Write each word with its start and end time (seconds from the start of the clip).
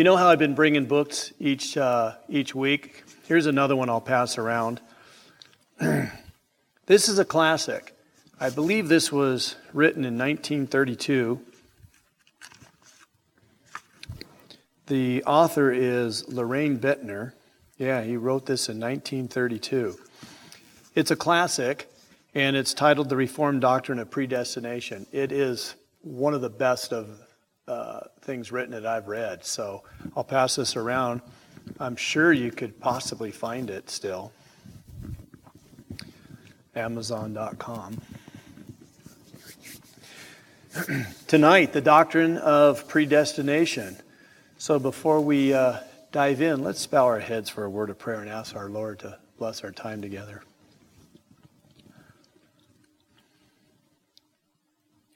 You 0.00 0.04
know 0.04 0.16
how 0.16 0.28
I've 0.28 0.38
been 0.38 0.54
bringing 0.54 0.86
books 0.86 1.30
each, 1.38 1.76
uh, 1.76 2.14
each 2.26 2.54
week? 2.54 3.04
Here's 3.26 3.44
another 3.44 3.76
one 3.76 3.90
I'll 3.90 4.00
pass 4.00 4.38
around. 4.38 4.80
this 5.78 7.10
is 7.10 7.18
a 7.18 7.24
classic. 7.26 7.94
I 8.40 8.48
believe 8.48 8.88
this 8.88 9.12
was 9.12 9.56
written 9.74 10.06
in 10.06 10.16
1932. 10.16 11.38
The 14.86 15.22
author 15.24 15.70
is 15.70 16.24
Loraine 16.30 16.78
Boettner. 16.78 17.34
Yeah, 17.76 18.02
he 18.02 18.16
wrote 18.16 18.46
this 18.46 18.70
in 18.70 18.80
1932. 18.80 19.98
It's 20.94 21.10
a 21.10 21.16
classic, 21.16 21.92
and 22.34 22.56
it's 22.56 22.72
titled 22.72 23.10
The 23.10 23.16
Reformed 23.16 23.60
Doctrine 23.60 23.98
of 23.98 24.10
Predestination. 24.10 25.06
It 25.12 25.30
is 25.30 25.74
one 26.00 26.32
of 26.32 26.40
the 26.40 26.48
best 26.48 26.94
of 26.94 27.20
uh, 27.70 28.00
things 28.22 28.50
written 28.50 28.72
that 28.72 28.84
I've 28.84 29.06
read. 29.06 29.44
So 29.44 29.84
I'll 30.16 30.24
pass 30.24 30.56
this 30.56 30.74
around. 30.74 31.20
I'm 31.78 31.94
sure 31.94 32.32
you 32.32 32.50
could 32.50 32.80
possibly 32.80 33.30
find 33.30 33.70
it 33.70 33.88
still. 33.88 34.32
Amazon.com. 36.74 38.00
Tonight, 41.28 41.72
the 41.72 41.80
doctrine 41.80 42.38
of 42.38 42.88
predestination. 42.88 43.96
So 44.58 44.80
before 44.80 45.20
we 45.20 45.54
uh, 45.54 45.78
dive 46.10 46.42
in, 46.42 46.64
let's 46.64 46.84
bow 46.86 47.06
our 47.06 47.20
heads 47.20 47.48
for 47.48 47.64
a 47.64 47.70
word 47.70 47.90
of 47.90 47.98
prayer 47.98 48.20
and 48.20 48.28
ask 48.28 48.56
our 48.56 48.68
Lord 48.68 48.98
to 49.00 49.16
bless 49.38 49.62
our 49.62 49.70
time 49.70 50.02
together. 50.02 50.42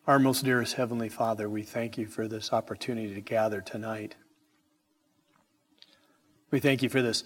Our 0.07 0.19
most 0.19 0.45
dearest 0.45 0.75
Heavenly 0.75 1.09
Father, 1.09 1.49
we 1.49 1.63
thank 1.63 1.97
you 1.97 2.05
for 2.05 2.29
this 2.29 2.53
opportunity 2.53 3.15
to 3.15 3.23
gather 3.23 3.63
tonight. 3.63 4.17
We 6.51 6.61
thank 6.61 6.83
you 6.83 6.91
for 6.91 7.01
this 7.01 7.25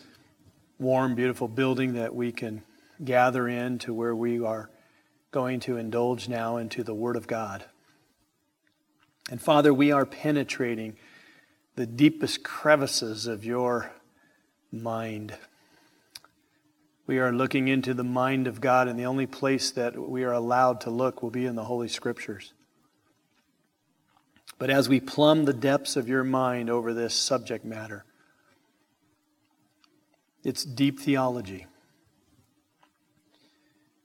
warm, 0.78 1.16
beautiful 1.16 1.48
building 1.48 1.94
that 1.94 2.14
we 2.14 2.30
can 2.30 2.62
gather 3.04 3.48
in 3.48 3.80
to 3.80 3.92
where 3.92 4.14
we 4.14 4.40
are 4.40 4.70
going 5.32 5.58
to 5.58 5.76
indulge 5.76 6.28
now 6.28 6.56
into 6.56 6.84
the 6.84 6.94
Word 6.94 7.16
of 7.16 7.26
God. 7.26 7.64
And 9.28 9.42
Father, 9.42 9.74
we 9.74 9.90
are 9.90 10.06
penetrating 10.06 10.96
the 11.74 11.84
deepest 11.84 12.44
crevices 12.44 13.26
of 13.26 13.44
your 13.44 13.90
mind. 14.70 15.34
We 17.08 17.18
are 17.18 17.32
looking 17.32 17.66
into 17.66 17.92
the 17.92 18.04
mind 18.04 18.46
of 18.46 18.60
God, 18.60 18.86
and 18.86 18.96
the 18.96 19.06
only 19.06 19.26
place 19.26 19.72
that 19.72 19.98
we 19.98 20.22
are 20.22 20.32
allowed 20.32 20.80
to 20.82 20.90
look 20.90 21.24
will 21.24 21.30
be 21.30 21.44
in 21.44 21.56
the 21.56 21.64
Holy 21.64 21.88
Scriptures. 21.88 22.52
But 24.58 24.70
as 24.70 24.88
we 24.88 24.98
plumb 24.98 25.44
the 25.44 25.52
depths 25.52 25.96
of 25.96 26.08
your 26.08 26.24
mind 26.24 26.68
over 26.68 26.92
this 26.92 27.14
subject 27.14 27.64
matter, 27.64 28.04
it's 30.42 30.64
deep 30.64 30.98
theology. 31.00 31.66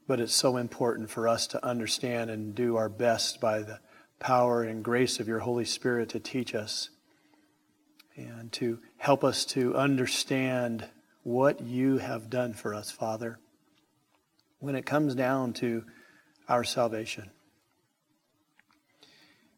But 0.07 0.19
it's 0.19 0.35
so 0.35 0.57
important 0.57 1.09
for 1.09 1.27
us 1.27 1.47
to 1.47 1.65
understand 1.65 2.29
and 2.29 2.53
do 2.53 2.75
our 2.75 2.89
best 2.89 3.42
by 3.42 3.59
the 3.59 3.80
power 4.19 4.63
and 4.63 4.83
grace 4.83 5.19
of 5.19 5.27
your 5.27 5.39
Holy 5.39 5.65
Spirit 5.65 6.09
to 6.09 6.19
teach 6.19 6.53
us 6.53 6.89
and 8.15 8.52
to 8.53 8.80
help 8.97 9.23
us 9.23 9.45
to 9.45 9.75
understand 9.75 10.87
what 11.23 11.61
you 11.61 11.97
have 11.97 12.30
done 12.30 12.53
for 12.53 12.75
us, 12.75 12.92
Father, 12.92 13.39
when 14.59 14.75
it 14.75 14.86
comes 14.86 15.15
down 15.15 15.53
to 15.53 15.83
our 16.47 16.63
salvation. 16.63 17.31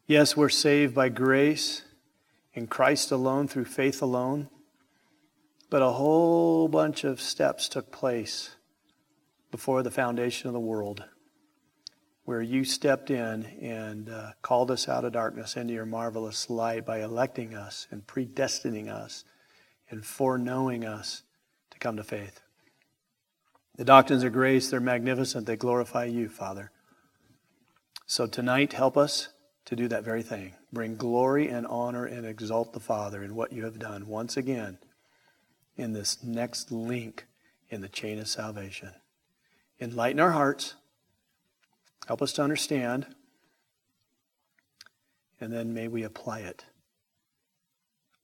Yes, 0.08 0.36
we're 0.36 0.48
saved 0.48 0.94
by 0.94 1.08
grace 1.08 1.82
in 2.54 2.68
Christ 2.68 3.10
alone 3.10 3.48
through 3.48 3.64
faith 3.64 4.00
alone. 4.00 4.48
But 5.68 5.82
a 5.82 5.90
whole 5.90 6.68
bunch 6.68 7.02
of 7.02 7.20
steps 7.20 7.68
took 7.68 7.90
place 7.90 8.54
before 9.50 9.82
the 9.82 9.90
foundation 9.90 10.46
of 10.46 10.54
the 10.54 10.60
world 10.60 11.02
where 12.24 12.40
you 12.40 12.64
stepped 12.64 13.10
in 13.10 13.46
and 13.60 14.08
uh, 14.08 14.30
called 14.42 14.70
us 14.70 14.88
out 14.88 15.04
of 15.04 15.12
darkness 15.12 15.56
into 15.56 15.74
your 15.74 15.86
marvelous 15.86 16.48
light 16.48 16.86
by 16.86 17.02
electing 17.02 17.56
us 17.56 17.88
and 17.90 18.06
predestining 18.06 18.88
us 18.88 19.24
and 19.90 20.04
foreknowing 20.04 20.84
us 20.84 21.22
to 21.70 21.78
come 21.80 21.96
to 21.96 22.04
faith. 22.04 22.40
The 23.76 23.84
doctrines 23.84 24.22
of 24.22 24.32
grace, 24.32 24.70
they're 24.70 24.78
magnificent. 24.78 25.46
They 25.46 25.56
glorify 25.56 26.04
you, 26.04 26.28
Father. 26.28 26.70
So 28.06 28.28
tonight, 28.28 28.72
help 28.72 28.96
us 28.96 29.30
to 29.66 29.76
do 29.76 29.88
that 29.88 30.04
very 30.04 30.22
thing. 30.22 30.54
Bring 30.72 30.96
glory 30.96 31.48
and 31.48 31.66
honor 31.66 32.06
and 32.06 32.26
exalt 32.26 32.72
the 32.72 32.80
Father 32.80 33.22
in 33.22 33.34
what 33.34 33.52
you 33.52 33.64
have 33.64 33.78
done 33.78 34.06
once 34.06 34.36
again 34.36 34.78
in 35.76 35.92
this 35.92 36.22
next 36.24 36.72
link 36.72 37.26
in 37.68 37.80
the 37.80 37.88
chain 37.88 38.18
of 38.18 38.28
salvation. 38.28 38.92
Enlighten 39.80 40.20
our 40.20 40.30
hearts. 40.30 40.74
Help 42.06 42.22
us 42.22 42.32
to 42.34 42.42
understand. 42.42 43.06
And 45.40 45.52
then 45.52 45.74
may 45.74 45.88
we 45.88 46.02
apply 46.02 46.40
it 46.40 46.64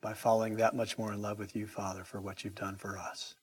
by 0.01 0.15
falling 0.15 0.57
that 0.57 0.75
much 0.75 0.97
more 0.97 1.13
in 1.13 1.21
love 1.21 1.39
with 1.39 1.55
you, 1.55 1.67
Father, 1.67 2.05
for 2.05 2.21
what 2.21 2.45
you've 2.45 2.55
done 2.55 2.77
for 2.77 2.97
us. 2.97 3.35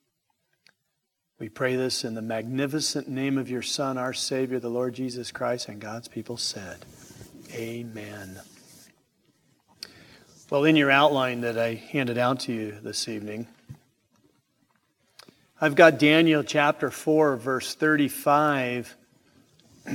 We 1.38 1.48
pray 1.48 1.76
this 1.76 2.04
in 2.04 2.16
the 2.16 2.22
magnificent 2.22 3.08
name 3.08 3.38
of 3.38 3.50
your 3.50 3.62
Son, 3.62 3.98
our 3.98 4.14
Savior, 4.14 4.60
the 4.60 4.70
Lord 4.70 4.94
Jesus 4.94 5.32
Christ, 5.32 5.70
and 5.70 5.80
God's 5.80 6.10
people 6.10 6.36
said, 6.36 6.86
Amen. 7.54 8.40
Well, 10.52 10.66
in 10.66 10.76
your 10.76 10.92
outline 10.92 11.42
that 11.42 11.58
I 11.58 11.74
handed 11.74 12.18
out 12.20 12.42
to 12.42 12.54
you 12.54 12.78
this 12.84 13.08
evening, 13.08 13.48
I've 15.60 15.74
got 15.74 15.98
Daniel 15.98 16.44
chapter 16.44 16.92
4, 16.92 17.38
verse 17.38 17.74
35 17.74 18.96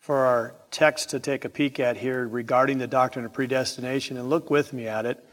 for 0.00 0.18
our 0.18 0.54
text 0.72 1.10
to 1.10 1.20
take 1.20 1.44
a 1.44 1.48
peek 1.48 1.78
at 1.78 1.98
here 1.98 2.26
regarding 2.26 2.78
the 2.78 2.88
doctrine 2.88 3.24
of 3.24 3.32
predestination. 3.32 4.16
And 4.16 4.28
look 4.28 4.50
with 4.50 4.72
me 4.72 4.88
at 4.88 5.06
it. 5.06 5.24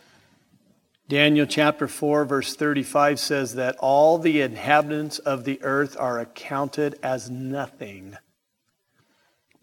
Daniel 1.09 1.47
chapter 1.47 1.87
4, 1.87 2.25
verse 2.25 2.55
35 2.55 3.19
says 3.19 3.55
that 3.55 3.75
all 3.79 4.19
the 4.19 4.41
inhabitants 4.41 5.17
of 5.17 5.45
the 5.45 5.61
earth 5.63 5.97
are 5.99 6.19
accounted 6.19 6.99
as 7.01 7.27
nothing 7.27 8.17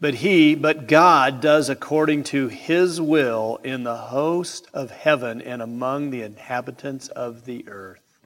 but 0.01 0.15
he, 0.15 0.55
but 0.55 0.87
God 0.87 1.41
does 1.41 1.69
according 1.69 2.25
to 2.25 2.49
his 2.49 3.01
will 3.01 3.59
in 3.65 3.83
the 3.83 3.97
host 3.97 4.69
of 4.73 4.91
heaven 4.91 5.43
and 5.43 5.61
among 5.61 6.11
the 6.11 6.23
inhabitants 6.23 7.09
of 7.09 7.45
the 7.45 7.69
earth. 7.69 8.21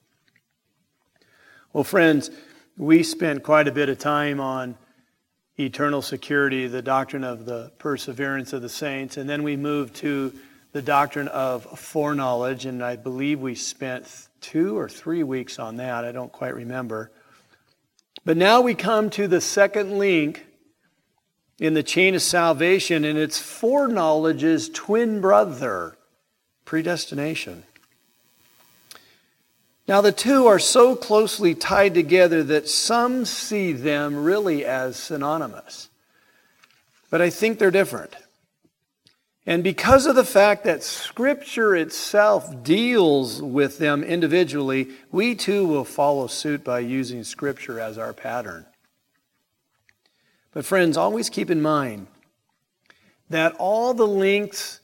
Well, 1.73 1.85
friends, 1.85 2.31
we 2.77 3.03
spent 3.03 3.43
quite 3.43 3.69
a 3.69 3.73
bit 3.73 3.89
of 3.89 3.99
time 3.99 4.41
on 4.41 4.77
eternal 5.59 6.03
security, 6.03 6.67
the 6.67 6.83
doctrine 6.83 7.25
of 7.25 7.47
the 7.47 7.73
perseverance 7.79 8.53
of 8.53 8.61
the 8.61 8.69
saints, 8.69 9.17
and 9.17 9.29
then 9.29 9.43
we 9.43 9.57
moved 9.57 9.95
to 9.97 10.33
the 10.73 10.83
doctrine 10.83 11.29
of 11.29 11.79
foreknowledge, 11.79 12.67
and 12.67 12.83
I 12.83 12.97
believe 12.97 13.41
we 13.41 13.55
spent 13.55 14.29
two 14.41 14.79
or 14.79 14.89
three 14.89 15.23
weeks 15.23 15.59
on 15.59 15.77
that. 15.77 16.05
I 16.05 16.13
don't 16.13 16.33
quite 16.33 16.55
remember. 16.55 17.11
But 18.25 18.37
now 18.37 18.61
we 18.61 18.75
come 18.75 19.11
to 19.11 19.29
the 19.29 19.41
second 19.41 19.99
link 19.99 20.47
in 21.63 21.75
the 21.75 21.83
chain 21.85 22.13
of 22.17 22.21
salvation, 22.21 23.05
and 23.05 23.17
it's 23.17 23.39
foreknowledge's 23.39 24.69
twin 24.69 25.21
brother, 25.21 25.97
predestination. 26.65 27.63
Now, 29.87 30.01
the 30.01 30.11
two 30.11 30.49
are 30.49 30.59
so 30.59 30.97
closely 30.97 31.55
tied 31.55 31.95
together 31.95 32.43
that 32.43 32.69
some 32.69 33.25
see 33.25 33.71
them 33.71 34.25
really 34.25 34.65
as 34.65 34.97
synonymous. 34.97 35.89
But 37.11 37.23
I 37.23 37.31
think 37.31 37.61
they're 37.61 37.71
different. 37.71 38.17
And 39.47 39.63
because 39.63 40.07
of 40.07 40.17
the 40.17 40.25
fact 40.25 40.65
that 40.65 40.83
Scripture 40.83 41.77
itself 41.77 42.65
deals 42.65 43.41
with 43.41 43.79
them 43.79 44.03
individually, 44.03 44.89
we 45.13 45.37
too 45.37 45.65
will 45.65 45.85
follow 45.85 46.27
suit 46.27 46.65
by 46.65 46.81
using 46.81 47.23
Scripture 47.23 47.79
as 47.79 47.99
our 47.99 48.13
pattern. 48.13 48.67
But, 50.53 50.65
friends, 50.65 50.97
always 50.97 51.31
keep 51.31 51.51
in 51.51 51.63
mind 51.63 52.07
that 53.31 53.55
all 53.59 53.95
the 53.95 54.07
links 54.07 54.81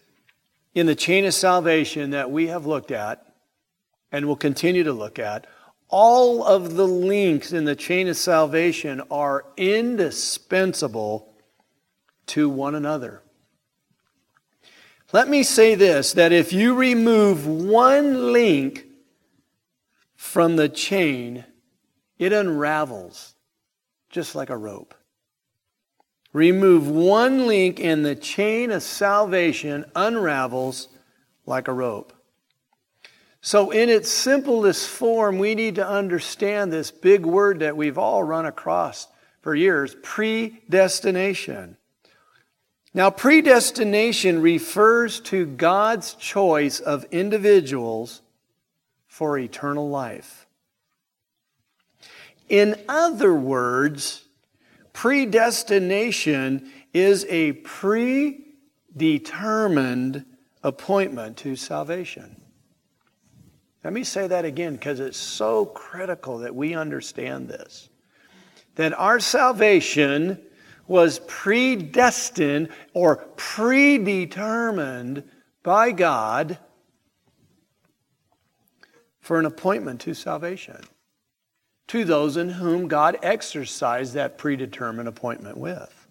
in 0.75 0.87
the 0.87 0.95
chain 0.95 1.25
of 1.25 1.35
salvation 1.35 2.11
that 2.11 2.31
we 2.31 2.49
have 2.49 2.67
looked 2.67 2.91
at 2.91 3.25
and 4.11 4.27
we'll 4.27 4.37
continue 4.37 4.85
to 4.85 4.93
look 4.93 5.19
at, 5.19 5.47
all 5.89 6.45
of 6.45 6.75
the 6.75 6.87
links 6.87 7.53
in 7.53 7.65
the 7.65 7.77
chain 7.77 8.09
of 8.09 8.17
salvation 8.17 9.03
are 9.11 9.45
indispensable 9.57 11.33
to 12.27 12.49
one 12.49 12.75
another. 12.75 13.23
Let 15.13 15.29
me 15.29 15.43
say 15.43 15.75
this 15.75 16.13
that 16.15 16.33
if 16.33 16.53
you 16.53 16.75
remove 16.75 17.47
one 17.47 18.33
link 18.33 18.87
from 20.17 20.57
the 20.57 20.69
chain, 20.69 21.45
it 22.19 22.33
unravels 22.33 23.35
just 24.11 24.35
like 24.35 24.51
a 24.51 24.57
rope. 24.57 24.95
Remove 26.33 26.89
one 26.89 27.47
link 27.47 27.81
and 27.81 28.05
the 28.05 28.15
chain 28.15 28.71
of 28.71 28.83
salvation 28.83 29.85
unravels 29.97 30.89
like 31.47 31.69
a 31.69 31.73
rope. 31.73 32.13
So, 33.41 33.71
in 33.71 33.89
its 33.89 34.11
simplest 34.11 34.89
form, 34.89 35.39
we 35.39 35.55
need 35.55 35.77
to 35.77 35.89
understand 35.89 36.73
this 36.73 36.91
big 36.91 37.25
word 37.25 37.61
that 37.61 37.77
we've 37.77 37.97
all 37.97 38.23
run 38.23 38.47
across 38.47 39.07
for 39.41 39.55
years 39.55 39.97
predestination. 40.03 41.77
Now, 42.93 43.11
predestination 43.11 44.43
refers 44.43 45.21
to 45.21 45.47
God's 45.47 46.15
choice 46.15 46.81
of 46.81 47.05
individuals 47.11 48.23
for 49.07 49.39
eternal 49.39 49.89
life. 49.89 50.47
In 52.49 52.77
other 52.89 53.35
words, 53.35 54.25
predestination 54.99 56.71
is 56.93 57.25
a 57.29 57.53
predetermined 57.53 60.25
appointment 60.65 61.37
to 61.37 61.55
salvation. 61.55 62.43
Let 63.85 63.93
me 63.93 64.03
say 64.03 64.27
that 64.27 64.45
again 64.45 64.73
because 64.73 64.99
it's 64.99 65.17
so 65.17 65.67
critical 65.67 66.39
that 66.39 66.53
we 66.53 66.75
understand 66.75 67.49
this. 67.49 67.89
That 68.75 68.93
our 68.93 69.21
salvation 69.21 70.43
was 70.89 71.21
predestined 71.29 72.71
or 72.93 73.19
predetermined 73.37 75.23
by 75.63 75.93
God 75.93 76.59
for 79.21 79.39
an 79.39 79.47
appointment 79.47 80.01
to 80.01 80.15
salvation 80.15 80.83
to 81.89 82.05
those 82.05 82.37
in 82.37 82.51
whom 82.51 82.89
God 82.89 83.19
exercised 83.23 84.15
that 84.15 84.39
predetermined 84.39 85.09
appointment 85.09 85.57
with. 85.57 86.07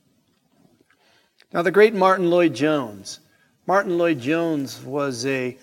Now, 1.53 1.62
the 1.62 1.71
great 1.71 1.94
Martyn 1.94 2.29
Lloyd-Jones. 2.29 3.19
Martyn 3.65 3.97
Lloyd-Jones 3.97 4.83
was 4.83 5.25
a 5.25 5.57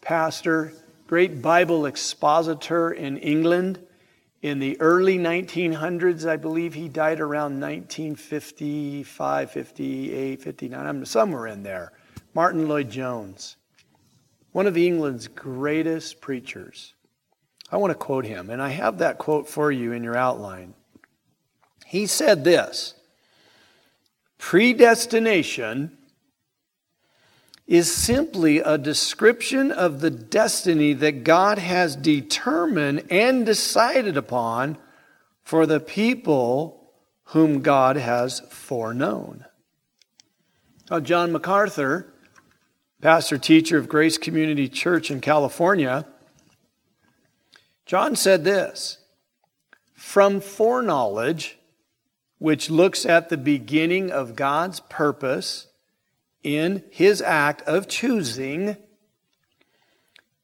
pastor 0.00 0.72
great 1.06 1.40
Bible 1.40 1.86
expositor 1.86 2.90
in 2.90 3.16
England 3.18 3.78
in 4.42 4.58
the 4.58 4.80
early 4.80 5.18
1900s. 5.18 6.28
I 6.28 6.36
believe 6.36 6.74
he 6.74 6.88
died 6.88 7.20
around 7.20 7.60
1955, 7.60 9.50
58, 9.50 10.42
59, 10.42 10.86
I'm 10.86 11.04
somewhere 11.04 11.46
in 11.46 11.62
there. 11.62 11.92
Martyn 12.34 12.68
Lloyd-Jones, 12.68 13.56
one 14.52 14.66
of 14.66 14.76
England's 14.76 15.28
greatest 15.28 16.20
preachers. 16.20 16.94
I 17.70 17.76
want 17.78 17.90
to 17.90 17.98
quote 17.98 18.24
him, 18.24 18.50
and 18.50 18.62
I 18.62 18.68
have 18.68 18.98
that 18.98 19.18
quote 19.18 19.48
for 19.48 19.72
you 19.72 19.92
in 19.92 20.04
your 20.04 20.16
outline. 20.16 20.74
He 21.84 22.06
said 22.06 22.44
this 22.44 22.94
Predestination 24.38 25.96
is 27.66 27.92
simply 27.92 28.58
a 28.58 28.78
description 28.78 29.72
of 29.72 30.00
the 30.00 30.10
destiny 30.10 30.92
that 30.92 31.24
God 31.24 31.58
has 31.58 31.96
determined 31.96 33.04
and 33.10 33.44
decided 33.44 34.16
upon 34.16 34.78
for 35.42 35.66
the 35.66 35.80
people 35.80 36.92
whom 37.30 37.60
God 37.60 37.96
has 37.96 38.40
foreknown. 38.50 39.44
Now, 40.88 41.00
John 41.00 41.32
MacArthur, 41.32 42.12
pastor 43.00 43.38
teacher 43.38 43.78
of 43.78 43.88
Grace 43.88 44.16
Community 44.16 44.68
Church 44.68 45.10
in 45.10 45.20
California, 45.20 46.06
John 47.86 48.16
said 48.16 48.42
this 48.44 48.98
From 49.94 50.40
foreknowledge, 50.40 51.56
which 52.38 52.68
looks 52.68 53.06
at 53.06 53.28
the 53.28 53.36
beginning 53.36 54.10
of 54.10 54.36
God's 54.36 54.80
purpose 54.80 55.68
in 56.42 56.84
his 56.90 57.22
act 57.22 57.62
of 57.62 57.88
choosing, 57.88 58.76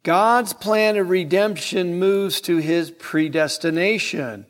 God's 0.02 0.52
plan 0.52 0.96
of 0.96 1.10
redemption 1.10 1.98
moves 1.98 2.40
to 2.42 2.56
his 2.56 2.90
predestination, 2.90 4.46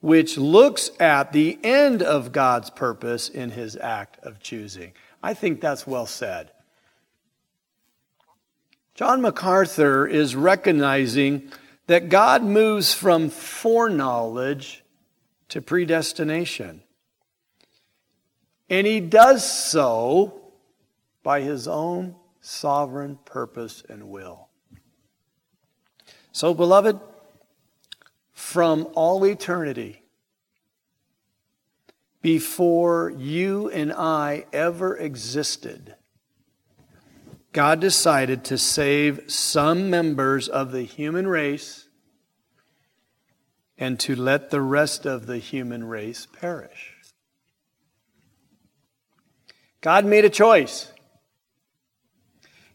which 0.00 0.36
looks 0.36 0.90
at 0.98 1.32
the 1.32 1.58
end 1.62 2.02
of 2.02 2.32
God's 2.32 2.70
purpose 2.70 3.28
in 3.28 3.50
his 3.50 3.76
act 3.76 4.18
of 4.22 4.40
choosing. 4.40 4.92
I 5.22 5.34
think 5.34 5.60
that's 5.60 5.86
well 5.86 6.06
said. 6.06 6.50
John 8.94 9.22
MacArthur 9.22 10.06
is 10.06 10.36
recognizing 10.36 11.50
that 11.90 12.08
God 12.08 12.44
moves 12.44 12.94
from 12.94 13.30
foreknowledge 13.30 14.84
to 15.48 15.60
predestination. 15.60 16.84
And 18.68 18.86
he 18.86 19.00
does 19.00 19.44
so 19.44 20.52
by 21.24 21.40
his 21.40 21.66
own 21.66 22.14
sovereign 22.40 23.18
purpose 23.24 23.82
and 23.88 24.08
will. 24.08 24.50
So, 26.30 26.54
beloved, 26.54 27.00
from 28.30 28.86
all 28.94 29.26
eternity, 29.26 30.04
before 32.22 33.10
you 33.10 33.68
and 33.68 33.92
I 33.92 34.46
ever 34.52 34.96
existed, 34.96 35.96
God 37.52 37.80
decided 37.80 38.44
to 38.44 38.58
save 38.58 39.30
some 39.30 39.90
members 39.90 40.48
of 40.48 40.70
the 40.70 40.82
human 40.82 41.26
race 41.26 41.88
and 43.76 43.98
to 44.00 44.14
let 44.14 44.50
the 44.50 44.60
rest 44.60 45.06
of 45.06 45.26
the 45.26 45.38
human 45.38 45.84
race 45.84 46.26
perish. 46.26 46.94
God 49.80 50.04
made 50.04 50.24
a 50.24 50.30
choice. 50.30 50.92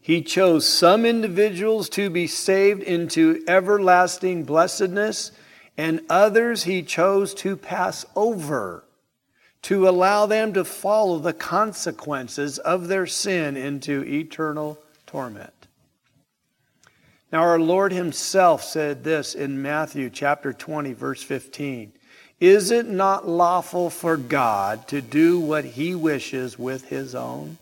He 0.00 0.22
chose 0.22 0.66
some 0.68 1.04
individuals 1.04 1.88
to 1.90 2.10
be 2.10 2.26
saved 2.26 2.82
into 2.82 3.42
everlasting 3.48 4.44
blessedness, 4.44 5.32
and 5.76 6.00
others 6.10 6.64
he 6.64 6.82
chose 6.82 7.34
to 7.34 7.56
pass 7.56 8.04
over, 8.14 8.85
to 9.66 9.88
allow 9.88 10.26
them 10.26 10.52
to 10.52 10.64
follow 10.64 11.18
the 11.18 11.32
consequences 11.32 12.58
of 12.60 12.86
their 12.86 13.04
sin 13.04 13.56
into 13.56 14.04
eternal 14.04 14.78
torment. 15.08 15.66
Now, 17.32 17.42
our 17.42 17.58
Lord 17.58 17.92
Himself 17.92 18.62
said 18.62 19.02
this 19.02 19.34
in 19.34 19.60
Matthew 19.60 20.08
chapter 20.08 20.52
20, 20.52 20.92
verse 20.92 21.20
15 21.20 21.92
Is 22.38 22.70
it 22.70 22.86
not 22.86 23.26
lawful 23.26 23.90
for 23.90 24.16
God 24.16 24.86
to 24.86 25.02
do 25.02 25.40
what 25.40 25.64
He 25.64 25.96
wishes 25.96 26.56
with 26.56 26.84
His 26.88 27.16
own? 27.16 27.58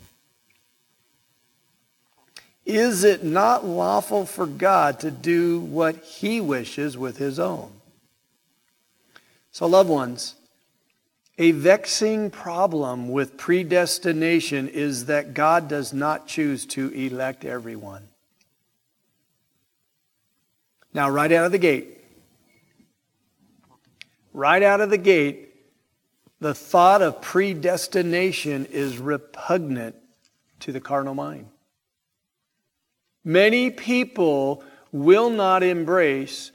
Is 2.66 3.02
it 3.02 3.24
not 3.24 3.64
lawful 3.64 4.26
for 4.26 4.46
God 4.46 5.00
to 5.00 5.10
do 5.10 5.58
what 5.58 5.96
he 5.96 6.40
wishes 6.40 6.98
with 6.98 7.18
his 7.18 7.38
own? 7.38 7.70
So, 9.52 9.66
loved 9.66 9.90
ones, 9.90 10.34
a 11.36 11.50
vexing 11.50 12.30
problem 12.30 13.08
with 13.08 13.36
predestination 13.36 14.68
is 14.68 15.06
that 15.06 15.34
God 15.34 15.68
does 15.68 15.92
not 15.92 16.26
choose 16.26 16.64
to 16.66 16.90
elect 16.90 17.44
everyone. 17.44 18.08
Now, 20.92 21.10
right 21.10 21.32
out 21.32 21.46
of 21.46 21.52
the 21.52 21.58
gate, 21.58 21.98
right 24.32 24.62
out 24.62 24.80
of 24.80 24.90
the 24.90 24.98
gate, 24.98 25.54
the 26.38 26.54
thought 26.54 27.02
of 27.02 27.20
predestination 27.20 28.66
is 28.66 28.98
repugnant 28.98 29.96
to 30.60 30.70
the 30.70 30.80
carnal 30.80 31.14
mind. 31.14 31.48
Many 33.24 33.70
people 33.70 34.62
will 34.92 35.30
not 35.30 35.64
embrace 35.64 36.52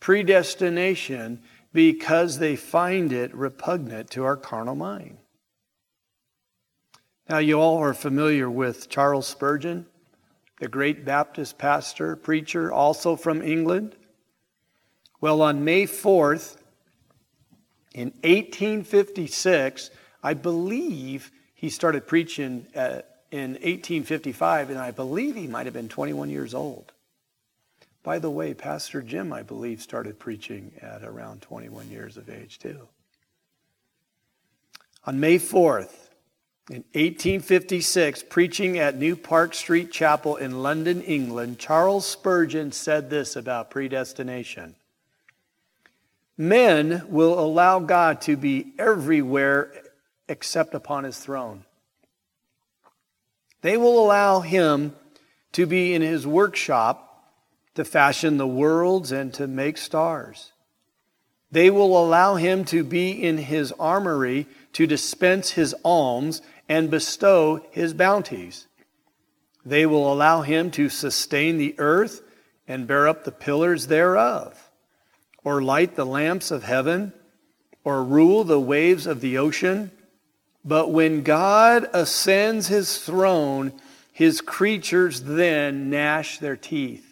predestination 0.00 1.42
because 1.72 2.38
they 2.38 2.56
find 2.56 3.12
it 3.12 3.34
repugnant 3.34 4.10
to 4.10 4.24
our 4.24 4.36
carnal 4.36 4.74
mind. 4.74 5.18
Now, 7.28 7.38
you 7.38 7.60
all 7.60 7.78
are 7.78 7.94
familiar 7.94 8.48
with 8.48 8.88
Charles 8.88 9.26
Spurgeon, 9.26 9.86
the 10.60 10.68
great 10.68 11.04
Baptist 11.04 11.58
pastor, 11.58 12.16
preacher, 12.16 12.72
also 12.72 13.16
from 13.16 13.42
England. 13.42 13.94
Well, 15.20 15.42
on 15.42 15.64
May 15.64 15.84
4th, 15.84 16.56
in 17.92 18.08
1856, 18.22 19.90
I 20.22 20.34
believe 20.34 21.30
he 21.54 21.68
started 21.68 22.06
preaching 22.06 22.66
at 22.74 23.18
in 23.30 23.52
1855, 23.52 24.70
and 24.70 24.78
I 24.78 24.90
believe 24.90 25.34
he 25.34 25.46
might 25.46 25.66
have 25.66 25.74
been 25.74 25.88
21 25.88 26.30
years 26.30 26.54
old. 26.54 26.92
By 28.08 28.18
the 28.18 28.30
way, 28.30 28.54
Pastor 28.54 29.02
Jim, 29.02 29.34
I 29.34 29.42
believe, 29.42 29.82
started 29.82 30.18
preaching 30.18 30.72
at 30.80 31.02
around 31.02 31.42
21 31.42 31.90
years 31.90 32.16
of 32.16 32.30
age, 32.30 32.58
too. 32.58 32.88
On 35.04 35.20
May 35.20 35.38
4th, 35.38 36.08
in 36.70 36.84
1856, 36.94 38.22
preaching 38.30 38.78
at 38.78 38.96
New 38.96 39.14
Park 39.14 39.52
Street 39.52 39.92
Chapel 39.92 40.36
in 40.36 40.62
London, 40.62 41.02
England, 41.02 41.58
Charles 41.58 42.06
Spurgeon 42.06 42.72
said 42.72 43.10
this 43.10 43.36
about 43.36 43.70
predestination 43.70 44.74
Men 46.38 47.04
will 47.08 47.38
allow 47.38 47.78
God 47.78 48.22
to 48.22 48.38
be 48.38 48.72
everywhere 48.78 49.70
except 50.30 50.72
upon 50.72 51.04
his 51.04 51.18
throne. 51.18 51.66
They 53.60 53.76
will 53.76 54.02
allow 54.02 54.40
him 54.40 54.96
to 55.52 55.66
be 55.66 55.92
in 55.92 56.00
his 56.00 56.26
workshop 56.26 57.07
to 57.78 57.84
fashion 57.84 58.38
the 58.38 58.46
worlds 58.46 59.12
and 59.12 59.32
to 59.32 59.46
make 59.46 59.78
stars. 59.78 60.50
They 61.52 61.70
will 61.70 61.96
allow 61.96 62.34
him 62.34 62.64
to 62.66 62.82
be 62.82 63.10
in 63.10 63.38
his 63.38 63.70
armory 63.78 64.48
to 64.72 64.88
dispense 64.88 65.52
his 65.52 65.76
alms 65.84 66.42
and 66.68 66.90
bestow 66.90 67.64
his 67.70 67.94
bounties. 67.94 68.66
They 69.64 69.86
will 69.86 70.12
allow 70.12 70.42
him 70.42 70.72
to 70.72 70.88
sustain 70.88 71.56
the 71.56 71.76
earth 71.78 72.20
and 72.66 72.88
bear 72.88 73.06
up 73.06 73.22
the 73.22 73.30
pillars 73.30 73.86
thereof, 73.86 74.70
or 75.44 75.62
light 75.62 75.94
the 75.94 76.04
lamps 76.04 76.50
of 76.50 76.64
heaven, 76.64 77.12
or 77.84 78.02
rule 78.02 78.42
the 78.42 78.58
waves 78.58 79.06
of 79.06 79.20
the 79.20 79.38
ocean. 79.38 79.92
But 80.64 80.90
when 80.90 81.22
God 81.22 81.88
ascends 81.92 82.66
his 82.66 82.98
throne, 82.98 83.72
his 84.12 84.40
creatures 84.40 85.22
then 85.22 85.90
gnash 85.90 86.38
their 86.38 86.56
teeth. 86.56 87.07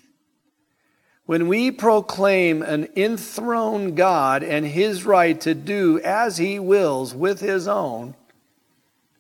When 1.27 1.49
we 1.49 1.73
proclaim 1.73 2.63
an 2.63 2.89
enthroned 2.95 3.97
God 3.97 4.45
and 4.45 4.65
his 4.65 5.05
right 5.05 5.41
to 5.41 5.55
do 5.55 6.01
as 6.05 6.39
he 6.39 6.61
wills 6.61 7.15
with 7.15 7.41
his 7.41 7.67
own, 7.67 8.15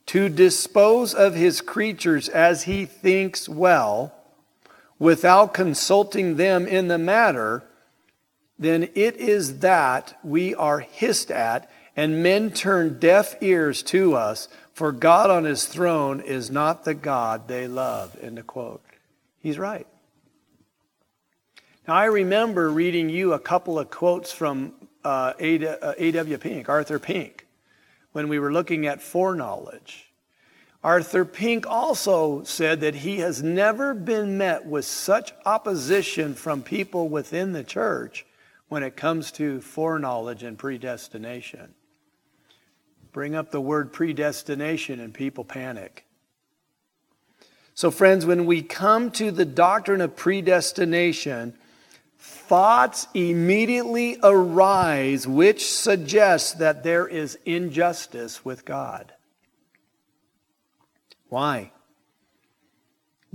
to 0.07 0.29
dispose 0.29 1.13
of 1.13 1.35
his 1.35 1.61
creatures 1.61 2.29
as 2.29 2.63
he 2.63 2.87
thinks 2.87 3.49
well, 3.49 4.15
without 5.01 5.53
consulting 5.53 6.37
them 6.37 6.67
in 6.67 6.87
the 6.87 6.97
matter, 6.97 7.65
then 8.57 8.85
it 8.95 9.17
is 9.17 9.59
that 9.59 10.17
we 10.23 10.55
are 10.55 10.79
hissed 10.79 11.33
at, 11.33 11.69
and 11.97 12.23
men 12.23 12.53
turn 12.53 13.01
deaf 13.01 13.35
ears 13.43 13.83
to 13.83 14.15
us, 14.15 14.49
for 14.73 14.93
God 14.93 15.29
on 15.29 15.43
his 15.43 15.67
throne 15.67 16.21
is 16.21 16.53
not 16.53 16.85
the 16.85 16.95
God 16.95 17.49
they 17.49 17.67
love. 17.67 18.17
End 18.23 18.39
of 18.39 18.47
quote. 18.47 18.83
He's 19.41 19.59
right. 19.59 19.89
Now, 21.87 21.95
I 21.95 22.07
remember 22.07 22.69
reading 22.69 23.09
you 23.09 23.33
a 23.33 23.39
couple 23.39 23.79
of 23.79 23.91
quotes 23.91 24.33
from 24.33 24.73
uh, 25.05 25.35
A.W. 25.39 26.35
Uh, 26.35 26.39
Pink, 26.39 26.69
Arthur 26.69 26.99
Pink, 26.99 27.47
when 28.11 28.29
we 28.29 28.41
were 28.41 28.53
looking 28.53 28.87
at 28.87 29.01
foreknowledge. 29.01 30.11
Arthur 30.83 31.25
Pink 31.25 31.65
also 31.65 32.43
said 32.43 32.81
that 32.81 32.97
he 32.97 33.19
has 33.19 33.41
never 33.41 33.95
been 33.95 34.37
met 34.37 34.67
with 34.67 34.85
such 34.85 35.33
opposition 35.45 36.35
from 36.35 36.61
people 36.61 37.09
within 37.09 37.53
the 37.53 37.63
church 37.63 38.27
when 38.67 38.83
it 38.83 38.97
comes 38.97 39.31
to 39.33 39.61
foreknowledge 39.61 40.43
and 40.43 40.59
predestination. 40.59 41.73
Bring 43.13 43.37
up 43.37 43.53
the 43.53 43.61
word 43.61 43.93
predestination 43.93 44.99
and 44.99 45.15
people 45.15 45.45
panic. 45.45 46.05
So, 47.75 47.93
friends, 47.93 48.27
when 48.27 48.45
we 48.45 48.63
come 48.63 49.13
to 49.13 49.31
the 49.31 49.45
doctrine 49.45 50.01
of 50.01 50.17
predestination, 50.17 51.57
thoughts 52.27 53.07
immediately 53.15 54.19
arise 54.23 55.27
which 55.27 55.71
suggest 55.71 56.59
that 56.59 56.83
there 56.83 57.07
is 57.07 57.39
injustice 57.45 58.45
with 58.45 58.65
God. 58.65 59.13
Why? 61.29 61.73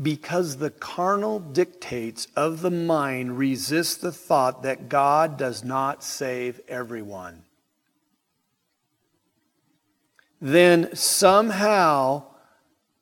Because 0.02 0.58
the 0.58 0.70
carnal 0.70 1.40
dictates 1.40 2.28
of 2.36 2.62
the 2.62 2.72
mind 2.72 3.38
resist 3.38 4.02
the 4.02 4.12
thought 4.12 4.64
that 4.64 4.90
God 4.90 5.38
does 5.38 5.64
not 5.64 6.04
save 6.04 6.60
everyone. 6.68 7.44
Then 10.40 10.96
somehow 10.96 12.24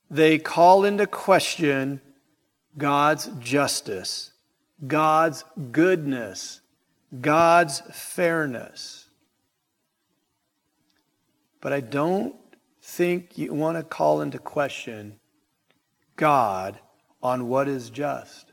they 0.09 0.37
call 0.37 0.85
into 0.85 1.07
question 1.07 2.01
God's 2.77 3.27
justice 3.39 4.31
God's 4.85 5.43
goodness, 5.71 6.61
God's 7.19 7.81
fairness. 7.91 9.05
But 11.61 11.73
I 11.73 11.81
don't 11.81 12.35
think 12.81 13.37
you 13.37 13.53
want 13.53 13.77
to 13.77 13.83
call 13.83 14.21
into 14.21 14.39
question 14.39 15.19
God 16.15 16.79
on 17.21 17.47
what 17.47 17.67
is 17.67 17.89
just. 17.89 18.51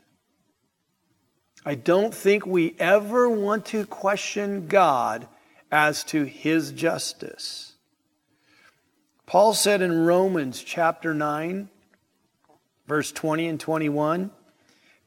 I 1.65 1.75
don't 1.75 2.13
think 2.13 2.45
we 2.45 2.75
ever 2.79 3.29
want 3.29 3.65
to 3.67 3.85
question 3.85 4.67
God 4.67 5.27
as 5.71 6.03
to 6.05 6.23
his 6.23 6.71
justice. 6.71 7.73
Paul 9.25 9.53
said 9.53 9.81
in 9.81 10.05
Romans 10.05 10.63
chapter 10.63 11.13
9, 11.13 11.67
verse 12.87 13.11
20 13.11 13.47
and 13.47 13.59
21, 13.59 14.31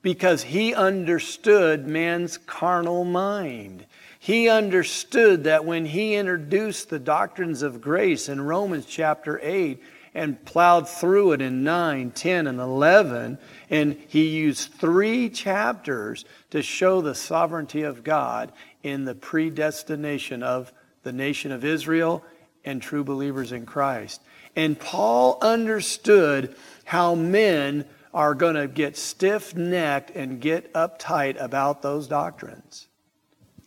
because 0.02 0.42
he 0.42 0.75
understood 0.75 1.87
man's 1.87 2.38
carnal 2.38 3.04
mind. 3.04 3.85
He 4.19 4.49
understood 4.49 5.45
that 5.45 5.64
when 5.64 5.87
he 5.87 6.14
introduced 6.14 6.90
the 6.90 6.99
doctrines 6.99 7.62
of 7.62 7.80
grace 7.80 8.28
in 8.28 8.40
Romans 8.40 8.87
chapter 8.87 9.40
8 9.42 9.83
and 10.14 10.45
plowed 10.45 10.88
through 10.88 11.33
it 11.33 11.40
in 11.40 11.62
9, 11.62 12.11
10, 12.11 12.47
and 12.47 12.59
11, 12.59 13.38
and 13.71 13.97
he 14.09 14.26
used 14.28 14.73
three 14.75 15.30
chapters 15.30 16.25
to 16.50 16.62
show 16.62 17.00
the 17.00 17.14
sovereignty 17.14 17.83
of 17.83 18.02
God 18.02 18.52
in 18.83 19.04
the 19.04 19.14
predestination 19.14 20.42
of 20.42 20.73
the 21.02 21.12
nation 21.12 21.52
of 21.52 21.64
Israel 21.64 22.25
and 22.64 22.83
true 22.83 23.04
believers 23.04 23.52
in 23.52 23.66
Christ. 23.66 24.21
And 24.57 24.78
Paul 24.78 25.38
understood 25.40 26.54
how 26.85 27.14
men 27.14 27.87
are 28.12 28.35
going 28.35 28.57
to 28.57 28.67
get 28.67 28.97
stiff 28.97 29.55
necked 29.55 30.11
and 30.17 30.40
get 30.40 30.73
uptight 30.75 31.40
about 31.40 31.83
those 31.83 32.09
doctrines. 32.09 32.88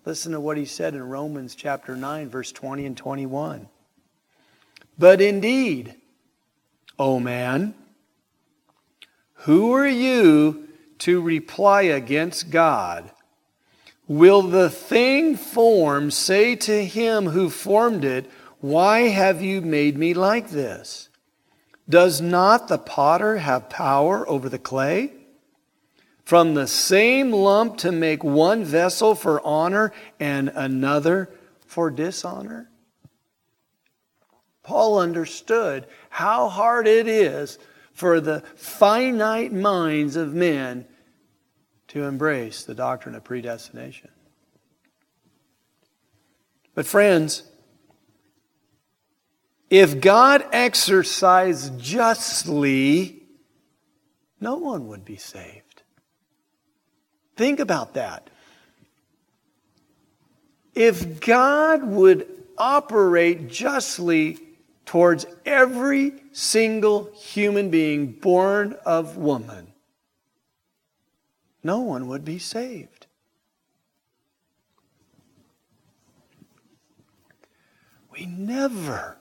Listen 0.06 0.34
to 0.34 0.40
what 0.40 0.58
he 0.58 0.66
said 0.66 0.94
in 0.94 1.04
Romans 1.04 1.56
chapter 1.56 1.96
9, 1.96 2.30
verse 2.30 2.52
20 2.52 2.86
and 2.86 2.98
21. 2.98 3.70
But 4.98 5.22
indeed, 5.22 5.96
O 7.00 7.20
man, 7.20 7.74
who 9.34 9.74
are 9.74 9.88
you 9.88 10.68
to 11.00 11.22
reply 11.22 11.84
against 11.84 12.50
God? 12.50 13.12
Will 14.08 14.42
the 14.42 14.70
thing 14.70 15.38
formed 15.38 16.14
say 16.14 16.56
to 16.58 16.86
him 16.86 17.28
who 17.28 17.50
formed 17.50 18.04
it, 18.04 18.30
Why 18.60 19.08
have 19.08 19.42
you 19.42 19.62
made 19.62 19.98
me 19.98 20.14
like 20.14 20.50
this? 20.50 21.10
Does 21.88 22.22
not 22.22 22.68
the 22.68 22.78
potter 22.78 23.38
have 23.38 23.70
power 23.70 24.28
over 24.30 24.50
the 24.50 24.60
clay? 24.60 25.12
From 26.24 26.54
the 26.54 26.68
same 26.68 27.32
lump 27.32 27.78
to 27.80 27.92
make 27.92 28.24
one 28.24 28.64
vessel 28.64 29.14
for 29.14 29.46
honor 29.46 29.92
and 30.20 30.50
another 30.50 31.30
for 31.66 31.92
dishonor? 31.92 32.70
Paul 34.64 34.98
understood 34.98 35.86
how 36.10 36.48
hard 36.48 36.88
it 36.88 37.08
is 37.08 37.60
for 37.94 38.22
the 38.22 38.42
finite 38.56 39.52
minds 39.52 40.16
of 40.16 40.34
men 40.34 40.86
to 41.90 42.04
embrace 42.04 42.64
the 42.64 42.74
doctrine 42.74 43.14
of 43.14 43.26
predestination. 43.26 44.10
But, 46.74 46.86
friends, 46.88 47.44
if 49.74 50.00
God 50.00 50.46
exercised 50.52 51.80
justly, 51.80 53.24
no 54.40 54.58
one 54.58 54.88
would 54.90 55.04
be 55.04 55.16
saved. 55.16 55.82
Think 57.36 57.60
about 57.60 57.96
that. 57.96 58.30
If 60.76 61.20
God 61.20 61.84
would 61.86 62.28
operate 62.56 63.48
justly 63.48 64.38
towards 64.86 65.26
every 65.44 66.22
single 66.34 67.12
human 67.16 67.72
being 67.72 68.12
born 68.12 68.78
of 68.86 69.18
woman, 69.18 69.74
no 71.64 71.80
one 71.80 72.06
would 72.06 72.24
be 72.24 72.38
saved. 72.38 73.08
We 78.12 78.28
never 78.28 79.18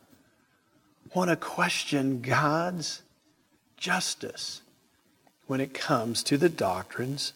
want 1.15 1.31
to 1.31 1.37
question 1.37 2.21
God's 2.21 3.03
justice 3.77 4.63
when 5.47 5.61
it 5.61 5.75
comes 5.75 6.23
to 6.25 6.39
the 6.39 6.49
doctrines 6.49 7.33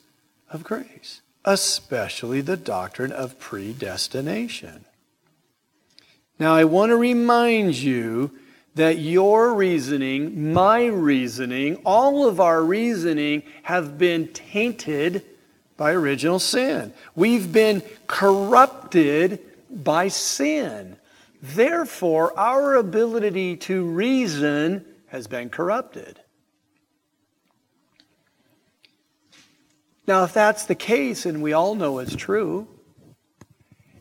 of 0.50 0.64
grace, 0.64 1.20
especially 1.44 2.40
the 2.40 2.56
doctrine 2.56 3.12
of 3.12 3.38
predestination. 3.38 4.84
Now, 6.38 6.54
I 6.54 6.64
want 6.64 6.90
to 6.90 6.96
remind 6.96 7.76
you 7.76 8.30
that 8.74 8.98
your 8.98 9.54
reasoning, 9.54 10.52
my 10.52 10.84
reasoning, 10.84 11.76
all 11.76 12.28
of 12.28 12.40
our 12.40 12.62
reasoning 12.62 13.42
have 13.62 13.96
been 13.96 14.28
tainted 14.28 15.24
by 15.78 15.92
original 15.92 16.38
sin. 16.38 16.92
We've 17.14 17.50
been 17.50 17.82
corrupted 18.06 19.40
by 19.70 20.08
sin. 20.08 20.96
Therefore, 21.42 22.38
our 22.38 22.74
ability 22.74 23.56
to 23.58 23.84
reason 23.84 24.84
has 25.08 25.26
been 25.26 25.50
corrupted. 25.50 26.20
Now, 30.06 30.24
if 30.24 30.32
that's 30.32 30.64
the 30.64 30.74
case, 30.74 31.26
and 31.26 31.42
we 31.42 31.52
all 31.52 31.74
know 31.74 31.98
it's 31.98 32.14
true, 32.14 32.68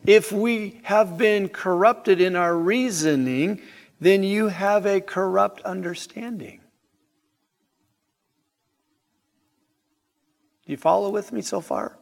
if 0.04 0.30
we 0.30 0.80
have 0.84 1.18
been 1.18 1.48
corrupted 1.48 2.20
in 2.20 2.36
our 2.36 2.56
reasoning, 2.56 3.60
then 4.00 4.22
you 4.22 4.48
have 4.48 4.86
a 4.86 5.00
corrupt 5.00 5.62
understanding. 5.62 6.60
Do 10.64 10.72
you 10.72 10.76
follow 10.76 11.10
with 11.10 11.32
me 11.32 11.42
so 11.42 11.60
far? 11.60 11.98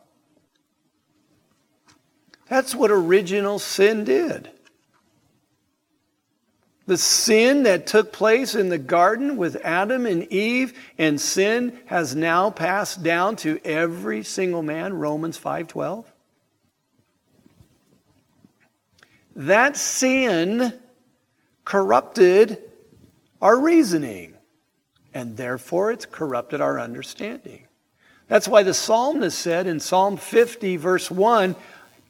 That's 2.48 2.74
what 2.74 2.90
original 2.90 3.58
sin 3.58 4.04
did. 4.04 4.50
The 6.86 6.98
sin 6.98 7.62
that 7.62 7.86
took 7.86 8.12
place 8.12 8.54
in 8.54 8.68
the 8.68 8.78
garden 8.78 9.36
with 9.38 9.56
Adam 9.64 10.04
and 10.04 10.30
Eve 10.30 10.78
and 10.98 11.18
sin 11.18 11.78
has 11.86 12.14
now 12.14 12.50
passed 12.50 13.02
down 13.02 13.36
to 13.36 13.58
every 13.64 14.22
single 14.22 14.62
man 14.62 14.92
Romans 14.92 15.38
5:12 15.38 16.04
That 19.34 19.76
sin 19.76 20.78
corrupted 21.64 22.62
our 23.40 23.58
reasoning, 23.58 24.34
and 25.14 25.36
therefore 25.36 25.90
it's 25.90 26.06
corrupted 26.06 26.60
our 26.60 26.78
understanding. 26.78 27.66
That's 28.28 28.48
why 28.48 28.62
the 28.62 28.74
psalmist 28.74 29.38
said 29.38 29.66
in 29.66 29.80
Psalm 29.80 30.16
50, 30.16 30.76
verse 30.76 31.10
1 31.10 31.56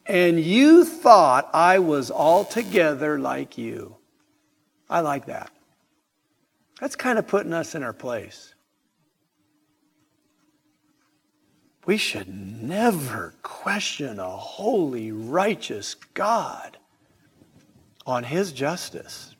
And 0.07 0.40
you 0.40 0.85
thought 0.85 1.49
I 1.52 1.78
was 1.78 2.11
altogether 2.11 3.19
like 3.19 3.57
you. 3.57 3.97
I 4.88 5.00
like 5.00 5.26
that. 5.26 5.50
That's 6.81 6.97
kind 6.97 7.19
of 7.19 7.26
putting 7.26 7.53
us 7.53 7.75
in 7.75 7.83
our 7.83 7.93
place. 7.93 8.55
We 11.87 11.97
should 11.97 12.29
never 12.29 13.35
question 13.43 14.19
a 14.19 14.31
holy, 14.31 15.12
righteous 15.12 15.95
God 16.14 16.79
on 18.07 18.25
his 18.25 18.53
justice. 18.53 19.35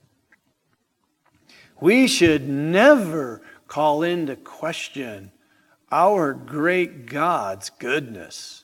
We 1.81 2.07
should 2.07 2.49
never 2.49 3.43
call 3.67 4.03
into 4.03 4.37
question 4.37 5.33
our 5.91 6.35
great 6.35 7.07
God's 7.07 7.71
goodness. 7.71 8.64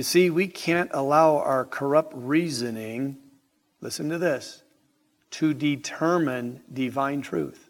You 0.00 0.04
see, 0.04 0.30
we 0.30 0.46
can't 0.46 0.90
allow 0.94 1.36
our 1.36 1.66
corrupt 1.66 2.14
reasoning, 2.16 3.18
listen 3.82 4.08
to 4.08 4.16
this, 4.16 4.62
to 5.32 5.52
determine 5.52 6.62
divine 6.72 7.20
truth. 7.20 7.68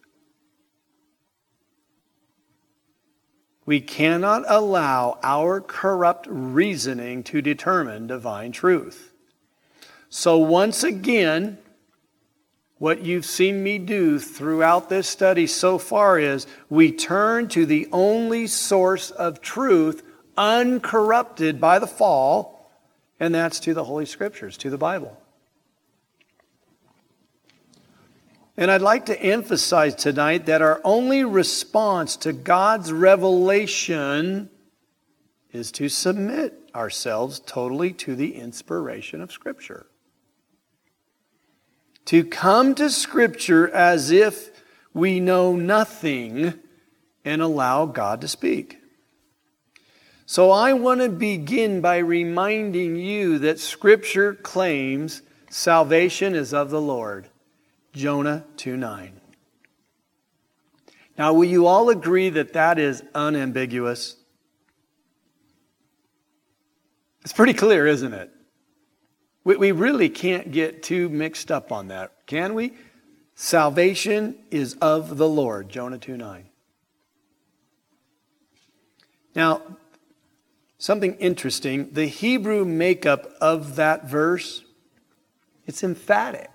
We 3.67 3.81
cannot 3.81 4.45
allow 4.47 5.19
our 5.25 5.61
corrupt 5.61 6.29
reasoning 6.31 7.25
to 7.25 7.43
determine 7.43 8.07
divine 8.07 8.53
truth. 8.53 9.13
So, 10.09 10.39
once 10.39 10.85
again, 10.85 11.59
what 12.79 13.03
you've 13.03 13.27
seen 13.27 13.65
me 13.65 13.79
do 13.79 14.21
throughout 14.21 14.89
this 14.89 15.09
study 15.09 15.49
so 15.49 15.79
far 15.79 16.17
is 16.17 16.47
we 16.69 16.93
turn 16.93 17.49
to 17.49 17.67
the 17.67 17.89
only 17.91 18.47
source 18.47 19.11
of 19.11 19.41
truth 19.41 20.05
uncorrupted 20.37 21.61
by 21.61 21.79
the 21.79 21.87
fall, 21.87 22.71
and 23.19 23.35
that's 23.35 23.61
to 23.61 23.75
the 23.75 23.85
Holy 23.85 24.07
Scriptures, 24.07 24.57
to 24.59 24.71
the 24.71 24.79
Bible. 24.79 25.17
And 28.57 28.71
I'd 28.71 28.83
like 28.83 29.07
to 29.07 29.19
emphasize 29.19 29.95
tonight 29.95 30.47
that 30.47 30.61
our 30.61 30.81
only 30.85 31.25
response 31.25 32.17
to 32.19 32.33
God's 32.33 32.93
revelation 32.93 34.51
is 35.53 35.73
to 35.73 35.89
submit 35.89 36.55
ourselves 36.75 37.41
totally 37.41 37.93
to 37.95 38.15
the 38.15 38.35
inspiration 38.35 39.21
of 39.21 39.33
Scripture. 39.33 39.87
To 42.07 42.25
come 42.25 42.75
to 42.75 42.91
Scripture 42.91 43.69
as 43.69 44.11
if 44.11 44.51
we 44.93 45.21
know 45.21 45.55
nothing 45.55 46.55
and 47.25 47.41
allow 47.41 47.87
God 47.87 48.21
to 48.21 48.29
speak. 48.29 48.80
So 50.31 50.53
I 50.53 50.75
want 50.75 51.01
to 51.01 51.09
begin 51.09 51.81
by 51.81 51.97
reminding 51.97 52.95
you 52.95 53.41
that 53.41 53.59
Scripture 53.59 54.33
claims 54.33 55.23
salvation 55.51 56.37
is 56.37 56.55
of 56.55 56.71
the 56.71 56.81
Lord. 56.81 57.29
Jonah 57.95 58.45
2 58.57 58.77
9. 58.77 59.21
Now, 61.19 61.33
will 61.33 61.47
you 61.47 61.67
all 61.67 61.91
agree 61.91 62.29
that 62.29 62.53
that 62.53 62.79
is 62.79 63.03
unambiguous? 63.13 64.15
It's 67.23 67.33
pretty 67.33 67.55
clear, 67.55 67.89
isn't 67.89 68.15
it? 68.15 68.31
We, 69.43 69.57
we 69.57 69.73
really 69.73 70.09
can't 70.09 70.53
get 70.53 70.85
too 70.85 71.09
mixed 71.09 71.51
up 71.51 71.73
on 71.73 71.89
that, 71.89 72.13
can 72.27 72.55
we? 72.55 72.75
Salvation 73.35 74.37
is 74.53 74.75
of 74.75 75.17
the 75.17 75.29
Lord, 75.29 75.69
Jonah 75.69 75.99
2 75.99 76.17
9. 76.17 76.45
Now, 79.35 79.63
something 80.81 81.15
interesting 81.17 81.93
the 81.93 82.07
Hebrew 82.07 82.65
makeup 82.65 83.31
of 83.41 83.77
that 83.77 84.07
verse, 84.07 84.65
it's 85.67 85.85
emphatic. 85.85 86.51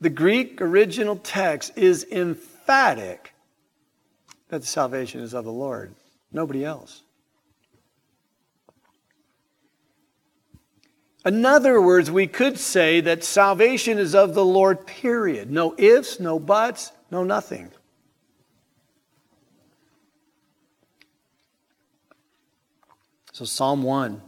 The 0.00 0.10
Greek 0.10 0.60
original 0.60 1.16
text 1.16 1.76
is 1.76 2.06
emphatic 2.12 3.34
that 4.48 4.60
the 4.60 4.66
salvation 4.66 5.20
is 5.22 5.34
of 5.34 5.44
the 5.44 5.52
Lord, 5.52 5.94
nobody 6.30 6.64
else. 6.64 7.02
In 11.24 11.46
other 11.46 11.80
words, 11.80 12.10
we 12.10 12.26
could 12.26 12.58
say 12.58 13.00
that 13.00 13.24
salvation 13.24 13.96
is 13.96 14.14
of 14.14 14.34
the 14.34 14.44
Lord, 14.44 14.86
period. 14.86 15.50
No 15.50 15.74
ifs, 15.78 16.20
no 16.20 16.38
buts, 16.38 16.92
no 17.10 17.24
nothing. 17.24 17.70
So, 23.34 23.44
Psalm 23.44 23.82
1. 23.82 24.22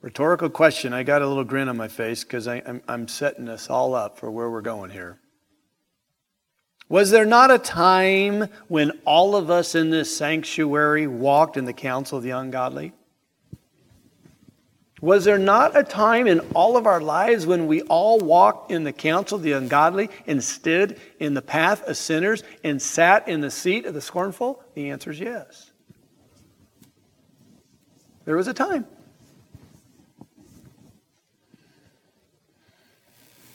Rhetorical 0.00 0.50
question. 0.50 0.92
I 0.92 1.04
got 1.04 1.22
a 1.22 1.28
little 1.28 1.44
grin 1.44 1.68
on 1.68 1.76
my 1.76 1.86
face 1.86 2.24
because 2.24 2.48
I'm, 2.48 2.82
I'm 2.88 3.06
setting 3.06 3.48
us 3.48 3.70
all 3.70 3.94
up 3.94 4.18
for 4.18 4.28
where 4.28 4.50
we're 4.50 4.62
going 4.62 4.90
here. 4.90 5.20
Was 6.88 7.12
there 7.12 7.24
not 7.24 7.52
a 7.52 7.58
time 7.58 8.48
when 8.66 8.98
all 9.04 9.36
of 9.36 9.48
us 9.48 9.76
in 9.76 9.90
this 9.90 10.14
sanctuary 10.16 11.06
walked 11.06 11.56
in 11.56 11.66
the 11.66 11.72
counsel 11.72 12.18
of 12.18 12.24
the 12.24 12.30
ungodly? 12.30 12.92
Was 15.00 15.24
there 15.24 15.38
not 15.38 15.76
a 15.76 15.84
time 15.84 16.26
in 16.26 16.40
all 16.52 16.76
of 16.76 16.88
our 16.88 17.00
lives 17.00 17.46
when 17.46 17.68
we 17.68 17.82
all 17.82 18.18
walked 18.18 18.72
in 18.72 18.82
the 18.82 18.92
counsel 18.92 19.36
of 19.36 19.44
the 19.44 19.52
ungodly 19.52 20.10
and 20.26 20.42
stood 20.42 20.98
in 21.20 21.34
the 21.34 21.42
path 21.42 21.86
of 21.86 21.96
sinners 21.96 22.42
and 22.64 22.82
sat 22.82 23.28
in 23.28 23.40
the 23.40 23.52
seat 23.52 23.86
of 23.86 23.94
the 23.94 24.00
scornful? 24.00 24.64
The 24.74 24.90
answer 24.90 25.12
is 25.12 25.20
yes. 25.20 25.65
There 28.26 28.36
was 28.36 28.48
a 28.48 28.54
time. 28.54 28.84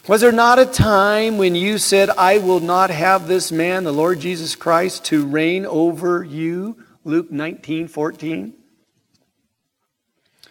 Was 0.08 0.22
there 0.22 0.32
not 0.32 0.58
a 0.58 0.66
time 0.66 1.38
when 1.38 1.54
you 1.54 1.78
said, 1.78 2.10
I 2.10 2.40
will 2.40 2.60
not 2.60 2.90
have 2.90 3.28
this 3.28 3.52
man, 3.52 3.84
the 3.84 3.94
Lord 3.94 4.20
Jesus 4.20 4.56
Christ, 4.56 5.06
to 5.06 5.28
reign 5.28 5.66
over 5.66 6.24
you? 6.24 6.84
Luke 7.04 7.32
19 7.32 7.88
14. 7.88 8.54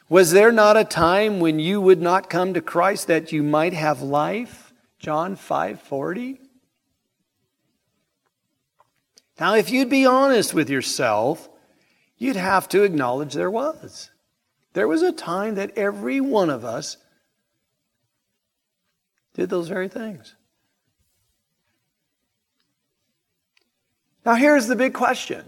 Was 0.09 0.30
there 0.30 0.52
not 0.52 0.76
a 0.76 0.85
time 0.85 1.40
when 1.40 1.59
you 1.59 1.80
would 1.80 2.00
not 2.00 2.30
come 2.30 2.54
to 2.54 2.61
Christ 2.61 3.09
that 3.09 3.33
you 3.33 3.42
might 3.42 3.72
have 3.72 4.02
life? 4.02 4.72
John 4.98 5.35
5 5.35 5.80
40. 5.80 6.40
Now, 9.40 9.56
if 9.56 9.70
you'd 9.70 9.90
be 9.90 10.06
honest 10.06 10.54
with 10.54 10.70
yourself, 10.70 11.49
you'd 12.20 12.37
have 12.37 12.68
to 12.68 12.83
acknowledge 12.85 13.35
there 13.35 13.50
was. 13.50 14.11
There 14.74 14.87
was 14.87 15.02
a 15.02 15.11
time 15.11 15.56
that 15.56 15.76
every 15.76 16.20
one 16.20 16.50
of 16.50 16.64
us 16.64 16.98
did 19.35 19.48
those 19.48 19.66
very 19.66 19.88
things. 19.88 20.37
Now, 24.24 24.35
here's 24.35 24.68
the 24.68 24.76
big 24.76 24.92
question 24.92 25.44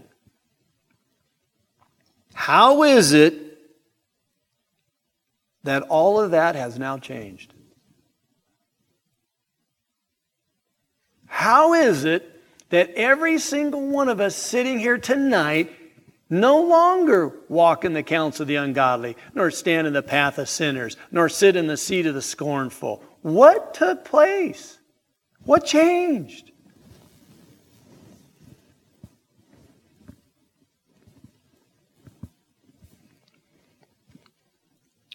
How 2.33 2.83
is 2.83 3.13
it 3.13 3.35
that 5.63 5.83
all 5.83 6.19
of 6.19 6.31
that 6.31 6.55
has 6.55 6.77
now 6.77 6.97
changed? 6.97 7.53
How 11.27 11.73
is 11.73 12.03
it 12.03 12.41
that 12.69 12.89
every 12.95 13.37
single 13.37 13.87
one 13.87 14.09
of 14.09 14.19
us 14.19 14.35
sitting 14.35 14.79
here 14.79 14.97
tonight 14.97 15.71
no 16.29 16.61
longer 16.61 17.35
walk 17.49 17.85
in 17.85 17.93
the 17.93 18.03
counsel 18.03 18.43
of 18.43 18.47
the 18.47 18.55
ungodly, 18.55 19.15
nor 19.33 19.51
stand 19.51 19.87
in 19.87 19.93
the 19.93 20.01
path 20.01 20.37
of 20.37 20.49
sinners, 20.49 20.97
nor 21.11 21.29
sit 21.29 21.55
in 21.55 21.67
the 21.67 21.77
seat 21.77 22.05
of 22.05 22.15
the 22.15 22.21
scornful? 22.21 23.03
What 23.21 23.73
took 23.73 24.05
place? 24.05 24.79
What 25.45 25.65
changed? 25.65 26.51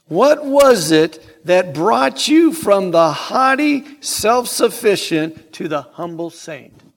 What 0.09 0.45
was 0.45 0.91
it 0.91 1.45
that 1.45 1.75
brought 1.75 2.29
you 2.29 2.53
from 2.53 2.91
the 2.91 3.13
haughty, 3.13 3.85
self 4.01 4.49
sufficient 4.49 5.53
to 5.55 5.69
the 5.69 5.83
humble 5.83 6.31
saint? 6.31 6.88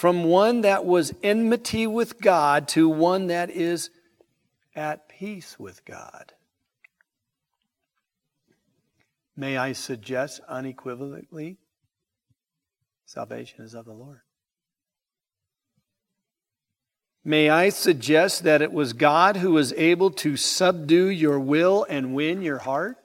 From 0.00 0.24
one 0.24 0.62
that 0.62 0.86
was 0.86 1.12
enmity 1.22 1.86
with 1.86 2.22
God 2.22 2.68
to 2.68 2.88
one 2.88 3.26
that 3.26 3.50
is 3.50 3.90
at 4.74 5.10
peace 5.10 5.58
with 5.58 5.84
God. 5.84 6.32
May 9.36 9.58
I 9.58 9.72
suggest 9.72 10.40
unequivocally 10.48 11.58
salvation 13.04 13.62
is 13.62 13.74
of 13.74 13.84
the 13.84 13.92
Lord. 13.92 14.22
May 17.22 17.50
I 17.50 17.68
suggest 17.68 18.44
that 18.44 18.62
it 18.62 18.72
was 18.72 18.94
God 18.94 19.36
who 19.36 19.50
was 19.50 19.74
able 19.74 20.12
to 20.12 20.38
subdue 20.38 21.10
your 21.10 21.38
will 21.38 21.84
and 21.90 22.14
win 22.14 22.40
your 22.40 22.60
heart? 22.60 22.96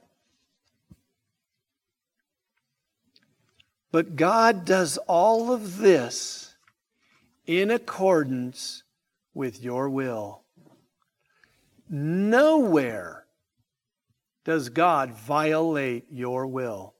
But 3.92 4.16
God 4.16 4.64
does 4.64 4.98
all 5.10 5.52
of 5.52 5.80
this 5.80 6.45
in 7.46 7.72
accordance 7.72 8.84
with 9.34 9.62
your 9.62 9.90
will. 9.90 10.44
Nowhere 11.90 13.26
does 14.44 14.70
God 14.70 15.12
violate 15.12 16.06
your 16.12 16.48
will. 16.48 16.94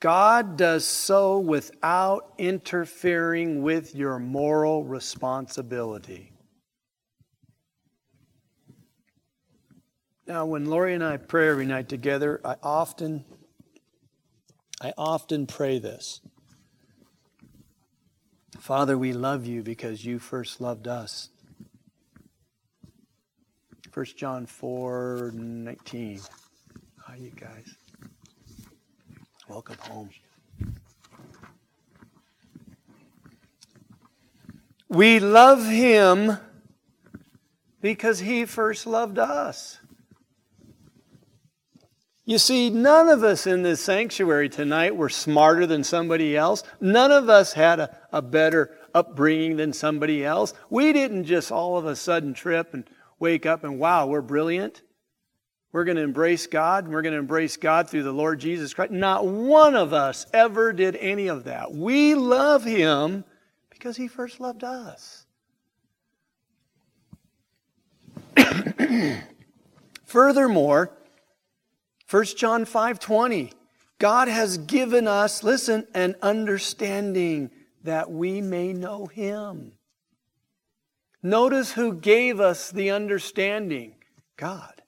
God 0.00 0.56
does 0.56 0.84
so 0.84 1.38
without 1.38 2.34
interfering 2.38 3.62
with 3.62 3.94
your 3.94 4.18
moral 4.18 4.84
responsibility. 4.84 6.32
Now, 10.26 10.44
when 10.44 10.66
Lori 10.66 10.94
and 10.94 11.04
I 11.04 11.16
pray 11.16 11.48
every 11.48 11.66
night 11.66 11.88
together, 11.88 12.40
I 12.44 12.56
often, 12.62 13.24
I 14.82 14.92
often 14.98 15.46
pray 15.46 15.78
this. 15.78 16.20
Father, 18.66 18.98
we 18.98 19.12
love 19.12 19.46
you 19.46 19.62
because 19.62 20.04
you 20.04 20.18
first 20.18 20.60
loved 20.60 20.88
us. 20.88 21.28
1 23.94 24.06
John 24.16 24.44
4 24.44 25.30
19. 25.32 26.20
Hi, 26.98 27.14
you 27.14 27.30
guys. 27.30 27.76
Welcome 29.48 29.76
home. 29.82 30.10
We 34.88 35.20
love 35.20 35.64
him 35.64 36.36
because 37.80 38.18
he 38.18 38.46
first 38.46 38.84
loved 38.84 39.20
us. 39.20 39.78
You 42.28 42.38
see, 42.38 42.70
none 42.70 43.08
of 43.08 43.22
us 43.22 43.46
in 43.46 43.62
this 43.62 43.80
sanctuary 43.80 44.48
tonight 44.48 44.96
were 44.96 45.08
smarter 45.08 45.64
than 45.64 45.84
somebody 45.84 46.36
else. 46.36 46.64
None 46.80 47.12
of 47.12 47.28
us 47.28 47.52
had 47.52 47.78
a, 47.78 47.96
a, 48.16 48.22
better 48.22 48.76
upbringing 48.94 49.56
than 49.56 49.72
somebody 49.72 50.24
else. 50.24 50.54
We 50.70 50.92
didn't 50.92 51.24
just 51.24 51.52
all 51.52 51.76
of 51.76 51.86
a 51.86 51.96
sudden 51.96 52.34
trip 52.34 52.74
and 52.74 52.88
wake 53.18 53.46
up 53.46 53.64
and 53.64 53.78
wow, 53.78 54.06
we're 54.06 54.22
brilliant. 54.22 54.82
We're 55.72 55.84
going 55.84 55.96
to 55.96 56.02
embrace 56.02 56.46
God, 56.46 56.84
and 56.84 56.92
we're 56.94 57.02
going 57.02 57.12
to 57.12 57.18
embrace 57.18 57.58
God 57.58 57.90
through 57.90 58.04
the 58.04 58.12
Lord 58.12 58.40
Jesus 58.40 58.72
Christ. 58.72 58.92
Not 58.92 59.26
one 59.26 59.74
of 59.74 59.92
us 59.92 60.24
ever 60.32 60.72
did 60.72 60.96
any 60.96 61.26
of 61.26 61.44
that. 61.44 61.70
We 61.70 62.14
love 62.14 62.64
Him 62.64 63.24
because 63.68 63.96
He 63.96 64.08
first 64.08 64.40
loved 64.40 64.64
us. 64.64 65.26
Furthermore, 70.04 70.96
1 72.08 72.24
John 72.24 72.64
5:20 72.64 73.52
God 73.98 74.28
has 74.28 74.58
given 74.58 75.08
us 75.08 75.42
listen 75.42 75.86
an 75.94 76.14
understanding 76.22 77.50
that 77.86 78.10
we 78.10 78.40
may 78.40 78.72
know 78.72 79.06
him. 79.06 79.72
Notice 81.22 81.72
who 81.72 81.94
gave 81.94 82.38
us 82.38 82.70
the 82.70 82.90
understanding? 82.90 83.94
God. 84.36 84.82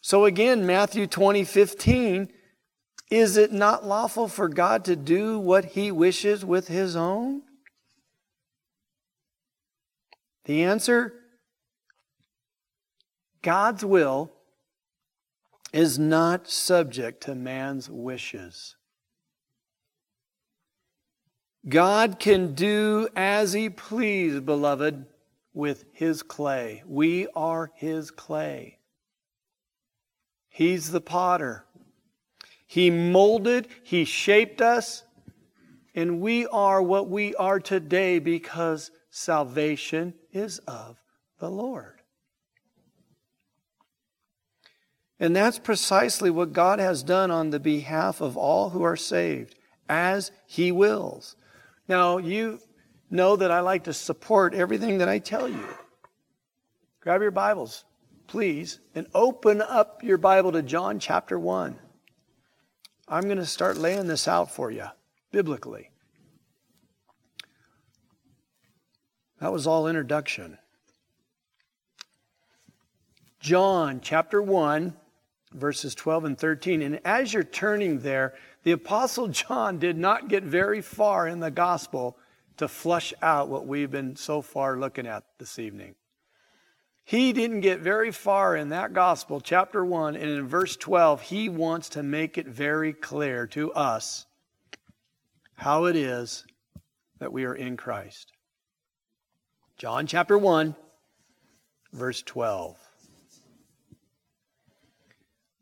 So 0.00 0.24
again, 0.24 0.66
Matthew 0.66 1.06
20, 1.06 1.44
15, 1.44 2.32
is 3.10 3.36
it 3.36 3.52
not 3.52 3.86
lawful 3.86 4.28
for 4.28 4.48
God 4.48 4.84
to 4.86 4.96
do 4.96 5.38
what 5.38 5.64
he 5.66 5.90
wishes 5.92 6.44
with 6.44 6.68
his 6.68 6.96
own? 6.96 7.42
The 10.44 10.64
answer 10.64 11.14
God's 13.42 13.84
will 13.84 14.32
is 15.72 15.98
not 15.98 16.48
subject 16.48 17.22
to 17.24 17.34
man's 17.34 17.88
wishes. 17.88 18.76
God 21.68 22.18
can 22.18 22.54
do 22.54 23.08
as 23.14 23.52
he 23.52 23.68
please, 23.68 24.40
beloved, 24.40 25.04
with 25.52 25.84
his 25.92 26.22
clay. 26.22 26.82
We 26.86 27.26
are 27.34 27.70
his 27.74 28.10
clay. 28.10 28.78
He's 30.48 30.90
the 30.90 31.00
potter. 31.00 31.64
He 32.66 32.90
molded, 32.90 33.66
He 33.82 34.04
shaped 34.04 34.60
us, 34.60 35.02
and 35.94 36.20
we 36.20 36.46
are 36.46 36.80
what 36.80 37.08
we 37.08 37.34
are 37.34 37.58
today 37.58 38.20
because 38.20 38.90
salvation 39.10 40.14
is 40.32 40.58
of 40.60 40.96
the 41.40 41.50
Lord. 41.50 42.00
And 45.18 45.34
that's 45.34 45.58
precisely 45.58 46.30
what 46.30 46.52
God 46.52 46.78
has 46.78 47.02
done 47.02 47.30
on 47.30 47.50
the 47.50 47.60
behalf 47.60 48.20
of 48.20 48.36
all 48.36 48.70
who 48.70 48.82
are 48.82 48.96
saved, 48.96 49.56
as 49.88 50.30
He 50.46 50.70
wills. 50.70 51.36
Now, 51.90 52.18
you 52.18 52.60
know 53.10 53.36
that 53.36 53.50
I 53.50 53.60
like 53.60 53.84
to 53.84 53.92
support 53.92 54.54
everything 54.54 54.98
that 54.98 55.08
I 55.08 55.18
tell 55.18 55.48
you. 55.48 55.64
Grab 57.00 57.20
your 57.20 57.32
Bibles 57.32 57.84
please, 58.30 58.78
and 58.94 59.08
open 59.12 59.60
up 59.60 60.04
your 60.04 60.16
Bible 60.16 60.52
to 60.52 60.62
John 60.62 61.00
chapter 61.00 61.36
1. 61.36 61.76
I'm 63.08 63.24
going 63.24 63.38
to 63.38 63.44
start 63.44 63.76
laying 63.76 64.06
this 64.06 64.28
out 64.28 64.52
for 64.52 64.70
you 64.70 64.86
biblically. 65.32 65.90
That 69.40 69.52
was 69.52 69.66
all 69.66 69.88
introduction. 69.88 70.58
John 73.40 74.00
chapter 74.00 74.40
1, 74.40 74.94
verses 75.52 75.96
12 75.96 76.24
and 76.24 76.38
13. 76.38 76.82
And 76.82 77.00
as 77.04 77.34
you're 77.34 77.42
turning 77.42 77.98
there, 77.98 78.34
the 78.62 78.72
Apostle 78.72 79.28
John 79.28 79.78
did 79.78 79.96
not 79.96 80.28
get 80.28 80.42
very 80.42 80.82
far 80.82 81.26
in 81.26 81.40
the 81.40 81.50
gospel 81.50 82.16
to 82.58 82.68
flush 82.68 83.14
out 83.22 83.48
what 83.48 83.66
we've 83.66 83.90
been 83.90 84.16
so 84.16 84.42
far 84.42 84.78
looking 84.78 85.06
at 85.06 85.24
this 85.38 85.58
evening. 85.58 85.94
He 87.04 87.32
didn't 87.32 87.60
get 87.60 87.80
very 87.80 88.12
far 88.12 88.54
in 88.54 88.68
that 88.68 88.92
gospel, 88.92 89.40
chapter 89.40 89.84
1, 89.84 90.14
and 90.14 90.30
in 90.30 90.46
verse 90.46 90.76
12, 90.76 91.22
he 91.22 91.48
wants 91.48 91.88
to 91.90 92.02
make 92.02 92.36
it 92.36 92.46
very 92.46 92.92
clear 92.92 93.46
to 93.48 93.72
us 93.72 94.26
how 95.54 95.86
it 95.86 95.96
is 95.96 96.44
that 97.18 97.32
we 97.32 97.44
are 97.44 97.54
in 97.54 97.76
Christ. 97.76 98.32
John 99.76 100.06
chapter 100.06 100.36
1, 100.36 100.76
verse 101.92 102.22
12. 102.22 102.76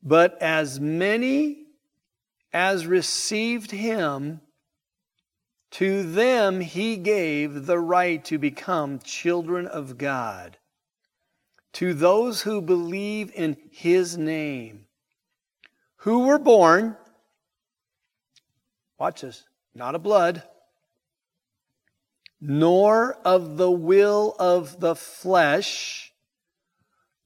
But 0.03 0.37
as 0.43 0.81
many 0.81 1.68
as 2.53 2.87
received 2.87 3.71
him, 3.71 4.41
to 5.71 6.03
them 6.03 6.61
he 6.61 6.97
gave 6.97 7.67
the 7.67 7.79
right 7.79 8.25
to 8.25 8.39
become 8.39 8.99
children 9.01 9.67
of 9.67 9.99
God 9.99 10.57
to 11.75 11.93
those 11.93 12.43
who 12.43 12.61
believe 12.63 13.31
in 13.35 13.57
his 13.71 14.17
name, 14.17 14.87
who 15.97 16.21
were 16.21 16.39
born 16.39 16.97
watch 18.99 19.21
this, 19.21 19.45
not 19.75 19.95
of 19.95 20.03
blood, 20.03 20.43
nor 22.41 23.15
of 23.25 23.57
the 23.57 23.71
will 23.71 24.35
of 24.39 24.81
the 24.81 24.95
flesh, 24.95 26.13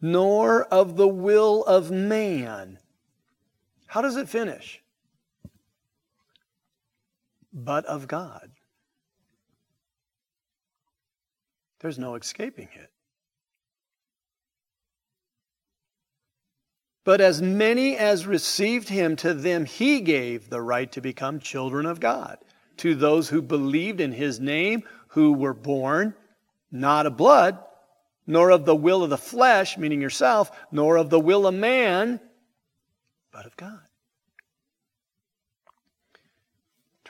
nor 0.01 0.65
of 0.65 0.97
the 0.97 1.09
will 1.09 1.65
of 1.65 1.91
man. 1.91 2.79
How 3.87 4.03
does 4.03 4.17
it 4.17 4.29
finish? 4.29 4.82
But 7.53 7.85
of 7.87 8.09
God. 8.09 8.51
There's 11.81 11.99
no 11.99 12.15
escaping 12.15 12.69
it. 12.75 12.91
But 17.05 17.21
as 17.21 17.43
many 17.43 17.97
as 17.97 18.27
received 18.27 18.89
him, 18.89 19.17
to 19.17 19.35
them 19.35 19.65
he 19.65 20.01
gave 20.01 20.49
the 20.49 20.63
right 20.63 20.91
to 20.93 21.01
become 21.01 21.41
children 21.41 21.85
of 21.85 21.99
God. 21.99 22.39
To 22.79 22.95
those 22.95 23.29
who 23.29 23.43
believed 23.43 24.01
in 24.01 24.13
his 24.13 24.39
name, 24.39 24.85
who 25.09 25.33
were 25.33 25.55
born 25.55 26.15
not 26.71 27.07
of 27.07 27.17
blood, 27.17 27.59
nor 28.27 28.51
of 28.51 28.65
the 28.65 28.77
will 28.77 29.03
of 29.03 29.11
the 29.11 29.19
flesh, 29.19 29.77
meaning 29.77 30.01
yourself, 30.01 30.51
nor 30.71 30.97
of 30.97 31.11
the 31.11 31.21
will 31.21 31.47
of 31.47 31.55
man, 31.55 32.21
but 33.33 33.47
of 33.47 33.57
God. 33.57 33.81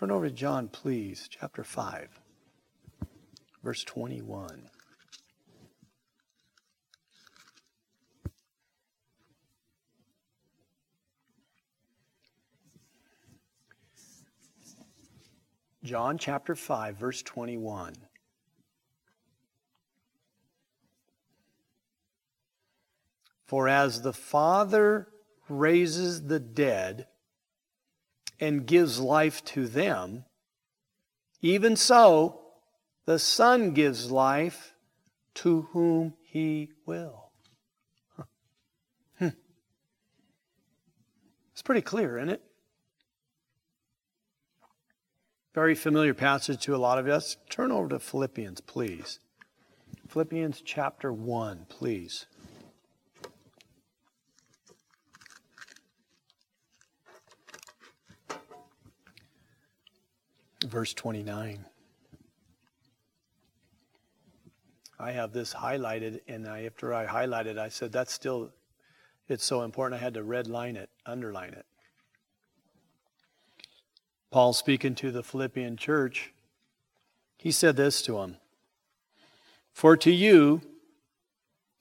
Turn 0.02 0.10
over 0.10 0.28
to 0.28 0.34
John, 0.34 0.66
please, 0.66 1.28
chapter 1.30 1.62
5, 1.62 2.08
verse 3.62 3.84
21. 3.84 4.68
John 15.84 16.18
chapter 16.18 16.56
5, 16.56 16.96
verse 16.96 17.22
21. 17.22 17.94
For 23.46 23.68
as 23.68 24.02
the 24.02 24.12
Father 24.12 25.06
raises 25.48 26.26
the 26.26 26.40
dead 26.40 27.06
and 28.42 28.66
gives 28.66 28.98
life 28.98 29.44
to 29.44 29.68
them, 29.68 30.24
even 31.42 31.76
so 31.76 32.40
the 33.06 33.16
Son 33.16 33.70
gives 33.70 34.10
life 34.10 34.74
to 35.32 35.68
whom 35.70 36.14
he 36.24 36.72
will. 36.84 37.30
Hmm. 39.20 39.28
It's 41.52 41.62
pretty 41.62 41.82
clear, 41.82 42.18
isn't 42.18 42.30
it? 42.30 42.42
Very 45.54 45.76
familiar 45.76 46.12
passage 46.12 46.62
to 46.62 46.74
a 46.74 46.78
lot 46.78 46.98
of 46.98 47.06
us. 47.06 47.36
Turn 47.48 47.70
over 47.70 47.90
to 47.90 48.00
Philippians, 48.00 48.60
please. 48.62 49.20
Philippians 50.08 50.62
chapter 50.62 51.12
1, 51.12 51.66
please. 51.68 52.26
Verse 60.62 60.94
29. 60.94 61.64
I 64.98 65.10
have 65.10 65.32
this 65.32 65.52
highlighted, 65.52 66.20
and 66.28 66.46
I, 66.46 66.64
after 66.64 66.94
I 66.94 67.06
highlighted, 67.06 67.58
I 67.58 67.68
said, 67.70 67.90
that's 67.90 68.12
still, 68.12 68.52
it's 69.28 69.44
so 69.44 69.62
important. 69.62 70.00
I 70.00 70.04
had 70.04 70.14
to 70.14 70.22
red 70.22 70.46
line 70.46 70.76
it, 70.76 70.90
underline 71.04 71.54
it. 71.54 71.66
Paul 74.30 74.52
speaking 74.52 74.94
to 74.96 75.10
the 75.10 75.24
Philippian 75.24 75.76
church, 75.76 76.32
he 77.36 77.50
said 77.50 77.76
this 77.76 78.00
to 78.02 78.12
them 78.12 78.36
For 79.72 79.96
to 79.96 80.10
you 80.12 80.62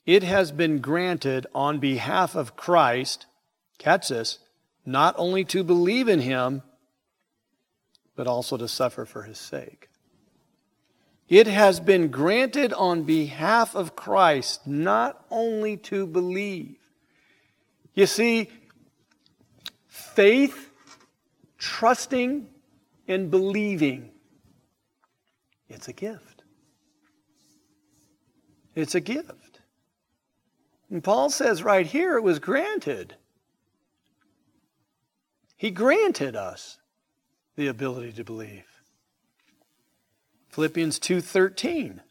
it 0.06 0.24
has 0.24 0.52
been 0.52 0.80
granted 0.80 1.46
on 1.54 1.80
behalf 1.80 2.36
of 2.36 2.56
Christ, 2.56 3.28
catch 3.78 4.10
this, 4.10 4.40
not 4.84 5.14
only 5.18 5.46
to 5.46 5.64
believe 5.64 6.08
in 6.08 6.22
him, 6.22 6.64
but 8.22 8.28
also 8.28 8.56
to 8.56 8.68
suffer 8.68 9.04
for 9.04 9.24
his 9.24 9.40
sake. 9.40 9.90
It 11.28 11.48
has 11.48 11.80
been 11.80 12.10
granted 12.10 12.72
on 12.72 13.02
behalf 13.02 13.74
of 13.74 13.96
Christ 13.96 14.68
not 14.68 15.26
only 15.32 15.76
to 15.78 16.06
believe. 16.06 16.78
You 17.96 18.06
see, 18.06 18.52
faith 19.88 20.70
trusting 21.58 22.48
and 23.08 23.32
believing, 23.32 24.12
it's 25.68 25.88
a 25.88 25.94
gift. 25.94 26.44
It's 28.76 28.94
a 28.94 29.02
gift. 29.02 29.62
And 30.92 31.04
Paul 31.04 31.32
says 31.32 31.64
right 31.64 31.88
here 31.88 32.18
it 32.18 32.22
was 32.22 32.38
granted. 32.38 33.16
He 35.58 35.72
granted 35.72 36.36
us 36.36 36.78
the 37.56 37.68
ability 37.68 38.14
to 38.14 38.24
believe. 38.24 38.66
Philippians 40.50 41.00
2:13 41.00 42.02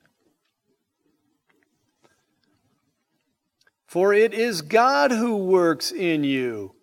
For 3.86 4.14
it 4.14 4.32
is 4.32 4.62
God 4.62 5.10
who 5.10 5.36
works 5.36 5.90
in 5.90 6.24
you 6.24 6.74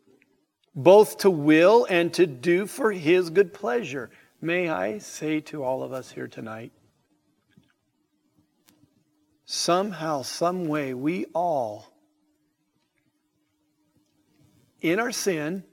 both 0.77 1.17
to 1.17 1.31
will 1.31 1.87
and 1.89 2.13
to 2.13 2.27
do 2.27 2.67
for 2.67 2.91
his 2.91 3.31
good 3.31 3.51
pleasure. 3.51 4.11
May 4.39 4.69
I 4.69 4.99
say 4.99 5.39
to 5.41 5.63
all 5.63 5.81
of 5.81 5.91
us 5.91 6.11
here 6.11 6.27
tonight, 6.27 6.71
somehow, 9.43 10.21
some 10.21 10.65
way, 10.65 10.93
we 10.93 11.25
all, 11.33 11.91
in 14.79 14.99
our 14.99 15.11
sin, 15.11 15.63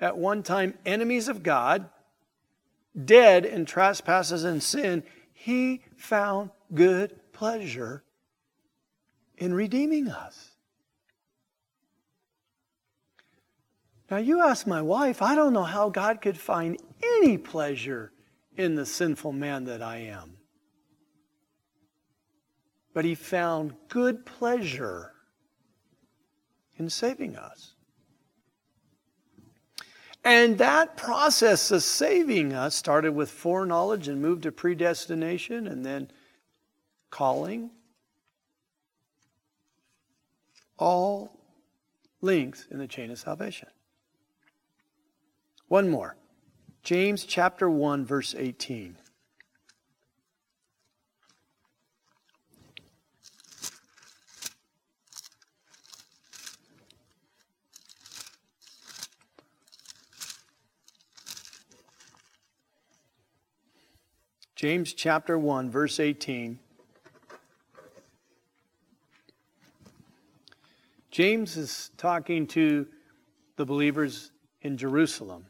at 0.00 0.16
one 0.16 0.42
time 0.42 0.78
enemies 0.86 1.28
of 1.28 1.42
God, 1.42 1.88
dead 3.04 3.44
in 3.44 3.66
trespasses 3.66 4.44
and 4.44 4.62
sin, 4.62 5.02
he 5.32 5.82
found 5.96 6.50
good 6.74 7.18
pleasure 7.32 8.02
in 9.36 9.54
redeeming 9.54 10.08
us. 10.08 10.52
Now, 14.10 14.16
you 14.16 14.42
ask 14.42 14.66
my 14.66 14.82
wife, 14.82 15.22
I 15.22 15.36
don't 15.36 15.52
know 15.52 15.62
how 15.64 15.88
God 15.88 16.20
could 16.20 16.36
find 16.36 16.76
any 17.02 17.38
pleasure 17.38 18.12
in 18.56 18.74
the 18.74 18.84
sinful 18.84 19.32
man 19.32 19.64
that 19.64 19.82
I 19.82 19.98
am. 19.98 20.36
But 22.92 23.04
he 23.04 23.14
found 23.14 23.74
good 23.88 24.26
pleasure 24.26 25.12
in 26.76 26.90
saving 26.90 27.36
us. 27.36 27.69
And 30.24 30.58
that 30.58 30.96
process 30.96 31.70
of 31.70 31.82
saving 31.82 32.52
us 32.52 32.74
started 32.74 33.14
with 33.14 33.30
foreknowledge 33.30 34.06
and 34.06 34.20
moved 34.20 34.42
to 34.42 34.52
predestination 34.52 35.66
and 35.66 35.84
then 35.84 36.10
calling. 37.10 37.70
All 40.78 41.40
links 42.20 42.66
in 42.70 42.78
the 42.78 42.86
chain 42.86 43.10
of 43.10 43.18
salvation. 43.18 43.68
One 45.68 45.88
more. 45.88 46.16
James 46.82 47.24
chapter 47.24 47.68
1, 47.70 48.04
verse 48.04 48.34
18. 48.36 48.96
James 64.60 64.92
chapter 64.92 65.38
1, 65.38 65.70
verse 65.70 65.98
18. 65.98 66.58
James 71.10 71.56
is 71.56 71.90
talking 71.96 72.46
to 72.48 72.86
the 73.56 73.64
believers 73.64 74.32
in 74.60 74.76
Jerusalem. 74.76 75.46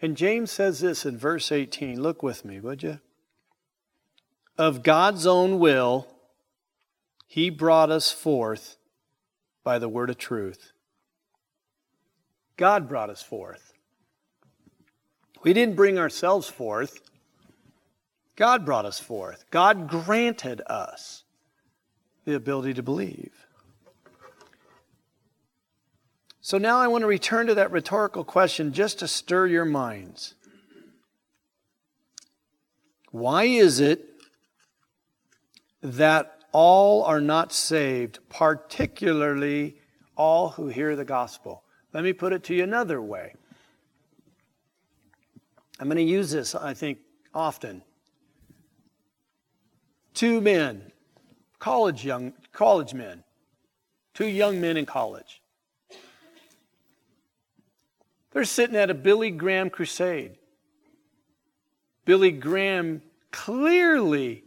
And 0.00 0.16
James 0.16 0.50
says 0.50 0.80
this 0.80 1.06
in 1.06 1.16
verse 1.16 1.52
18. 1.52 2.02
Look 2.02 2.24
with 2.24 2.44
me, 2.44 2.58
would 2.58 2.82
you? 2.82 2.98
Of 4.58 4.82
God's 4.82 5.28
own 5.28 5.60
will, 5.60 6.08
he 7.28 7.50
brought 7.50 7.92
us 7.92 8.10
forth 8.10 8.78
by 9.62 9.78
the 9.78 9.88
word 9.88 10.10
of 10.10 10.18
truth. 10.18 10.72
God 12.56 12.88
brought 12.88 13.10
us 13.10 13.22
forth. 13.22 13.71
We 15.42 15.52
didn't 15.52 15.76
bring 15.76 15.98
ourselves 15.98 16.48
forth. 16.48 17.00
God 18.36 18.64
brought 18.64 18.86
us 18.86 19.00
forth. 19.00 19.44
God 19.50 19.88
granted 19.88 20.62
us 20.66 21.24
the 22.24 22.34
ability 22.34 22.74
to 22.74 22.82
believe. 22.82 23.32
So 26.40 26.58
now 26.58 26.78
I 26.78 26.88
want 26.88 27.02
to 27.02 27.06
return 27.08 27.46
to 27.46 27.54
that 27.54 27.70
rhetorical 27.70 28.24
question 28.24 28.72
just 28.72 28.98
to 28.98 29.08
stir 29.08 29.46
your 29.46 29.64
minds. 29.64 30.34
Why 33.10 33.44
is 33.44 33.78
it 33.78 34.08
that 35.82 36.38
all 36.50 37.04
are 37.04 37.20
not 37.20 37.52
saved, 37.52 38.18
particularly 38.28 39.76
all 40.16 40.50
who 40.50 40.68
hear 40.68 40.96
the 40.96 41.04
gospel? 41.04 41.62
Let 41.92 42.04
me 42.04 42.12
put 42.12 42.32
it 42.32 42.42
to 42.44 42.54
you 42.54 42.64
another 42.64 43.00
way. 43.00 43.34
I'm 45.82 45.88
going 45.88 45.96
to 45.96 46.04
use 46.04 46.30
this, 46.30 46.54
I 46.54 46.74
think, 46.74 46.98
often. 47.34 47.82
Two 50.14 50.40
men, 50.40 50.92
college 51.58 52.04
young 52.04 52.34
college 52.52 52.94
men, 52.94 53.24
two 54.14 54.28
young 54.28 54.60
men 54.60 54.76
in 54.76 54.86
college. 54.86 55.42
They're 58.30 58.44
sitting 58.44 58.76
at 58.76 58.90
a 58.90 58.94
Billy 58.94 59.32
Graham 59.32 59.70
crusade. 59.70 60.36
Billy 62.04 62.30
Graham 62.30 63.02
clearly 63.32 64.44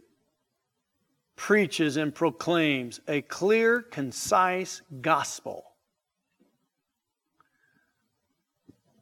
preaches 1.36 1.98
and 1.98 2.14
proclaims 2.14 2.98
a 3.08 3.20
clear, 3.20 3.82
concise 3.82 4.80
gospel. 5.02 5.64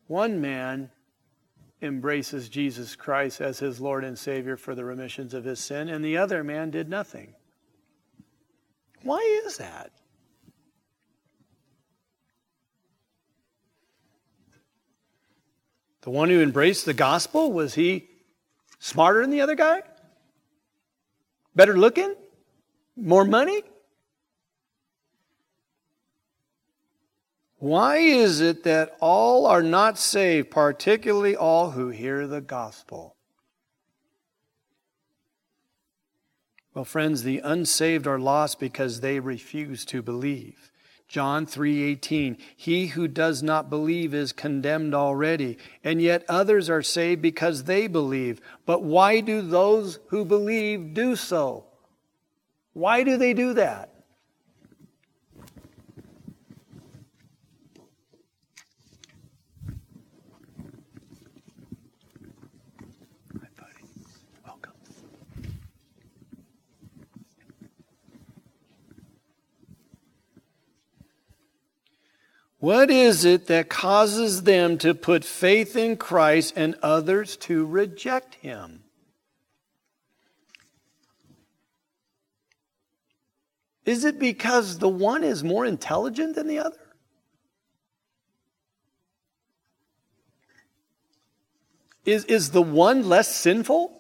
One 0.09 0.40
man 0.40 0.90
embraces 1.85 2.49
Jesus 2.49 2.97
Christ 2.97 3.40
as 3.40 3.59
his 3.59 3.81
Lord 3.81 4.03
and 4.03 4.18
Savior 4.18 4.57
for 4.57 4.75
the 4.75 4.85
remissions 4.85 5.35
of 5.35 5.44
his 5.44 5.61
sin, 5.61 5.88
and 5.88 6.05
the 6.05 6.16
other 6.16 6.42
man 6.42 6.70
did 6.70 6.88
nothing. 6.88 7.35
Why 9.03 9.18
is 9.44 9.59
that? 9.59 9.92
The 16.01 16.11
one 16.11 16.29
who 16.29 16.42
embraced 16.42 16.85
the 16.85 16.94
gospel, 16.94 17.53
was 17.53 17.75
he 17.75 18.09
smarter 18.79 19.23
than 19.23 19.31
the 19.31 19.40
other 19.40 19.55
guy? 19.55 19.83
Better 21.55 21.77
looking? 21.77 22.14
More 22.97 23.25
money? 23.25 23.62
Why 27.64 27.96
is 27.96 28.42
it 28.42 28.64
that 28.64 28.94
all 29.00 29.46
are 29.46 29.62
not 29.62 29.96
saved, 29.96 30.50
particularly 30.50 31.35
all 31.35 31.70
who 31.70 31.88
hear 31.88 32.27
the 32.27 32.42
gospel? 32.42 33.16
Well, 36.74 36.85
friends, 36.85 37.22
the 37.22 37.38
unsaved 37.38 38.07
are 38.07 38.18
lost 38.18 38.61
because 38.61 39.00
they 39.00 39.18
refuse 39.18 39.87
to 39.87 40.03
believe. 40.03 40.72
John 41.09 41.46
3:18 41.46 42.37
He 42.55 42.88
who 42.88 43.09
does 43.09 43.42
not 43.42 43.70
believe 43.70 44.12
is 44.12 44.33
condemned 44.33 44.92
already 44.92 45.57
and 45.83 46.03
yet 46.03 46.22
others 46.29 46.68
are 46.68 46.83
saved 46.83 47.22
because 47.22 47.64
they 47.64 47.87
believe 47.87 48.42
but 48.66 48.83
why 48.83 49.20
do 49.20 49.40
those 49.40 50.00
who 50.09 50.27
believe 50.27 50.92
do 50.92 51.16
so 51.16 51.64
Why 52.74 53.05
do 53.05 53.16
they 53.16 53.33
do 53.33 53.55
that 53.55 53.94
What 72.64 72.90
is 72.90 73.27
it 73.27 73.48
that 73.48 73.68
causes 73.68 74.44
them 74.44 74.79
to 74.79 74.94
put 74.94 75.22
faith 75.22 75.77
in 75.77 75.98
Christ 75.98 76.55
and 76.57 76.77
others 76.83 77.37
to 77.48 77.66
reject 77.66 78.37
him? 78.37 78.85
Is 83.85 84.07
it 84.07 84.18
because 84.18 84.79
the 84.79 84.88
one 84.88 85.24
is 85.24 85.44
more 85.44 85.66
intelligent 85.66 86.37
than 86.37 86.48
the 86.48 86.61
other? 86.61 86.79
Is, 92.07 92.24
is 92.24 92.53
the 92.53 92.62
one 92.62 93.07
less 93.07 93.29
sinful? 93.29 93.94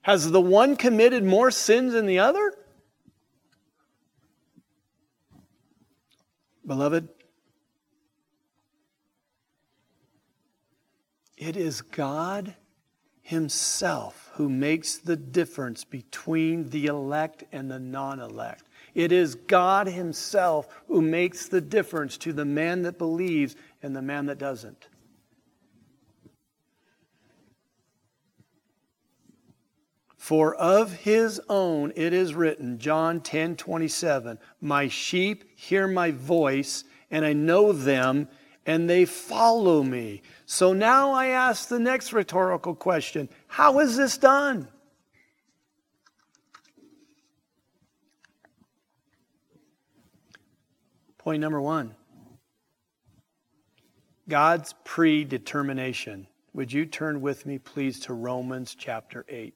Has 0.00 0.30
the 0.30 0.40
one 0.40 0.76
committed 0.76 1.24
more 1.24 1.50
sins 1.50 1.92
than 1.92 2.06
the 2.06 2.20
other? 2.20 2.54
Beloved, 6.68 7.08
it 11.38 11.56
is 11.56 11.80
God 11.80 12.54
Himself 13.22 14.30
who 14.34 14.50
makes 14.50 14.98
the 14.98 15.16
difference 15.16 15.84
between 15.84 16.68
the 16.68 16.86
elect 16.86 17.44
and 17.52 17.70
the 17.70 17.78
non 17.78 18.20
elect. 18.20 18.64
It 18.94 19.12
is 19.12 19.34
God 19.34 19.86
Himself 19.86 20.68
who 20.88 21.00
makes 21.00 21.48
the 21.48 21.62
difference 21.62 22.18
to 22.18 22.34
the 22.34 22.44
man 22.44 22.82
that 22.82 22.98
believes 22.98 23.56
and 23.82 23.96
the 23.96 24.02
man 24.02 24.26
that 24.26 24.38
doesn't. 24.38 24.88
For 30.28 30.54
of 30.56 30.92
his 30.92 31.40
own 31.48 31.90
it 31.96 32.12
is 32.12 32.34
written, 32.34 32.78
John 32.78 33.22
10 33.22 33.56
27, 33.56 34.38
My 34.60 34.86
sheep 34.86 35.58
hear 35.58 35.88
my 35.88 36.10
voice, 36.10 36.84
and 37.10 37.24
I 37.24 37.32
know 37.32 37.72
them, 37.72 38.28
and 38.66 38.90
they 38.90 39.06
follow 39.06 39.82
me. 39.82 40.20
So 40.44 40.74
now 40.74 41.12
I 41.12 41.28
ask 41.28 41.70
the 41.70 41.78
next 41.78 42.12
rhetorical 42.12 42.74
question 42.74 43.30
How 43.46 43.78
is 43.78 43.96
this 43.96 44.18
done? 44.18 44.68
Point 51.16 51.40
number 51.40 51.62
one 51.62 51.94
God's 54.28 54.74
predetermination. 54.84 56.26
Would 56.52 56.70
you 56.70 56.84
turn 56.84 57.22
with 57.22 57.46
me, 57.46 57.56
please, 57.56 57.98
to 58.00 58.12
Romans 58.12 58.76
chapter 58.78 59.24
8? 59.30 59.54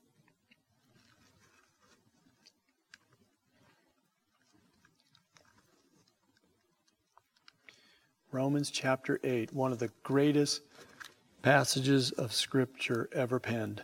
Romans 8.33 8.71
chapter 8.71 9.21
8, 9.23 9.53
one 9.53 9.73
of 9.73 9.79
the 9.79 9.91
greatest 10.03 10.63
passages 11.43 12.13
of 12.13 12.33
Scripture 12.33 13.11
ever 13.13 13.39
penned. 13.39 13.83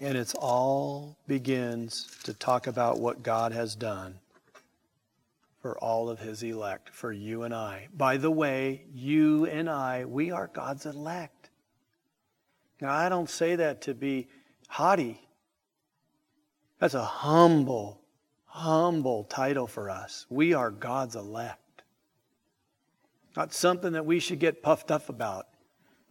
And 0.00 0.18
it's 0.18 0.34
all 0.34 1.16
begins 1.28 2.08
to 2.24 2.34
talk 2.34 2.66
about 2.66 2.98
what 2.98 3.22
God 3.22 3.52
has 3.52 3.76
done 3.76 4.18
for 5.60 5.78
all 5.78 6.10
of 6.10 6.18
his 6.18 6.42
elect, 6.42 6.88
for 6.88 7.12
you 7.12 7.44
and 7.44 7.54
I. 7.54 7.86
By 7.96 8.16
the 8.16 8.32
way, 8.32 8.82
you 8.92 9.46
and 9.46 9.70
I, 9.70 10.06
we 10.06 10.32
are 10.32 10.50
God's 10.52 10.86
elect. 10.86 11.50
Now, 12.80 12.92
I 12.92 13.08
don't 13.08 13.30
say 13.30 13.54
that 13.54 13.82
to 13.82 13.94
be 13.94 14.26
haughty. 14.66 15.20
That's 16.82 16.94
a 16.94 17.04
humble, 17.04 18.00
humble 18.44 19.22
title 19.22 19.68
for 19.68 19.88
us. 19.88 20.26
We 20.28 20.52
are 20.52 20.72
God's 20.72 21.14
elect. 21.14 21.84
Not 23.36 23.52
something 23.52 23.92
that 23.92 24.04
we 24.04 24.18
should 24.18 24.40
get 24.40 24.64
puffed 24.64 24.90
up 24.90 25.08
about, 25.08 25.46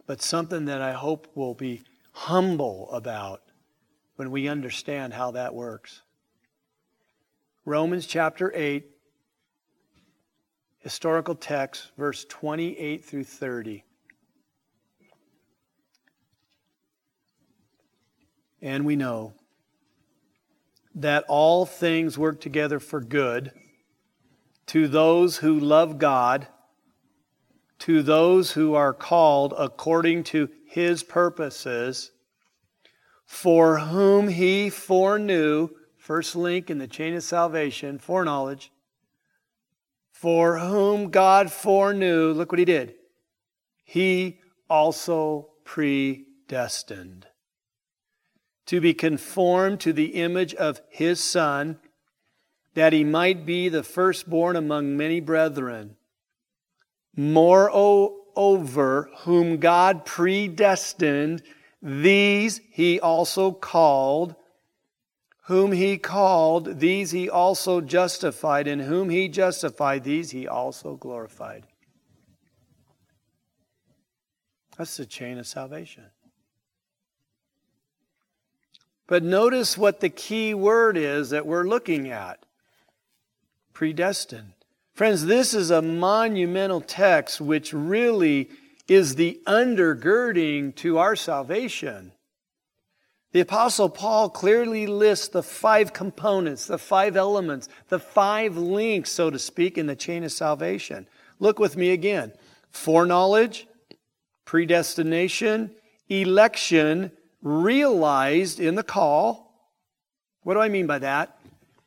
but 0.06 0.22
something 0.22 0.64
that 0.64 0.80
I 0.80 0.92
hope 0.92 1.28
we'll 1.34 1.52
be 1.52 1.82
humble 2.12 2.90
about 2.90 3.42
when 4.16 4.30
we 4.30 4.48
understand 4.48 5.12
how 5.12 5.32
that 5.32 5.54
works. 5.54 6.00
Romans 7.66 8.06
chapter 8.06 8.50
8, 8.54 8.86
historical 10.78 11.34
text, 11.34 11.90
verse 11.98 12.24
28 12.30 13.04
through 13.04 13.24
30. 13.24 13.84
And 18.62 18.86
we 18.86 18.96
know 18.96 19.34
that 20.94 21.24
all 21.28 21.64
things 21.64 22.18
work 22.18 22.40
together 22.40 22.78
for 22.78 23.00
good 23.00 23.52
to 24.66 24.88
those 24.88 25.38
who 25.38 25.58
love 25.58 25.98
God, 25.98 26.46
to 27.80 28.02
those 28.02 28.52
who 28.52 28.74
are 28.74 28.92
called 28.92 29.54
according 29.58 30.24
to 30.24 30.48
his 30.66 31.02
purposes, 31.02 32.12
for 33.24 33.78
whom 33.78 34.28
he 34.28 34.70
foreknew, 34.70 35.68
first 35.96 36.36
link 36.36 36.70
in 36.70 36.78
the 36.78 36.86
chain 36.86 37.14
of 37.14 37.22
salvation, 37.22 37.98
foreknowledge, 37.98 38.70
for 40.10 40.58
whom 40.58 41.10
God 41.10 41.50
foreknew, 41.50 42.32
look 42.32 42.52
what 42.52 42.58
he 42.58 42.64
did. 42.64 42.94
He 43.84 44.38
also 44.68 45.50
predestined 45.64 47.26
to 48.66 48.80
be 48.80 48.94
conformed 48.94 49.80
to 49.80 49.92
the 49.92 50.14
image 50.14 50.54
of 50.54 50.80
his 50.88 51.22
Son, 51.22 51.78
that 52.74 52.92
he 52.92 53.04
might 53.04 53.44
be 53.44 53.68
the 53.68 53.82
firstborn 53.82 54.56
among 54.56 54.96
many 54.96 55.20
brethren. 55.20 55.96
Moreover, 57.14 59.10
whom 59.20 59.58
God 59.58 60.04
predestined, 60.04 61.42
these 61.82 62.60
he 62.70 62.98
also 63.00 63.52
called. 63.52 64.36
Whom 65.46 65.72
he 65.72 65.98
called, 65.98 66.78
these 66.78 67.10
he 67.10 67.28
also 67.28 67.80
justified, 67.80 68.68
and 68.68 68.80
whom 68.80 69.10
he 69.10 69.28
justified, 69.28 70.04
these 70.04 70.30
he 70.30 70.46
also 70.46 70.94
glorified. 70.94 71.66
That's 74.78 74.96
the 74.96 75.04
chain 75.04 75.38
of 75.38 75.46
salvation. 75.46 76.04
But 79.12 79.22
notice 79.22 79.76
what 79.76 80.00
the 80.00 80.08
key 80.08 80.54
word 80.54 80.96
is 80.96 81.28
that 81.28 81.44
we're 81.44 81.68
looking 81.68 82.08
at 82.08 82.46
predestined. 83.74 84.54
Friends, 84.94 85.26
this 85.26 85.52
is 85.52 85.70
a 85.70 85.82
monumental 85.82 86.80
text 86.80 87.38
which 87.38 87.74
really 87.74 88.48
is 88.88 89.16
the 89.16 89.38
undergirding 89.46 90.74
to 90.76 90.96
our 90.96 91.14
salvation. 91.14 92.12
The 93.32 93.40
Apostle 93.40 93.90
Paul 93.90 94.30
clearly 94.30 94.86
lists 94.86 95.28
the 95.28 95.42
five 95.42 95.92
components, 95.92 96.66
the 96.66 96.78
five 96.78 97.14
elements, 97.14 97.68
the 97.90 97.98
five 97.98 98.56
links, 98.56 99.12
so 99.12 99.28
to 99.28 99.38
speak, 99.38 99.76
in 99.76 99.88
the 99.88 99.94
chain 99.94 100.24
of 100.24 100.32
salvation. 100.32 101.06
Look 101.38 101.58
with 101.58 101.76
me 101.76 101.90
again 101.90 102.32
foreknowledge, 102.70 103.66
predestination, 104.46 105.72
election, 106.08 107.12
realized 107.42 108.60
in 108.60 108.74
the 108.74 108.82
call. 108.82 109.52
What 110.42 110.54
do 110.54 110.60
I 110.60 110.68
mean 110.68 110.86
by 110.86 111.00
that? 111.00 111.38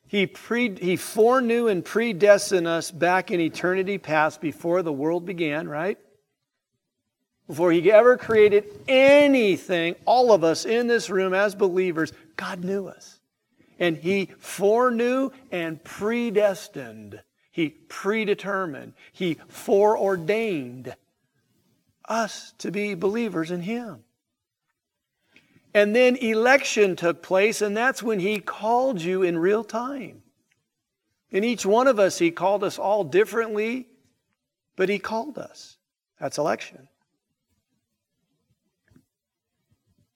He, 0.07 0.27
pre, 0.27 0.75
he 0.75 0.95
foreknew 0.95 1.67
and 1.67 1.83
predestined 1.83 2.67
us 2.67 2.91
back 2.91 3.31
in 3.31 3.39
eternity 3.39 3.97
past 3.97 4.39
before 4.39 4.81
the 4.81 4.93
world 4.93 5.25
began, 5.25 5.67
right? 5.67 5.97
Before 7.47 7.71
he 7.71 7.91
ever 7.91 8.17
created 8.17 8.65
anything, 8.87 9.95
all 10.05 10.31
of 10.31 10.43
us 10.43 10.65
in 10.65 10.87
this 10.87 11.09
room 11.09 11.33
as 11.33 11.53
believers, 11.53 12.13
God 12.37 12.63
knew 12.63 12.87
us. 12.87 13.19
And 13.77 13.97
he 13.97 14.29
foreknew 14.39 15.31
and 15.51 15.83
predestined. 15.83 17.21
He 17.51 17.69
predetermined. 17.69 18.93
He 19.11 19.37
foreordained 19.49 20.95
us 22.07 22.53
to 22.59 22.71
be 22.71 22.93
believers 22.93 23.51
in 23.51 23.61
him. 23.61 24.04
And 25.75 25.93
then 25.93 26.15
election 26.15 26.95
took 26.95 27.21
place, 27.21 27.61
and 27.61 27.75
that's 27.75 28.01
when 28.01 28.21
He 28.21 28.39
called 28.39 29.01
you 29.01 29.23
in 29.23 29.37
real 29.37 29.61
time. 29.61 30.23
In 31.31 31.43
each 31.43 31.65
one 31.65 31.87
of 31.87 31.99
us, 31.99 32.17
He 32.17 32.31
called 32.31 32.63
us 32.63 32.79
all 32.79 33.03
differently, 33.03 33.89
but 34.77 34.87
He 34.87 34.99
called 34.99 35.37
us. 35.37 35.75
That's 36.17 36.37
election. 36.37 36.87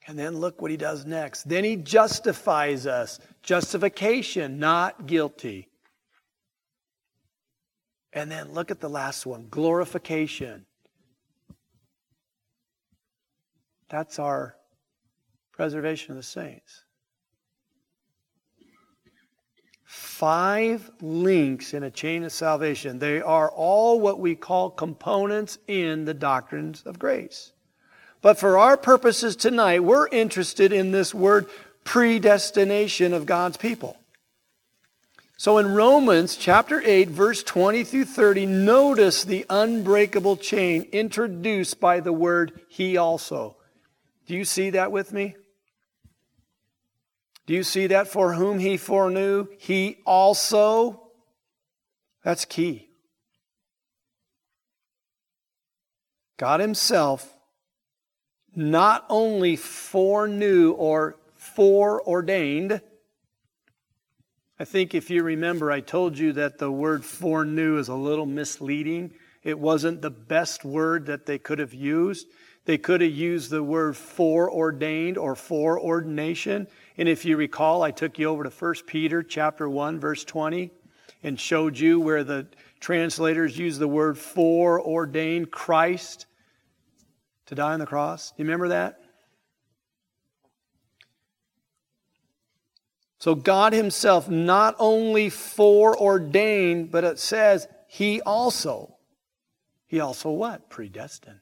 And 0.07 0.17
then 0.17 0.37
look 0.37 0.61
what 0.61 0.71
He 0.71 0.77
does 0.77 1.05
next. 1.05 1.49
Then 1.49 1.65
He 1.65 1.75
justifies 1.75 2.87
us. 2.87 3.19
Justification, 3.43 4.59
not 4.59 5.07
guilty. 5.07 5.67
And 8.13 8.31
then 8.31 8.53
look 8.53 8.71
at 8.71 8.79
the 8.79 8.89
last 8.89 9.25
one 9.25 9.47
glorification. 9.49 10.65
That's 13.89 14.19
our 14.19 14.55
preservation 15.59 16.11
of 16.11 16.15
the 16.15 16.23
saints. 16.23 16.85
Five 19.83 20.89
links 21.01 21.73
in 21.73 21.83
a 21.83 21.91
chain 21.91 22.23
of 22.23 22.31
salvation. 22.31 22.97
They 22.97 23.19
are 23.19 23.51
all 23.51 23.99
what 23.99 24.21
we 24.21 24.35
call 24.35 24.69
components 24.69 25.57
in 25.67 26.05
the 26.05 26.13
doctrines 26.13 26.83
of 26.83 26.97
grace. 26.97 27.51
But 28.21 28.39
for 28.39 28.57
our 28.57 28.77
purposes 28.77 29.35
tonight, 29.35 29.83
we're 29.83 30.07
interested 30.07 30.71
in 30.71 30.91
this 30.93 31.13
word 31.13 31.45
predestination 31.83 33.13
of 33.13 33.25
God's 33.25 33.57
people. 33.57 33.97
So 35.35 35.57
in 35.57 35.73
Romans 35.73 36.37
chapter 36.37 36.81
8, 36.81 37.09
verse 37.09 37.43
20 37.43 37.83
through 37.83 38.05
30, 38.05 38.45
notice 38.45 39.25
the 39.25 39.45
unbreakable 39.49 40.37
chain 40.37 40.83
introduced 40.93 41.81
by 41.81 41.99
the 41.99 42.13
word 42.13 42.61
he 42.69 42.95
also. 42.95 43.57
Do 44.25 44.37
you 44.37 44.45
see 44.45 44.69
that 44.69 44.93
with 44.93 45.11
me? 45.11 45.35
Do 47.49 47.55
you 47.55 47.63
see 47.63 47.87
that? 47.87 48.07
For 48.07 48.35
whom 48.35 48.59
he 48.59 48.77
foreknew, 48.77 49.47
he 49.57 49.97
also. 50.05 51.09
That's 52.23 52.45
key. 52.45 52.89
God 56.37 56.59
Himself 56.59 57.35
not 58.55 59.03
only 59.09 59.55
foreknew 59.55 60.73
or 60.73 61.15
foreordained. 61.37 62.81
I 64.59 64.65
think 64.65 64.93
if 64.93 65.09
you 65.09 65.23
remember, 65.23 65.71
I 65.71 65.79
told 65.79 66.19
you 66.19 66.33
that 66.33 66.59
the 66.59 66.71
word 66.71 67.03
foreknew 67.03 67.79
is 67.79 67.87
a 67.87 67.95
little 67.95 68.27
misleading. 68.27 69.15
It 69.41 69.57
wasn't 69.57 70.03
the 70.03 70.11
best 70.11 70.63
word 70.63 71.07
that 71.07 71.25
they 71.25 71.39
could 71.39 71.57
have 71.57 71.73
used. 71.73 72.27
They 72.65 72.77
could 72.77 73.01
have 73.01 73.11
used 73.11 73.49
the 73.49 73.63
word 73.63 73.97
foreordained 73.97 75.17
or 75.17 75.35
foreordination. 75.35 76.67
And 76.99 77.07
if 77.07 77.23
you 77.23 77.37
recall, 77.37 77.81
I 77.81 77.91
took 77.91 78.19
you 78.19 78.27
over 78.27 78.43
to 78.43 78.49
1 78.49 78.75
Peter 78.85 79.23
chapter 79.23 79.69
1 79.69 80.01
verse 80.01 80.25
20 80.25 80.69
and 81.23 81.39
showed 81.39 81.79
you 81.79 81.97
where 82.01 82.25
the 82.25 82.47
translators 82.81 83.57
use 83.57 83.79
the 83.79 83.87
word 83.87 84.17
foreordained 84.17 85.49
Christ 85.49 86.25
to 87.45 87.55
die 87.55 87.71
on 87.71 87.79
the 87.79 87.85
cross. 87.85 88.31
Do 88.31 88.35
you 88.39 88.43
remember 88.43 88.67
that? 88.67 88.99
So 93.19 93.33
God 93.33 93.71
himself 93.71 94.27
not 94.27 94.75
only 94.77 95.29
foreordained, 95.29 96.91
but 96.91 97.05
it 97.05 97.17
says 97.17 97.69
he 97.87 98.19
also 98.19 98.97
he 99.87 100.01
also 100.01 100.31
what? 100.31 100.69
Predestined. 100.69 101.39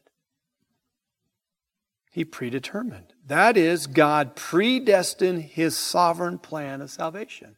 He 2.12 2.26
predetermined. 2.26 3.14
That 3.26 3.58
is, 3.58 3.88
God 3.88 4.36
predestined 4.36 5.44
his 5.44 5.78
sovereign 5.78 6.40
plan 6.40 6.82
of 6.82 6.90
salvation. 6.90 7.58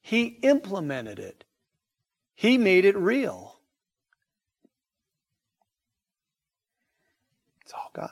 He 0.00 0.38
implemented 0.42 1.18
it, 1.18 1.44
he 2.34 2.58
made 2.58 2.84
it 2.84 2.96
real. 2.96 3.58
It's 7.62 7.72
all 7.72 7.90
God. 7.94 8.10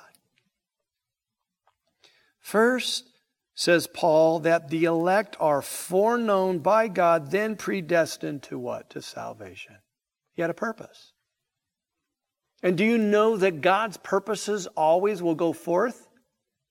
First, 2.40 3.08
says 3.54 3.86
Paul, 3.86 4.40
that 4.40 4.68
the 4.68 4.84
elect 4.84 5.36
are 5.38 5.62
foreknown 5.62 6.58
by 6.58 6.88
God, 6.88 7.30
then 7.30 7.56
predestined 7.56 8.42
to 8.44 8.58
what? 8.58 8.90
To 8.90 9.02
salvation. 9.02 9.76
He 10.34 10.42
had 10.42 10.50
a 10.50 10.54
purpose. 10.54 11.11
And 12.62 12.78
do 12.78 12.84
you 12.84 12.96
know 12.96 13.36
that 13.36 13.60
God's 13.60 13.96
purposes 13.96 14.66
always 14.76 15.22
will 15.22 15.34
go 15.34 15.52
forth? 15.52 16.08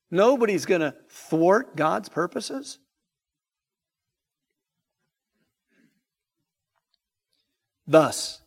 Nobody's 0.10 0.66
going 0.66 0.82
to 0.82 0.96
thwart 1.10 1.76
God's 1.76 2.10
purposes. 2.10 2.80
Thus, 7.86 8.42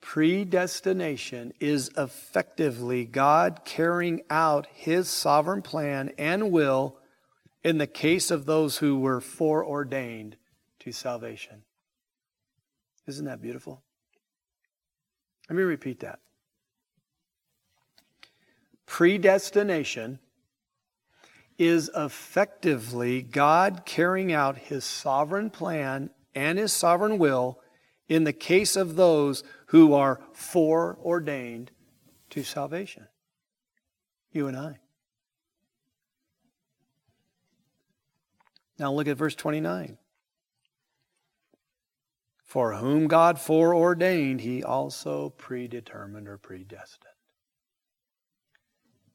predestination 0.00 1.52
is 1.58 1.90
effectively 1.96 3.04
God 3.04 3.62
carrying 3.64 4.22
out 4.30 4.68
his 4.72 5.08
sovereign 5.08 5.62
plan 5.62 6.12
and 6.16 6.52
will 6.52 6.96
in 7.64 7.78
the 7.78 7.88
case 7.88 8.30
of 8.30 8.46
those 8.46 8.78
who 8.78 9.00
were 9.00 9.20
foreordained 9.20 10.36
to 10.80 10.92
salvation. 10.92 11.64
Isn't 13.06 13.24
that 13.24 13.42
beautiful? 13.42 13.82
Let 15.48 15.56
me 15.56 15.62
repeat 15.62 16.00
that. 16.00 16.20
Predestination 18.86 20.18
is 21.58 21.90
effectively 21.94 23.22
God 23.22 23.82
carrying 23.84 24.32
out 24.32 24.56
his 24.58 24.84
sovereign 24.84 25.50
plan 25.50 26.10
and 26.34 26.58
his 26.58 26.72
sovereign 26.72 27.18
will 27.18 27.60
in 28.08 28.24
the 28.24 28.32
case 28.32 28.76
of 28.76 28.96
those 28.96 29.42
who 29.66 29.92
are 29.92 30.20
foreordained 30.32 31.70
to 32.30 32.42
salvation. 32.42 33.06
You 34.32 34.46
and 34.46 34.56
I. 34.56 34.78
Now 38.78 38.92
look 38.92 39.08
at 39.08 39.16
verse 39.16 39.34
29. 39.34 39.98
For 42.48 42.72
whom 42.76 43.08
God 43.08 43.38
foreordained, 43.38 44.40
he 44.40 44.64
also 44.64 45.28
predetermined 45.36 46.26
or 46.26 46.38
predestined. 46.38 47.04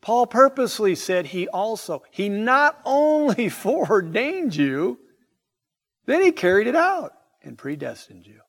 Paul 0.01 0.27
purposely 0.27 0.93
said 0.93 1.25
he 1.25 1.47
also, 1.47 2.03
he 2.11 2.29
not 2.29 2.79
only 2.85 3.49
foreordained 3.49 4.55
you, 4.55 4.99
then 6.05 6.21
he 6.21 6.31
carried 6.31 6.67
it 6.67 6.75
out 6.75 7.13
and 7.41 7.57
predestined 7.57 8.27
you. 8.27 8.41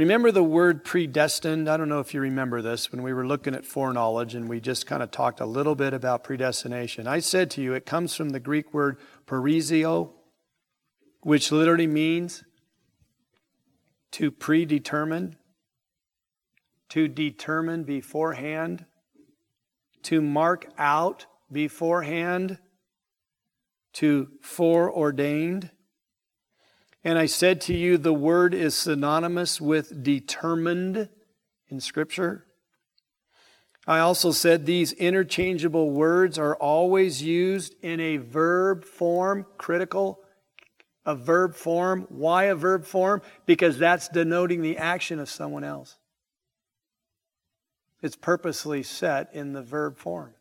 Remember 0.00 0.32
the 0.32 0.42
word 0.42 0.82
predestined? 0.82 1.68
I 1.68 1.76
don't 1.76 1.90
know 1.90 2.00
if 2.00 2.14
you 2.14 2.22
remember 2.22 2.62
this 2.62 2.90
when 2.90 3.02
we 3.02 3.12
were 3.12 3.26
looking 3.26 3.54
at 3.54 3.66
foreknowledge 3.66 4.34
and 4.34 4.48
we 4.48 4.58
just 4.58 4.86
kind 4.86 5.02
of 5.02 5.10
talked 5.10 5.40
a 5.40 5.44
little 5.44 5.74
bit 5.74 5.92
about 5.92 6.24
predestination. 6.24 7.06
I 7.06 7.20
said 7.20 7.50
to 7.50 7.60
you, 7.60 7.74
it 7.74 7.84
comes 7.84 8.14
from 8.14 8.30
the 8.30 8.40
Greek 8.40 8.72
word 8.72 8.96
prorisio, 9.26 10.12
which 11.20 11.52
literally 11.52 11.86
means 11.86 12.44
to 14.12 14.30
predetermine 14.30 15.36
to 16.88 17.06
determine 17.06 17.84
beforehand, 17.84 18.86
to 20.04 20.22
mark 20.22 20.66
out 20.78 21.26
beforehand, 21.52 22.58
to 23.92 24.28
foreordained. 24.40 25.70
And 27.02 27.18
I 27.18 27.26
said 27.26 27.60
to 27.62 27.74
you, 27.74 27.96
the 27.96 28.12
word 28.12 28.54
is 28.54 28.74
synonymous 28.74 29.60
with 29.60 30.02
determined 30.02 31.08
in 31.68 31.80
Scripture. 31.80 32.46
I 33.86 34.00
also 34.00 34.30
said 34.32 34.66
these 34.66 34.92
interchangeable 34.92 35.90
words 35.90 36.38
are 36.38 36.54
always 36.56 37.22
used 37.22 37.74
in 37.82 37.98
a 38.00 38.18
verb 38.18 38.84
form, 38.84 39.46
critical, 39.56 40.20
a 41.06 41.14
verb 41.14 41.54
form. 41.54 42.06
Why 42.10 42.44
a 42.44 42.54
verb 42.54 42.84
form? 42.84 43.22
Because 43.46 43.78
that's 43.78 44.08
denoting 44.08 44.60
the 44.60 44.76
action 44.76 45.18
of 45.18 45.30
someone 45.30 45.64
else. 45.64 45.96
It's 48.02 48.16
purposely 48.16 48.82
set 48.82 49.30
in 49.34 49.54
the 49.54 49.62
verb 49.62 49.96
form. 49.96 50.34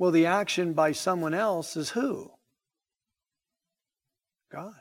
Well, 0.00 0.12
the 0.12 0.24
action 0.24 0.72
by 0.72 0.92
someone 0.92 1.34
else 1.34 1.76
is 1.76 1.90
who? 1.90 2.30
God. 4.50 4.80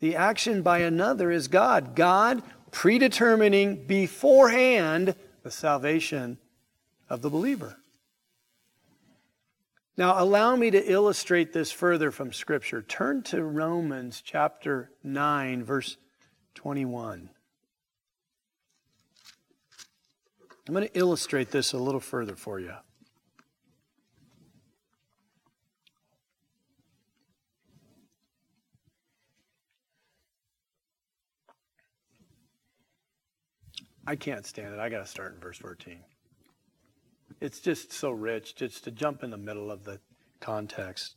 The 0.00 0.16
action 0.16 0.62
by 0.62 0.78
another 0.78 1.30
is 1.30 1.46
God. 1.46 1.94
God 1.94 2.42
predetermining 2.72 3.86
beforehand 3.86 5.14
the 5.44 5.52
salvation 5.52 6.38
of 7.08 7.22
the 7.22 7.30
believer. 7.30 7.76
Now, 9.96 10.20
allow 10.20 10.56
me 10.56 10.72
to 10.72 10.92
illustrate 10.92 11.52
this 11.52 11.70
further 11.70 12.10
from 12.10 12.32
Scripture. 12.32 12.82
Turn 12.82 13.22
to 13.22 13.44
Romans 13.44 14.22
chapter 14.24 14.90
9, 15.04 15.62
verse 15.62 15.96
21. 16.56 17.30
I'm 20.66 20.74
going 20.74 20.88
to 20.88 20.98
illustrate 20.98 21.52
this 21.52 21.74
a 21.74 21.78
little 21.78 22.00
further 22.00 22.34
for 22.34 22.58
you. 22.58 22.72
I 34.06 34.16
can't 34.16 34.46
stand 34.46 34.74
it. 34.74 34.80
I 34.80 34.88
got 34.88 35.00
to 35.00 35.06
start 35.06 35.34
in 35.34 35.40
verse 35.40 35.58
14 35.58 36.00
it's 37.40 37.60
just 37.60 37.92
so 37.92 38.10
rich 38.10 38.54
just 38.54 38.84
to 38.84 38.90
jump 38.90 39.22
in 39.22 39.30
the 39.30 39.36
middle 39.36 39.70
of 39.70 39.84
the 39.84 40.00
context. 40.40 41.16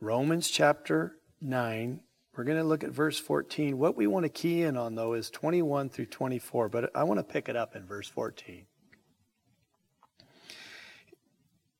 Romans 0.00 0.50
chapter 0.50 1.16
9, 1.40 2.00
we're 2.36 2.44
going 2.44 2.58
to 2.58 2.64
look 2.64 2.82
at 2.82 2.90
verse 2.90 3.18
14. 3.18 3.78
What 3.78 3.96
we 3.96 4.06
want 4.06 4.24
to 4.24 4.28
key 4.28 4.62
in 4.62 4.76
on, 4.76 4.94
though, 4.94 5.14
is 5.14 5.30
21 5.30 5.90
through 5.90 6.06
24, 6.06 6.68
but 6.68 6.90
I 6.94 7.04
want 7.04 7.18
to 7.18 7.24
pick 7.24 7.48
it 7.48 7.56
up 7.56 7.76
in 7.76 7.86
verse 7.86 8.08
14. 8.08 8.66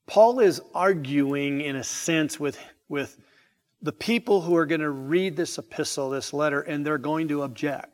Paul 0.05 0.39
is 0.39 0.61
arguing, 0.73 1.61
in 1.61 1.75
a 1.75 1.83
sense, 1.83 2.39
with, 2.39 2.59
with 2.87 3.17
the 3.81 3.93
people 3.93 4.41
who 4.41 4.55
are 4.55 4.65
going 4.65 4.81
to 4.81 4.89
read 4.89 5.35
this 5.35 5.57
epistle, 5.57 6.09
this 6.09 6.33
letter, 6.33 6.61
and 6.61 6.85
they're 6.85 6.97
going 6.97 7.29
to 7.29 7.43
object. 7.43 7.92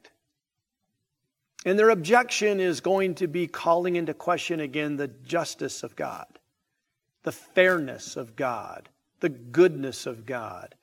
And 1.70 1.78
their 1.78 1.92
objection 1.92 2.60
is 2.60 2.82
going 2.82 3.14
to 3.14 3.28
be 3.28 3.46
calling 3.46 3.96
into 3.96 4.16
question 4.16 4.60
again 4.60 4.98
the 4.98 5.08
justice 5.08 5.84
of 5.84 5.96
God, 5.96 6.26
the 7.22 7.32
fairness 7.32 8.16
of 8.16 8.36
God, 8.36 8.90
the 9.20 9.30
goodness 9.30 10.08
of 10.08 10.26
God. 10.26 10.74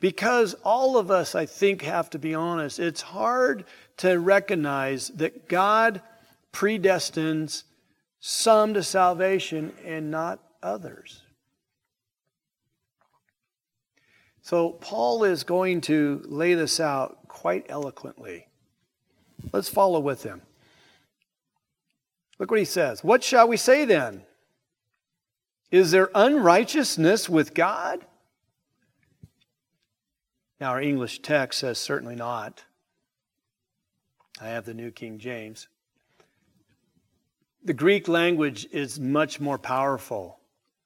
Because 0.00 0.54
all 0.64 0.98
of 0.98 1.12
us, 1.12 1.36
I 1.36 1.46
think, 1.46 1.82
have 1.82 2.10
to 2.10 2.18
be 2.18 2.34
honest, 2.34 2.80
it's 2.80 3.02
hard 3.02 3.66
to 3.98 4.18
recognize 4.18 5.10
that 5.10 5.48
God 5.48 6.02
predestines 6.52 7.62
some 8.18 8.74
to 8.74 8.82
salvation 8.82 9.72
and 9.84 10.10
not 10.10 10.40
others. 10.60 11.22
So, 14.40 14.70
Paul 14.70 15.22
is 15.22 15.44
going 15.44 15.82
to 15.82 16.20
lay 16.24 16.54
this 16.54 16.80
out 16.80 17.28
quite 17.28 17.66
eloquently. 17.68 18.48
Let's 19.52 19.68
follow 19.68 20.00
with 20.00 20.22
him. 20.22 20.42
Look 22.38 22.50
what 22.50 22.60
he 22.60 22.66
says. 22.66 23.02
What 23.02 23.22
shall 23.22 23.48
we 23.48 23.56
say 23.56 23.84
then? 23.84 24.22
Is 25.70 25.90
there 25.90 26.10
unrighteousness 26.14 27.28
with 27.28 27.54
God? 27.54 28.04
Now, 30.60 30.70
our 30.70 30.80
English 30.80 31.22
text 31.22 31.60
says 31.60 31.78
certainly 31.78 32.14
not. 32.14 32.62
I 34.40 34.48
have 34.48 34.64
the 34.64 34.74
New 34.74 34.90
King 34.90 35.18
James. 35.18 35.68
The 37.64 37.74
Greek 37.74 38.08
language 38.08 38.66
is 38.72 38.98
much 38.98 39.40
more 39.40 39.58
powerful. 39.58 40.38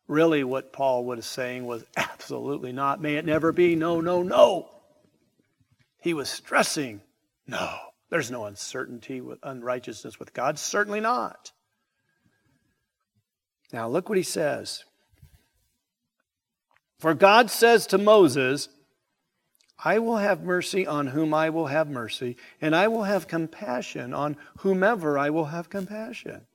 Really, 0.08 0.44
what 0.44 0.72
Paul 0.72 1.04
was 1.04 1.26
saying 1.26 1.66
was 1.66 1.84
absolutely 1.96 2.72
not. 2.72 3.00
May 3.00 3.16
it 3.16 3.24
never 3.24 3.50
be. 3.52 3.74
No, 3.74 4.00
no, 4.00 4.22
no. 4.22 4.68
He 6.00 6.14
was 6.14 6.28
stressing, 6.28 7.00
no. 7.46 7.85
There's 8.10 8.30
no 8.30 8.44
uncertainty 8.44 9.20
with 9.20 9.38
unrighteousness 9.42 10.18
with 10.18 10.32
God. 10.32 10.58
Certainly 10.58 11.00
not. 11.00 11.52
Now, 13.72 13.88
look 13.88 14.08
what 14.08 14.18
he 14.18 14.24
says. 14.24 14.84
For 16.98 17.14
God 17.14 17.50
says 17.50 17.86
to 17.88 17.98
Moses, 17.98 18.68
I 19.84 19.98
will 19.98 20.16
have 20.16 20.42
mercy 20.42 20.86
on 20.86 21.08
whom 21.08 21.34
I 21.34 21.50
will 21.50 21.66
have 21.66 21.88
mercy, 21.88 22.36
and 22.60 22.74
I 22.74 22.88
will 22.88 23.02
have 23.02 23.28
compassion 23.28 24.14
on 24.14 24.36
whomever 24.58 25.18
I 25.18 25.30
will 25.30 25.46
have 25.46 25.68
compassion. 25.68 26.46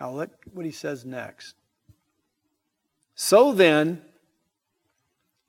Now, 0.00 0.12
look 0.12 0.30
what 0.52 0.64
he 0.64 0.72
says 0.72 1.04
next. 1.04 1.54
So 3.14 3.52
then, 3.52 4.02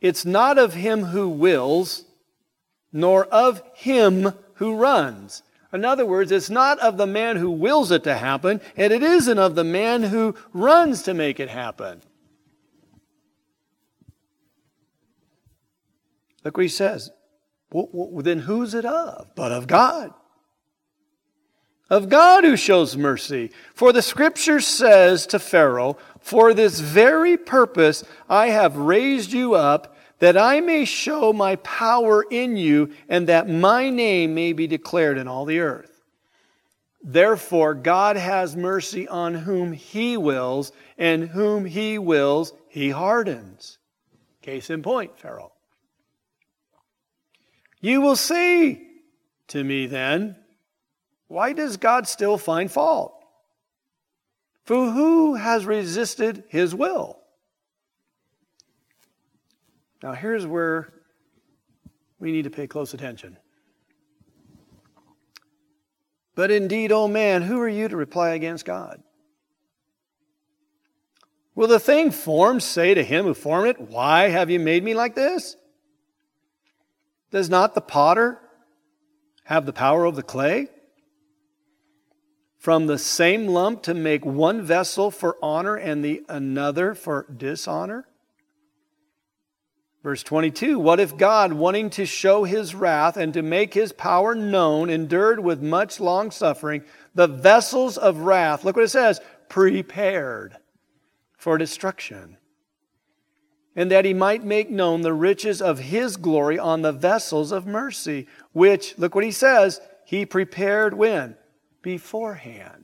it's 0.02 0.26
not 0.26 0.58
of 0.58 0.74
him 0.74 1.06
who 1.06 1.30
wills 1.30 2.04
nor 2.92 3.26
of 3.26 3.62
him 3.74 4.34
who 4.56 4.76
runs. 4.76 5.44
In 5.74 5.84
other 5.84 6.06
words, 6.06 6.32
it's 6.32 6.50
not 6.50 6.80
of 6.80 6.98
the 6.98 7.08
man 7.08 7.36
who 7.36 7.52
wills 7.52 7.92
it 7.92 8.04
to 8.06 8.16
happen, 8.16 8.62
and 8.76 8.94
it 8.94 9.04
isn't 9.04 9.38
of 9.38 9.56
the 9.56 9.64
man 9.64 10.04
who 10.04 10.36
runs 10.54 11.04
to 11.04 11.14
make 11.14 11.40
it 11.40 11.50
happen. 11.50 12.02
Look 16.44 16.56
what 16.56 16.64
he 16.64 16.70
says. 16.70 17.12
Well, 17.72 17.90
well, 17.92 18.24
then 18.24 18.40
who's 18.40 18.74
it 18.74 18.86
of? 18.86 19.28
But 19.36 19.52
of 19.52 19.68
God. 19.68 20.14
Of 21.90 22.08
God 22.08 22.46
who 22.46 22.56
shows 22.56 22.96
mercy. 22.96 23.52
For 23.74 23.92
the 23.92 24.02
scripture 24.02 24.62
says 24.62 25.26
to 25.28 25.40
Pharaoh, 25.40 25.98
For 26.20 26.54
this 26.54 26.80
very 26.80 27.38
purpose 27.38 28.04
I 28.30 28.48
have 28.48 28.78
raised 28.78 29.34
you 29.34 29.56
up 29.56 29.97
that 30.20 30.38
I 30.38 30.62
may 30.62 30.86
show 30.86 31.32
my 31.32 31.58
power 31.58 32.24
in 32.30 32.58
you, 32.58 32.92
and 33.08 33.28
that 33.28 33.50
my 33.50 33.90
name 33.90 34.34
may 34.34 34.54
be 34.54 34.68
declared 34.68 35.18
in 35.18 35.28
all 35.28 35.46
the 35.46 35.60
earth. 35.60 36.02
Therefore, 37.04 37.74
God 37.74 38.18
has 38.18 38.56
mercy 38.56 39.08
on 39.08 39.34
whom 39.34 39.74
he 39.74 40.18
wills, 40.18 40.72
and 40.98 41.30
whom 41.30 41.66
he 41.66 41.98
wills, 41.98 42.54
he 42.68 42.90
hardens. 42.90 43.78
Case 44.42 44.70
in 44.70 44.82
point, 44.82 45.18
Pharaoh. 45.20 45.52
You 47.80 48.02
will 48.02 48.16
see 48.16 48.88
to 49.50 49.64
me 49.64 49.86
then, 49.86 50.36
why 51.28 51.54
does 51.54 51.78
God 51.78 52.08
still 52.08 52.38
find 52.38 52.72
fault? 52.72 53.14
For 54.66 54.92
who 54.92 55.36
has 55.36 55.66
resisted 55.66 56.44
his 56.50 56.74
will? 56.74 57.17
Now, 60.04 60.14
here's 60.14 60.46
where 60.46 60.94
we 62.20 62.32
need 62.32 62.44
to 62.44 62.50
pay 62.50 62.68
close 62.68 62.94
attention. 62.94 63.38
But 66.36 66.52
indeed, 66.52 66.92
O 66.92 67.04
oh 67.04 67.08
man, 67.08 67.42
who 67.42 67.60
are 67.60 67.70
you 67.70 67.88
to 67.88 67.98
reply 67.98 68.30
against 68.30 68.66
God? 68.66 69.02
Will 71.56 71.68
the 71.68 71.80
thing 71.80 72.12
formed 72.12 72.62
say 72.62 72.94
to 72.94 73.04
him 73.04 73.26
who 73.26 73.34
formed 73.34 73.70
it, 73.70 73.82
Why 73.82 74.30
have 74.30 74.52
you 74.52 74.60
made 74.60 74.84
me 74.84 74.94
like 74.94 75.16
this? 75.16 75.58
Does 77.32 77.50
not 77.50 77.74
the 77.74 77.82
potter 77.82 78.40
have 79.46 79.66
the 79.66 79.74
power 79.74 80.06
of 80.06 80.16
the 80.16 80.22
clay? 80.22 80.68
From 82.60 82.86
the 82.86 83.00
same 83.00 83.48
lump 83.48 83.82
to 83.84 83.96
make 83.96 84.24
one 84.24 84.62
vessel 84.62 85.10
for 85.10 85.38
honor 85.42 85.76
and 85.76 86.06
the 86.06 86.24
another 86.30 86.94
for 86.94 87.26
dishonor? 87.36 88.08
Verse 90.08 90.24
22 90.24 90.80
What 90.80 91.02
if 91.02 91.18
God, 91.18 91.52
wanting 91.52 91.90
to 91.90 92.06
show 92.06 92.46
his 92.46 92.74
wrath 92.74 93.18
and 93.18 93.34
to 93.34 93.42
make 93.42 93.74
his 93.74 93.92
power 93.92 94.34
known, 94.34 94.90
endured 94.90 95.42
with 95.42 95.62
much 95.62 96.00
long 96.00 96.32
suffering 96.32 96.84
the 97.14 97.28
vessels 97.28 97.98
of 97.98 98.20
wrath? 98.20 98.64
Look 98.64 98.78
what 98.78 98.86
it 98.86 98.88
says 98.88 99.20
prepared 99.50 100.56
for 101.38 101.58
destruction. 101.58 102.38
And 103.76 103.92
that 103.92 104.06
he 104.06 104.14
might 104.14 104.46
make 104.46 104.70
known 104.70 105.02
the 105.02 105.12
riches 105.12 105.62
of 105.62 105.78
his 105.78 106.16
glory 106.16 106.58
on 106.58 106.84
the 106.84 106.94
vessels 106.94 107.52
of 107.52 107.68
mercy, 107.68 108.28
which, 108.54 108.98
look 108.98 109.14
what 109.14 109.26
he 109.26 109.32
says, 109.32 109.82
he 110.06 110.26
prepared 110.26 110.94
when? 110.94 111.36
Beforehand 111.82 112.77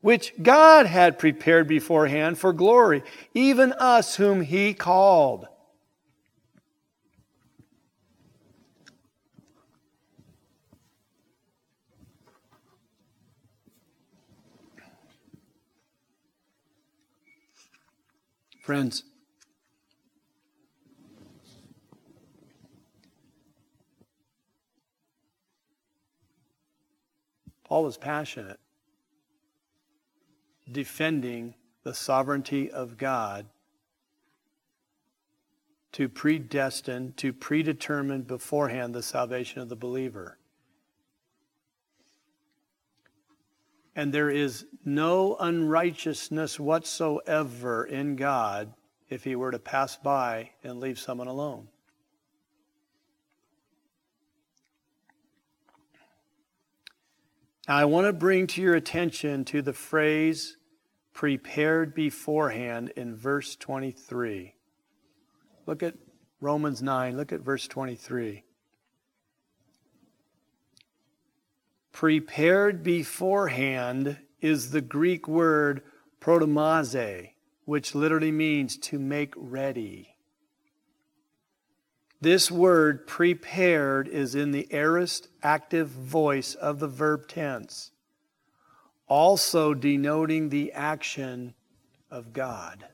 which 0.00 0.32
God 0.40 0.86
had 0.86 1.18
prepared 1.18 1.66
beforehand 1.66 2.38
for 2.38 2.52
glory, 2.52 3.02
even 3.34 3.72
us 3.72 4.16
whom 4.16 4.42
He 4.42 4.74
called. 4.74 5.46
Friends, 18.62 19.02
Paul 27.64 27.84
was 27.84 27.96
passionate 27.96 28.60
defending 30.70 31.54
the 31.82 31.94
sovereignty 31.94 32.70
of 32.70 32.98
God 32.98 33.46
to 35.92 36.08
predestine, 36.08 37.14
to 37.16 37.32
predetermine 37.32 38.22
beforehand 38.22 38.94
the 38.94 39.02
salvation 39.02 39.62
of 39.62 39.68
the 39.68 39.76
believer. 39.76 40.38
And 43.96 44.12
there 44.12 44.30
is 44.30 44.66
no 44.84 45.36
unrighteousness 45.40 46.60
whatsoever 46.60 47.84
in 47.84 48.14
God 48.14 48.74
if 49.08 49.24
he 49.24 49.34
were 49.34 49.50
to 49.50 49.58
pass 49.58 49.96
by 49.96 50.50
and 50.62 50.78
leave 50.78 50.98
someone 50.98 51.26
alone. 51.26 51.68
Now, 57.66 57.76
I 57.76 57.86
want 57.86 58.06
to 58.06 58.12
bring 58.12 58.46
to 58.48 58.62
your 58.62 58.76
attention 58.76 59.44
to 59.46 59.62
the 59.62 59.72
phrase 59.72 60.57
prepared 61.18 61.96
beforehand 61.96 62.92
in 62.94 63.16
verse 63.16 63.56
23. 63.56 64.54
Look 65.66 65.82
at 65.82 65.94
Romans 66.40 66.80
9, 66.80 67.16
look 67.16 67.32
at 67.32 67.40
verse 67.40 67.66
23. 67.66 68.44
Prepared 71.90 72.84
beforehand 72.84 74.16
is 74.40 74.70
the 74.70 74.80
Greek 74.80 75.26
word 75.26 75.82
protomaze, 76.20 77.30
which 77.64 77.96
literally 77.96 78.30
means 78.30 78.76
to 78.76 79.00
make 79.00 79.34
ready. 79.36 80.14
This 82.20 82.48
word 82.48 83.08
prepared 83.08 84.06
is 84.06 84.36
in 84.36 84.52
the 84.52 84.68
aorist 84.70 85.26
active 85.42 85.88
voice 85.88 86.54
of 86.54 86.78
the 86.78 86.86
verb 86.86 87.26
tense 87.26 87.90
also 89.08 89.74
denoting 89.74 90.48
the 90.48 90.72
action 90.72 91.54
of 92.10 92.32
God. 92.32 92.84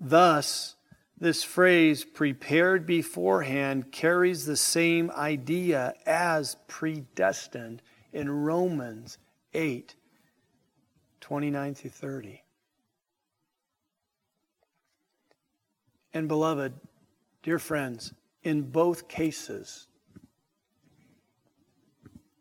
Thus, 0.00 0.76
this 1.18 1.42
phrase, 1.42 2.04
prepared 2.04 2.86
beforehand, 2.86 3.92
carries 3.92 4.46
the 4.46 4.56
same 4.56 5.10
idea 5.10 5.94
as 6.06 6.56
predestined 6.66 7.82
in 8.12 8.30
Romans 8.30 9.18
8 9.52 9.94
29 11.20 11.74
through 11.74 11.90
30. 11.90 12.42
And, 16.12 16.26
beloved, 16.26 16.72
dear 17.42 17.58
friends, 17.58 18.12
in 18.42 18.62
both 18.62 19.06
cases, 19.06 19.86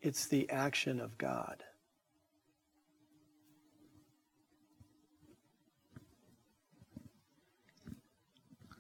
it's 0.02 0.28
the 0.28 0.50
action 0.50 1.00
of 1.00 1.18
God. 1.18 1.64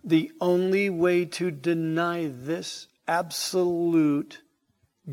The 0.03 0.31
only 0.41 0.89
way 0.89 1.25
to 1.25 1.51
deny 1.51 2.31
this 2.33 2.87
absolute 3.07 4.41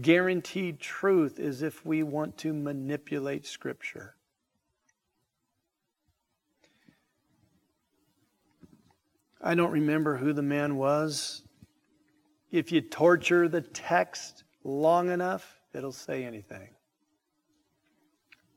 guaranteed 0.01 0.81
truth 0.81 1.39
is 1.39 1.63
if 1.63 1.85
we 1.85 2.03
want 2.03 2.39
to 2.39 2.53
manipulate 2.53 3.47
Scripture. 3.47 4.15
I 9.41 9.55
don't 9.55 9.71
remember 9.71 10.17
who 10.17 10.33
the 10.33 10.43
man 10.43 10.77
was. 10.77 11.43
If 12.51 12.73
you 12.73 12.81
torture 12.81 13.49
the 13.49 13.61
text 13.61 14.45
long 14.65 15.11
enough, 15.11 15.56
it'll 15.77 15.93
say 15.93 16.25
anything. 16.25 16.71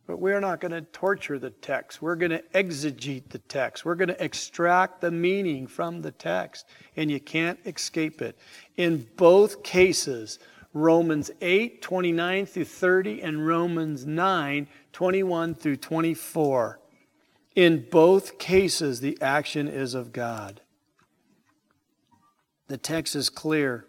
But 0.08 0.20
we're 0.20 0.40
not 0.40 0.60
going 0.60 0.72
to 0.72 0.82
torture 0.82 1.38
the 1.38 1.52
text. 1.52 2.02
We're 2.02 2.16
going 2.16 2.32
to 2.32 2.42
exegete 2.56 3.30
the 3.30 3.38
text. 3.38 3.86
We're 3.86 3.94
going 3.94 4.08
to 4.08 4.24
extract 4.24 5.02
the 5.02 5.12
meaning 5.12 5.68
from 5.68 6.02
the 6.02 6.12
text, 6.12 6.66
and 6.96 7.12
you 7.12 7.20
can't 7.20 7.60
escape 7.66 8.22
it. 8.22 8.36
In 8.76 9.08
both 9.18 9.62
cases, 9.62 10.40
Romans 10.74 11.30
8, 11.42 11.84
29 11.84 12.46
through 12.48 12.66
30, 12.66 13.22
and 13.22 13.46
Romans 13.46 14.06
9, 14.06 14.68
21 14.94 15.54
through 15.54 15.78
24. 15.78 16.80
In 17.56 17.86
both 17.92 18.40
cases, 18.40 19.02
the 19.02 19.16
action 19.22 19.68
is 19.68 19.94
of 19.94 20.12
God. 20.12 20.62
The 22.68 22.78
text 22.78 23.16
is 23.16 23.30
clear 23.30 23.86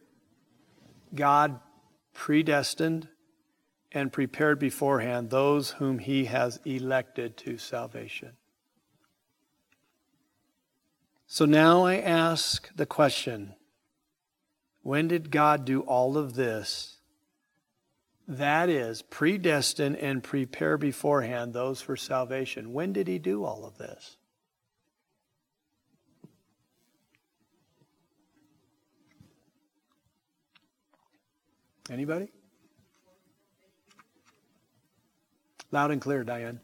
God 1.15 1.61
predestined 2.13 3.09
and 3.93 4.13
prepared 4.13 4.59
beforehand 4.59 5.31
those 5.31 5.73
whom 5.73 5.99
he 5.99 6.27
has 6.27 6.61
elected 6.65 7.37
to 7.37 7.59
salvation. 7.59 8.33
So 11.27 11.45
now 11.45 11.85
I 11.85 11.97
ask 11.97 12.75
the 12.75 12.87
question 12.87 13.55
when 14.83 15.09
did 15.09 15.31
God 15.31 15.65
do 15.65 15.81
all 15.81 16.17
of 16.17 16.35
this? 16.35 16.97
That 18.27 18.69
is, 18.69 19.03
predestine 19.03 19.97
and 19.97 20.23
prepare 20.23 20.79
beforehand 20.79 21.53
those 21.53 21.83
for 21.83 21.97
salvation. 21.97 22.73
When 22.73 22.93
did 22.93 23.09
he 23.09 23.19
do 23.19 23.45
all 23.45 23.65
of 23.65 23.77
this? 23.77 24.17
Anybody? 31.91 32.31
Loud 35.73 35.91
and 35.91 36.01
clear, 36.01 36.25
Diane. 36.25 36.61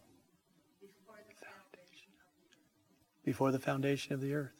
Before 3.24 3.50
the 3.50 3.58
foundation 3.58 4.12
of 4.12 4.20
the 4.20 4.34
earth. 4.34 4.52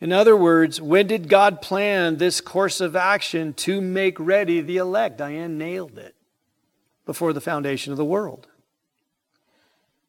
In 0.00 0.12
other 0.12 0.36
words, 0.36 0.80
when 0.80 1.08
did 1.08 1.28
God 1.28 1.60
plan 1.60 2.18
this 2.18 2.40
course 2.40 2.80
of 2.80 2.94
action 2.94 3.52
to 3.54 3.80
make 3.80 4.18
ready 4.20 4.60
the 4.60 4.76
elect? 4.76 5.18
Diane 5.18 5.58
nailed 5.58 5.98
it. 5.98 6.14
Before 7.04 7.32
the 7.32 7.40
foundation 7.40 7.92
of 7.92 7.96
the 7.96 8.04
world. 8.04 8.46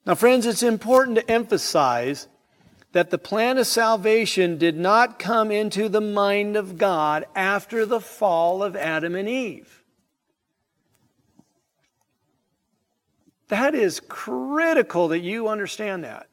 Now, 0.06 0.16
friends, 0.16 0.45
it's 0.45 0.64
important 0.64 1.18
to 1.18 1.32
emphasize 1.32 2.28
that 2.91 3.10
the 3.10 3.18
plan 3.18 3.58
of 3.58 3.68
salvation 3.68 4.58
did 4.58 4.78
not 4.78 5.20
come 5.20 5.52
into 5.52 5.88
the 5.89 6.02
mind 6.02 6.56
of 6.56 6.78
God 6.78 7.26
after 7.36 7.86
the 7.86 8.02
fall 8.02 8.62
of 8.62 8.76
Adam 8.76 9.16
and 9.16 9.30
Eve. 9.30 9.78
That 13.50 13.76
is 13.76 14.00
critical 14.08 15.10
that 15.10 15.20
you 15.20 15.47
understand 15.47 16.04
that. 16.04 16.28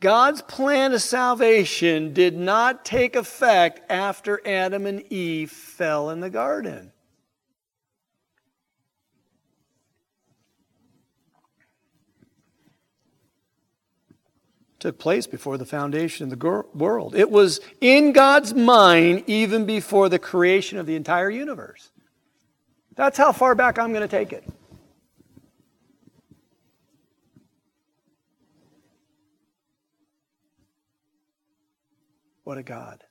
God's 0.00 0.42
plan 0.42 0.92
of 0.92 1.02
salvation 1.02 2.12
did 2.12 2.36
not 2.36 2.84
take 2.84 3.16
effect 3.16 3.80
after 3.90 4.40
Adam 4.46 4.86
and 4.86 5.02
Eve 5.12 5.50
fell 5.50 6.10
in 6.10 6.20
the 6.20 6.30
garden. 6.30 6.92
took 14.78 14.98
place 14.98 15.26
before 15.26 15.58
the 15.58 15.66
foundation 15.66 16.24
of 16.24 16.38
the 16.38 16.64
world. 16.74 17.14
It 17.14 17.30
was 17.30 17.60
in 17.80 18.12
God's 18.12 18.54
mind 18.54 19.24
even 19.26 19.66
before 19.66 20.08
the 20.08 20.18
creation 20.18 20.78
of 20.78 20.86
the 20.86 20.94
entire 20.94 21.30
universe. 21.30 21.90
That's 22.94 23.18
how 23.18 23.32
far 23.32 23.54
back 23.54 23.78
I'm 23.78 23.92
going 23.92 24.08
to 24.08 24.08
take 24.08 24.32
it. 24.32 24.44
What 32.48 32.56
a 32.56 32.62
God. 32.62 33.04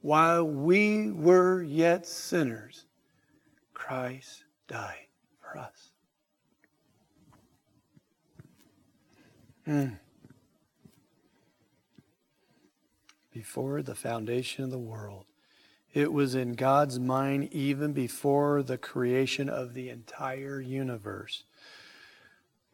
While 0.00 0.44
we 0.44 1.10
were 1.10 1.60
yet 1.60 2.06
sinners, 2.06 2.86
Christ 3.74 4.44
died 4.68 5.08
for 5.40 5.58
us. 5.58 5.90
Mm. 9.66 9.98
Before 13.32 13.82
the 13.82 13.96
foundation 13.96 14.62
of 14.62 14.70
the 14.70 14.78
world, 14.78 15.24
it 15.92 16.12
was 16.12 16.36
in 16.36 16.52
God's 16.52 17.00
mind 17.00 17.52
even 17.52 17.92
before 17.92 18.62
the 18.62 18.78
creation 18.78 19.48
of 19.48 19.74
the 19.74 19.88
entire 19.88 20.60
universe. 20.60 21.42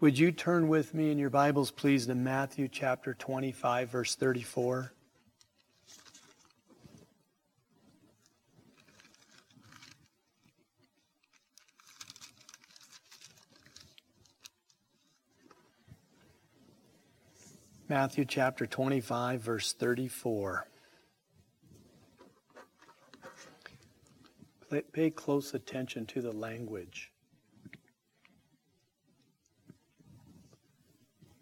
Would 0.05 0.19
you 0.19 0.33
turn 0.33 0.69
with 0.69 0.93
me 0.93 1.11
in 1.11 1.17
your 1.17 1.31
Bibles, 1.31 1.71
please, 1.71 2.09
to 2.09 2.15
Matthew 2.15 2.69
chapter 2.69 3.15
25, 3.15 3.89
verse 3.89 4.15
34? 4.15 4.93
Matthew 17.89 18.27
chapter 18.27 18.67
25, 18.67 19.41
verse 19.41 19.73
34. 19.73 20.67
Pay 24.93 25.11
close 25.13 25.55
attention 25.55 26.05
to 26.05 26.21
the 26.21 26.33
language. 26.33 27.14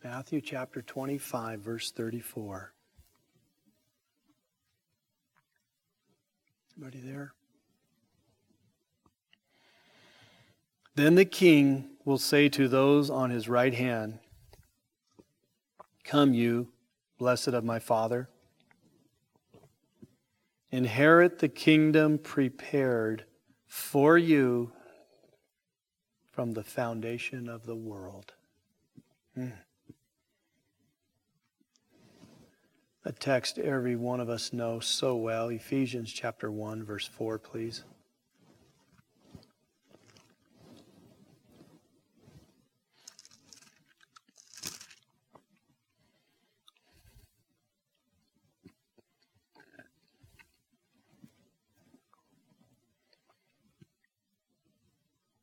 Matthew 0.04 0.40
chapter 0.40 0.82
25, 0.82 1.60
verse 1.60 1.92
34. 1.92 2.72
Anybody 6.76 6.98
there? 6.98 7.34
Then 10.96 11.14
the 11.14 11.24
king 11.24 11.90
will 12.04 12.18
say 12.18 12.48
to 12.48 12.66
those 12.66 13.10
on 13.10 13.30
his 13.30 13.48
right 13.48 13.72
hand, 13.72 14.18
Come, 16.02 16.34
you, 16.34 16.72
blessed 17.16 17.48
of 17.48 17.62
my 17.62 17.78
Father, 17.78 18.28
inherit 20.72 21.38
the 21.38 21.48
kingdom 21.48 22.18
prepared 22.18 23.24
for 23.68 24.18
you 24.18 24.72
from 26.32 26.52
the 26.52 26.64
foundation 26.64 27.48
of 27.48 27.66
the 27.66 27.76
world. 27.76 28.32
Hmm. 29.36 29.50
A 33.04 33.10
text 33.10 33.58
every 33.58 33.96
one 33.96 34.20
of 34.20 34.30
us 34.30 34.52
knows 34.52 34.86
so 34.86 35.16
well 35.16 35.48
Ephesians 35.48 36.12
chapter 36.12 36.52
1, 36.52 36.84
verse 36.84 37.08
4, 37.08 37.36
please. 37.36 37.82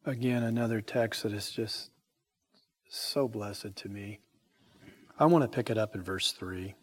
Again, 0.06 0.44
another 0.44 0.80
text 0.80 1.24
that 1.24 1.34
is 1.34 1.52
just 1.52 1.92
so 2.90 3.28
blessed 3.28 3.76
to 3.76 3.90
me. 3.90 4.22
I 5.20 5.26
want 5.26 5.44
to 5.44 5.54
pick 5.54 5.70
it 5.70 5.78
up 5.78 5.94
in 5.94 6.02
verse 6.02 6.32
3. 6.32 6.74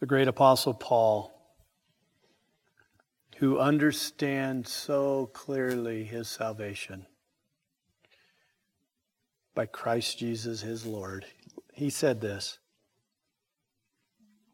The 0.00 0.06
great 0.06 0.28
apostle 0.28 0.74
Paul, 0.74 1.32
who 3.36 3.58
understands 3.58 4.72
so 4.72 5.26
clearly 5.32 6.04
his 6.04 6.28
salvation 6.28 7.06
by 9.54 9.66
Christ 9.66 10.18
Jesus 10.18 10.62
his 10.62 10.84
Lord, 10.84 11.26
he 11.72 11.90
said 11.90 12.20
this 12.20 12.58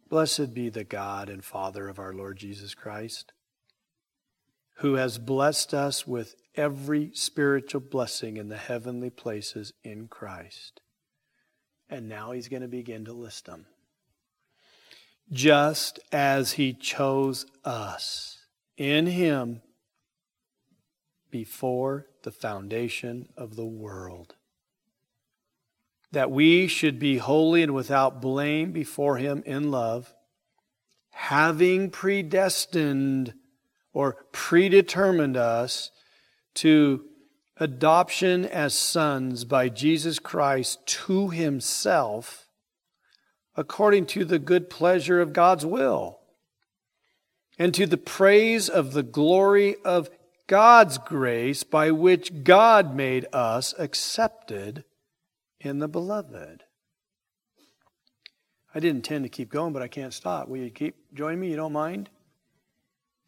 Blessed 0.09 0.53
be 0.53 0.68
the 0.68 0.84
God 0.84 1.28
and 1.28 1.44
Father 1.44 1.88
of 1.88 1.99
our 1.99 2.12
Lord 2.12 2.36
Jesus 2.36 2.74
Christ 2.74 3.32
who 4.80 4.94
has 4.94 5.18
blessed 5.18 5.72
us 5.72 6.07
with 6.07 6.34
every 6.55 7.11
spiritual 7.14 7.80
blessing 7.80 8.36
in 8.36 8.49
the 8.49 8.59
heavenly 8.59 9.11
places 9.11 9.72
in 9.82 10.07
Christ. 10.07 10.80
And 11.88 12.09
now 12.09 12.32
he's 12.32 12.49
going 12.49 12.62
to 12.62 12.68
begin 12.68 13.05
to 13.07 13.12
list 13.12 13.47
them. 13.47 13.66
Just 15.33 15.99
as 16.12 16.53
he 16.53 16.72
chose 16.72 17.47
us 17.64 18.39
in 18.77 19.07
him 19.07 19.62
before 21.31 22.07
the 22.22 22.31
foundation 22.31 23.29
of 23.37 23.57
the 23.57 23.66
world, 23.66 24.37
that 26.12 26.31
we 26.31 26.68
should 26.68 26.99
be 26.99 27.18
holy 27.18 27.62
and 27.62 27.74
without 27.74 28.22
blame 28.22 28.72
before 28.72 29.16
him 29.16 29.43
in 29.45 29.70
love, 29.70 30.14
having 31.11 31.91
predestined 31.91 33.35
or 33.93 34.24
predetermined 34.31 35.37
us 35.37 35.91
to 36.55 37.05
adoption 37.57 38.45
as 38.45 38.74
sons 38.74 39.45
by 39.45 39.68
Jesus 39.68 40.18
Christ 40.18 40.87
to 40.87 41.31
himself 41.31 42.45
according 43.57 44.07
to 44.07 44.25
the 44.25 44.39
good 44.39 44.69
pleasure 44.69 45.21
of 45.21 45.33
God's 45.33 45.65
will 45.65 46.19
and 47.59 47.73
to 47.75 47.87
the 47.87 47.97
praise 47.97 48.69
of 48.69 48.93
the 48.93 49.03
glory 49.03 49.77
of 49.85 50.11
God's 50.47 50.99
grace 50.99 51.65
by 51.65 51.91
which 51.91 52.45
God 52.45 52.95
made 52.95 53.27
us 53.33 53.75
accepted 53.79 54.85
in 55.61 55.79
the 55.79 55.89
beloved. 55.89 56.65
I 58.75 58.79
didn't 58.79 58.97
intend 58.97 59.25
to 59.25 59.31
keep 59.31 59.49
going, 59.49 59.73
but 59.73 59.83
I 59.83 59.89
can't 59.89 60.13
stop. 60.13 60.49
Will 60.49 60.59
you 60.59 60.71
keep 60.71 60.97
joining 61.15 61.41
me? 61.41 61.51
You 61.51 61.57
don't 61.57 61.73
mind? 61.73 62.11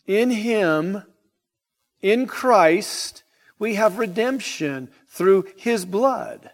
In 0.06 0.30
Him, 0.30 1.02
in 2.02 2.26
Christ, 2.26 3.22
we 3.58 3.74
have 3.74 3.98
redemption 3.98 4.90
through 5.08 5.46
His 5.56 5.86
blood 5.86 6.50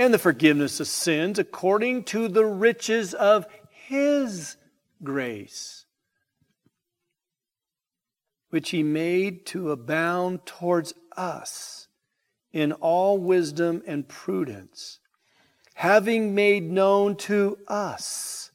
and 0.00 0.14
the 0.14 0.18
forgiveness 0.18 0.80
of 0.80 0.86
sins 0.86 1.38
according 1.38 2.02
to 2.02 2.26
the 2.26 2.46
riches 2.46 3.12
of 3.12 3.44
His 3.68 4.56
grace, 5.04 5.84
which 8.48 8.70
He 8.70 8.82
made 8.82 9.44
to 9.48 9.70
abound 9.70 10.46
towards 10.46 10.94
us 11.18 11.88
in 12.50 12.72
all 12.72 13.18
wisdom 13.18 13.82
and 13.86 14.08
prudence, 14.08 15.00
having 15.74 16.34
made 16.34 16.62
known 16.62 17.14
to 17.16 17.58
us 17.68 18.52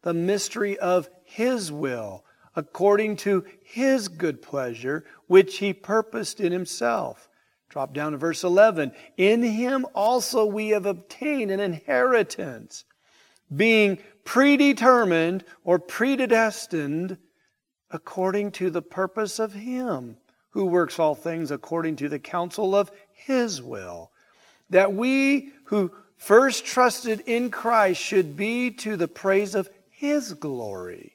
the 0.00 0.14
mystery 0.14 0.78
of 0.78 1.10
His 1.22 1.70
will 1.70 2.24
according 2.56 3.14
to 3.14 3.44
his 3.62 4.08
good 4.08 4.42
pleasure, 4.42 5.04
which 5.28 5.58
he 5.58 5.72
purposed 5.72 6.40
in 6.40 6.50
himself. 6.50 7.27
Drop 7.78 7.94
down 7.94 8.10
to 8.10 8.18
verse 8.18 8.42
11. 8.42 8.90
In 9.16 9.40
him 9.40 9.86
also 9.94 10.44
we 10.44 10.70
have 10.70 10.84
obtained 10.84 11.52
an 11.52 11.60
inheritance, 11.60 12.84
being 13.54 13.98
predetermined 14.24 15.44
or 15.62 15.78
predestined 15.78 17.18
according 17.92 18.50
to 18.50 18.70
the 18.70 18.82
purpose 18.82 19.38
of 19.38 19.52
him 19.52 20.16
who 20.50 20.64
works 20.64 20.98
all 20.98 21.14
things 21.14 21.52
according 21.52 21.94
to 21.94 22.08
the 22.08 22.18
counsel 22.18 22.74
of 22.74 22.90
his 23.12 23.62
will. 23.62 24.10
That 24.70 24.92
we 24.92 25.52
who 25.66 25.92
first 26.16 26.64
trusted 26.64 27.20
in 27.26 27.48
Christ 27.48 28.02
should 28.02 28.36
be 28.36 28.72
to 28.72 28.96
the 28.96 29.06
praise 29.06 29.54
of 29.54 29.70
his 29.88 30.32
glory. 30.32 31.14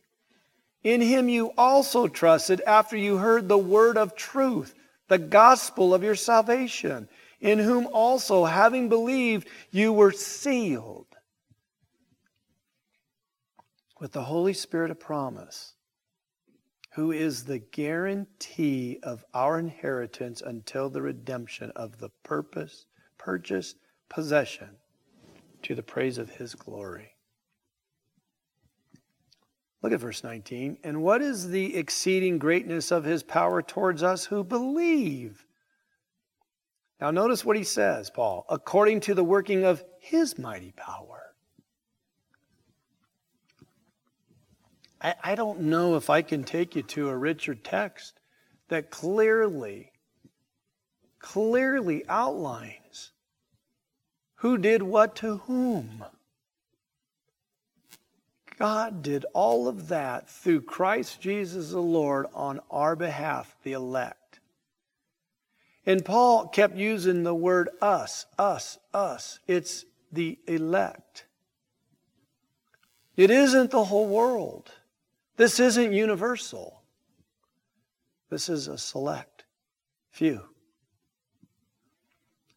In 0.82 1.01
him 1.01 1.28
you 1.28 1.51
also 1.57 2.07
trusted 2.07 2.61
after 2.66 2.95
you 2.95 3.18
heard 3.18 3.49
the 3.49 3.57
word 3.57 3.97
of 3.97 4.16
truth, 4.16 4.74
the 5.08 5.18
gospel 5.18 5.93
of 5.93 6.04
your 6.04 6.16
salvation, 6.16 7.08
in 7.39 7.60
whom 7.60 7.88
also, 7.91 8.45
having 8.45 8.89
believed, 8.89 9.47
you 9.72 9.91
were 9.91 10.12
sealed 10.12 11.08
with 13.99 14.12
the 14.12 14.24
Holy 14.24 14.54
Spirit 14.54 14.91
of 14.91 14.99
promise, 14.99 15.74
who 16.95 17.12
is 17.12 17.45
the 17.45 17.60
guarantee 17.60 18.99
of 19.01 19.26
our 19.34 19.58
inheritance 19.58 20.41
until 20.41 20.89
the 20.89 21.01
redemption 21.01 21.72
of 21.76 21.99
the 21.99 22.10
purpose, 22.24 22.86
purchased 23.18 23.78
possession 24.10 24.70
to 25.64 25.74
the 25.74 25.84
praise 25.84 26.18
of 26.18 26.30
his 26.30 26.54
glory. 26.54 27.12
Look 29.84 29.91
at 29.91 29.99
verse 29.99 30.23
19. 30.23 30.77
And 30.84 31.03
what 31.03 31.21
is 31.21 31.49
the 31.49 31.75
exceeding 31.75 32.39
greatness 32.39 32.89
of 32.89 33.03
his 33.03 33.21
power 33.21 33.61
towards 33.61 34.01
us 34.01 34.25
who 34.25 34.43
believe? 34.43 35.45
Now, 37.01 37.11
notice 37.11 37.43
what 37.43 37.57
he 37.57 37.65
says, 37.65 38.09
Paul, 38.09 38.45
according 38.49 39.01
to 39.01 39.13
the 39.13 39.25
working 39.25 39.65
of 39.65 39.84
his 39.99 40.39
mighty 40.39 40.71
power. 40.71 41.34
I, 45.01 45.15
I 45.21 45.36
don't 45.36 45.63
know 45.63 45.97
if 45.97 46.09
I 46.09 46.21
can 46.21 46.45
take 46.45 46.77
you 46.77 46.84
to 46.84 47.09
a 47.09 47.17
richer 47.17 47.53
text 47.53 48.21
that 48.69 48.89
clearly, 48.89 49.91
clearly 51.19 52.05
outlines 52.07 53.11
who 54.36 54.57
did 54.57 54.81
what 54.81 55.17
to 55.17 55.39
whom. 55.39 56.05
God 58.58 59.01
did 59.01 59.26
all 59.34 59.68
of 59.68 59.88
that 59.88 60.30
through 60.30 60.62
Christ 60.62 61.22
Jesus 61.22 61.72
the 61.72 61.82
Lord 61.82 62.28
on 62.34 62.60
our 62.70 62.95
behalf, 62.95 63.56
the 63.64 63.74
elect. 63.74 64.39
And 65.86 66.06
Paul 66.06 66.47
kept 66.47 66.78
using 66.78 67.24
the 67.24 67.36
word 67.36 67.70
us, 67.82 68.26
us, 68.38 68.78
us. 68.93 69.39
It's 69.47 69.86
the 70.12 70.39
elect. 70.47 71.26
It 73.16 73.30
isn't 73.30 73.72
the 73.72 73.86
whole 73.86 74.08
world. 74.08 74.72
This 75.36 75.60
isn't 75.60 75.93
universal. 75.93 76.84
This 78.30 78.49
is 78.49 78.68
a 78.68 78.78
select 78.78 79.43
few. 80.10 80.41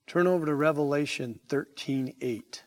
Turn 0.06 0.26
over 0.26 0.46
to 0.46 0.54
Revelation 0.54 1.40
13 1.48 2.14
8. 2.20 2.62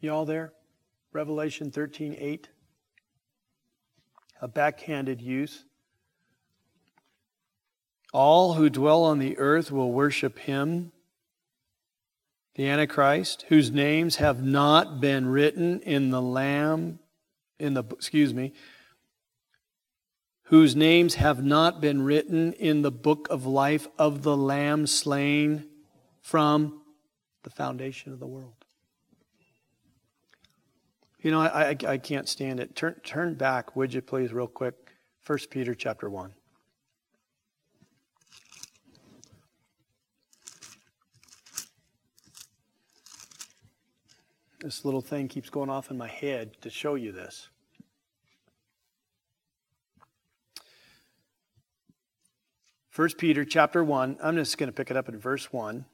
You 0.00 0.12
all 0.12 0.24
there? 0.24 0.52
Revelation 1.12 1.70
13 1.70 2.16
8. 2.18 2.48
A 4.40 4.48
backhanded 4.48 5.20
use. 5.20 5.64
All 8.12 8.54
who 8.54 8.70
dwell 8.70 9.04
on 9.04 9.18
the 9.18 9.38
earth 9.38 9.70
will 9.70 9.92
worship 9.92 10.40
him, 10.40 10.90
the 12.54 12.66
Antichrist, 12.66 13.44
whose 13.48 13.70
names 13.70 14.16
have 14.16 14.42
not 14.42 15.00
been 15.00 15.26
written 15.26 15.80
in 15.80 16.10
the 16.10 16.22
Lamb, 16.22 16.98
in 17.58 17.74
the, 17.74 17.84
excuse 17.84 18.34
me, 18.34 18.52
whose 20.44 20.74
names 20.74 21.14
have 21.14 21.44
not 21.44 21.80
been 21.80 22.02
written 22.02 22.52
in 22.54 22.82
the 22.82 22.90
book 22.90 23.28
of 23.30 23.46
life 23.46 23.86
of 23.98 24.22
the 24.22 24.36
Lamb 24.36 24.86
slain 24.86 25.68
from 26.20 26.82
the 27.44 27.50
foundation 27.50 28.12
of 28.12 28.18
the 28.18 28.26
world. 28.26 28.59
You 31.22 31.30
know, 31.30 31.40
I, 31.40 31.70
I, 31.70 31.76
I, 31.86 31.98
can't 31.98 32.26
stand 32.26 32.60
it. 32.60 32.74
Turn, 32.74 32.94
turn 33.04 33.34
back, 33.34 33.76
would 33.76 33.92
you 33.92 34.00
please, 34.00 34.32
real 34.32 34.46
quick. 34.46 34.74
1 35.26 35.38
Peter 35.50 35.74
chapter 35.74 36.08
1. 36.08 36.32
This 44.60 44.84
little 44.84 45.02
thing 45.02 45.28
keeps 45.28 45.50
going 45.50 45.68
off 45.68 45.90
in 45.90 45.98
my 45.98 46.08
head 46.08 46.60
to 46.62 46.70
show 46.70 46.94
you 46.94 47.12
this. 47.12 47.48
First 52.88 53.18
Peter 53.18 53.44
chapter 53.44 53.84
1, 53.84 54.18
I'm 54.22 54.36
just 54.36 54.56
going 54.56 54.68
to 54.68 54.72
pick 54.72 54.90
it 54.90 54.96
up 54.96 55.08
in 55.08 55.18
verse 55.18 55.52
1. 55.52 55.84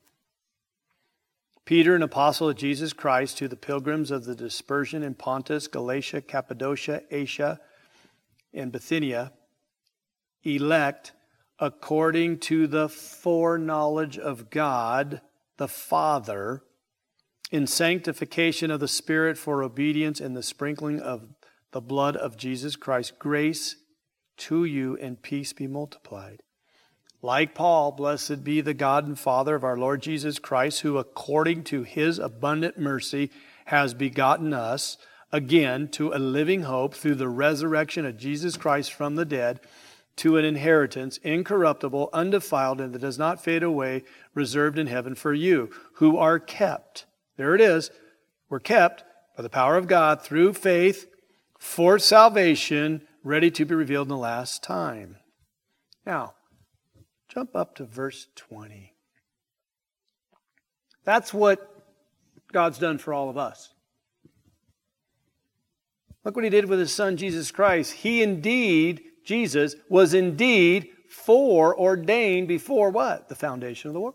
Peter, 1.66 1.96
an 1.96 2.02
apostle 2.02 2.48
of 2.48 2.56
Jesus 2.56 2.92
Christ, 2.92 3.38
to 3.38 3.48
the 3.48 3.56
pilgrims 3.56 4.12
of 4.12 4.24
the 4.24 4.36
dispersion 4.36 5.02
in 5.02 5.14
Pontus, 5.14 5.66
Galatia, 5.66 6.20
Cappadocia, 6.20 7.02
Asia, 7.10 7.58
and 8.54 8.70
Bithynia, 8.70 9.32
elect 10.44 11.12
according 11.58 12.38
to 12.38 12.68
the 12.68 12.88
foreknowledge 12.88 14.16
of 14.16 14.48
God 14.48 15.20
the 15.56 15.66
Father, 15.66 16.62
in 17.50 17.66
sanctification 17.66 18.70
of 18.70 18.78
the 18.78 18.88
Spirit 18.88 19.36
for 19.36 19.62
obedience 19.62 20.20
and 20.20 20.36
the 20.36 20.42
sprinkling 20.42 21.00
of 21.00 21.28
the 21.72 21.80
blood 21.80 22.16
of 22.16 22.36
Jesus 22.36 22.76
Christ, 22.76 23.18
grace 23.18 23.76
to 24.36 24.64
you 24.64 24.96
and 24.98 25.20
peace 25.20 25.52
be 25.52 25.66
multiplied. 25.66 26.42
Like 27.26 27.56
Paul, 27.56 27.90
blessed 27.90 28.44
be 28.44 28.60
the 28.60 28.72
God 28.72 29.04
and 29.04 29.18
Father 29.18 29.56
of 29.56 29.64
our 29.64 29.76
Lord 29.76 30.00
Jesus 30.00 30.38
Christ, 30.38 30.82
who 30.82 30.96
according 30.96 31.64
to 31.64 31.82
his 31.82 32.20
abundant 32.20 32.78
mercy 32.78 33.32
has 33.64 33.94
begotten 33.94 34.54
us 34.54 34.96
again 35.32 35.88
to 35.88 36.12
a 36.12 36.20
living 36.20 36.62
hope 36.62 36.94
through 36.94 37.16
the 37.16 37.28
resurrection 37.28 38.06
of 38.06 38.16
Jesus 38.16 38.56
Christ 38.56 38.92
from 38.92 39.16
the 39.16 39.24
dead 39.24 39.58
to 40.18 40.36
an 40.36 40.44
inheritance 40.44 41.16
incorruptible, 41.24 42.10
undefiled, 42.12 42.80
and 42.80 42.94
that 42.94 43.00
does 43.00 43.18
not 43.18 43.42
fade 43.42 43.64
away, 43.64 44.04
reserved 44.32 44.78
in 44.78 44.86
heaven 44.86 45.16
for 45.16 45.34
you, 45.34 45.68
who 45.94 46.16
are 46.18 46.38
kept. 46.38 47.06
There 47.36 47.56
it 47.56 47.60
is. 47.60 47.90
We're 48.48 48.60
kept 48.60 49.02
by 49.36 49.42
the 49.42 49.50
power 49.50 49.76
of 49.76 49.88
God 49.88 50.22
through 50.22 50.52
faith 50.52 51.08
for 51.58 51.98
salvation, 51.98 53.02
ready 53.24 53.50
to 53.50 53.64
be 53.64 53.74
revealed 53.74 54.06
in 54.06 54.10
the 54.10 54.16
last 54.16 54.62
time. 54.62 55.16
Now, 56.06 56.34
Jump 57.36 57.54
up 57.54 57.74
to 57.74 57.84
verse 57.84 58.28
20. 58.36 58.94
That's 61.04 61.34
what 61.34 61.84
God's 62.50 62.78
done 62.78 62.96
for 62.96 63.12
all 63.12 63.28
of 63.28 63.36
us. 63.36 63.74
Look 66.24 66.34
what 66.34 66.44
he 66.44 66.50
did 66.50 66.64
with 66.64 66.78
his 66.78 66.94
son 66.94 67.18
Jesus 67.18 67.50
Christ. 67.50 67.92
He 67.92 68.22
indeed, 68.22 69.02
Jesus, 69.22 69.76
was 69.90 70.14
indeed 70.14 70.88
foreordained 71.10 72.48
before 72.48 72.88
what? 72.88 73.28
The 73.28 73.34
foundation 73.34 73.90
of 73.90 73.92
the 73.92 74.00
world. 74.00 74.14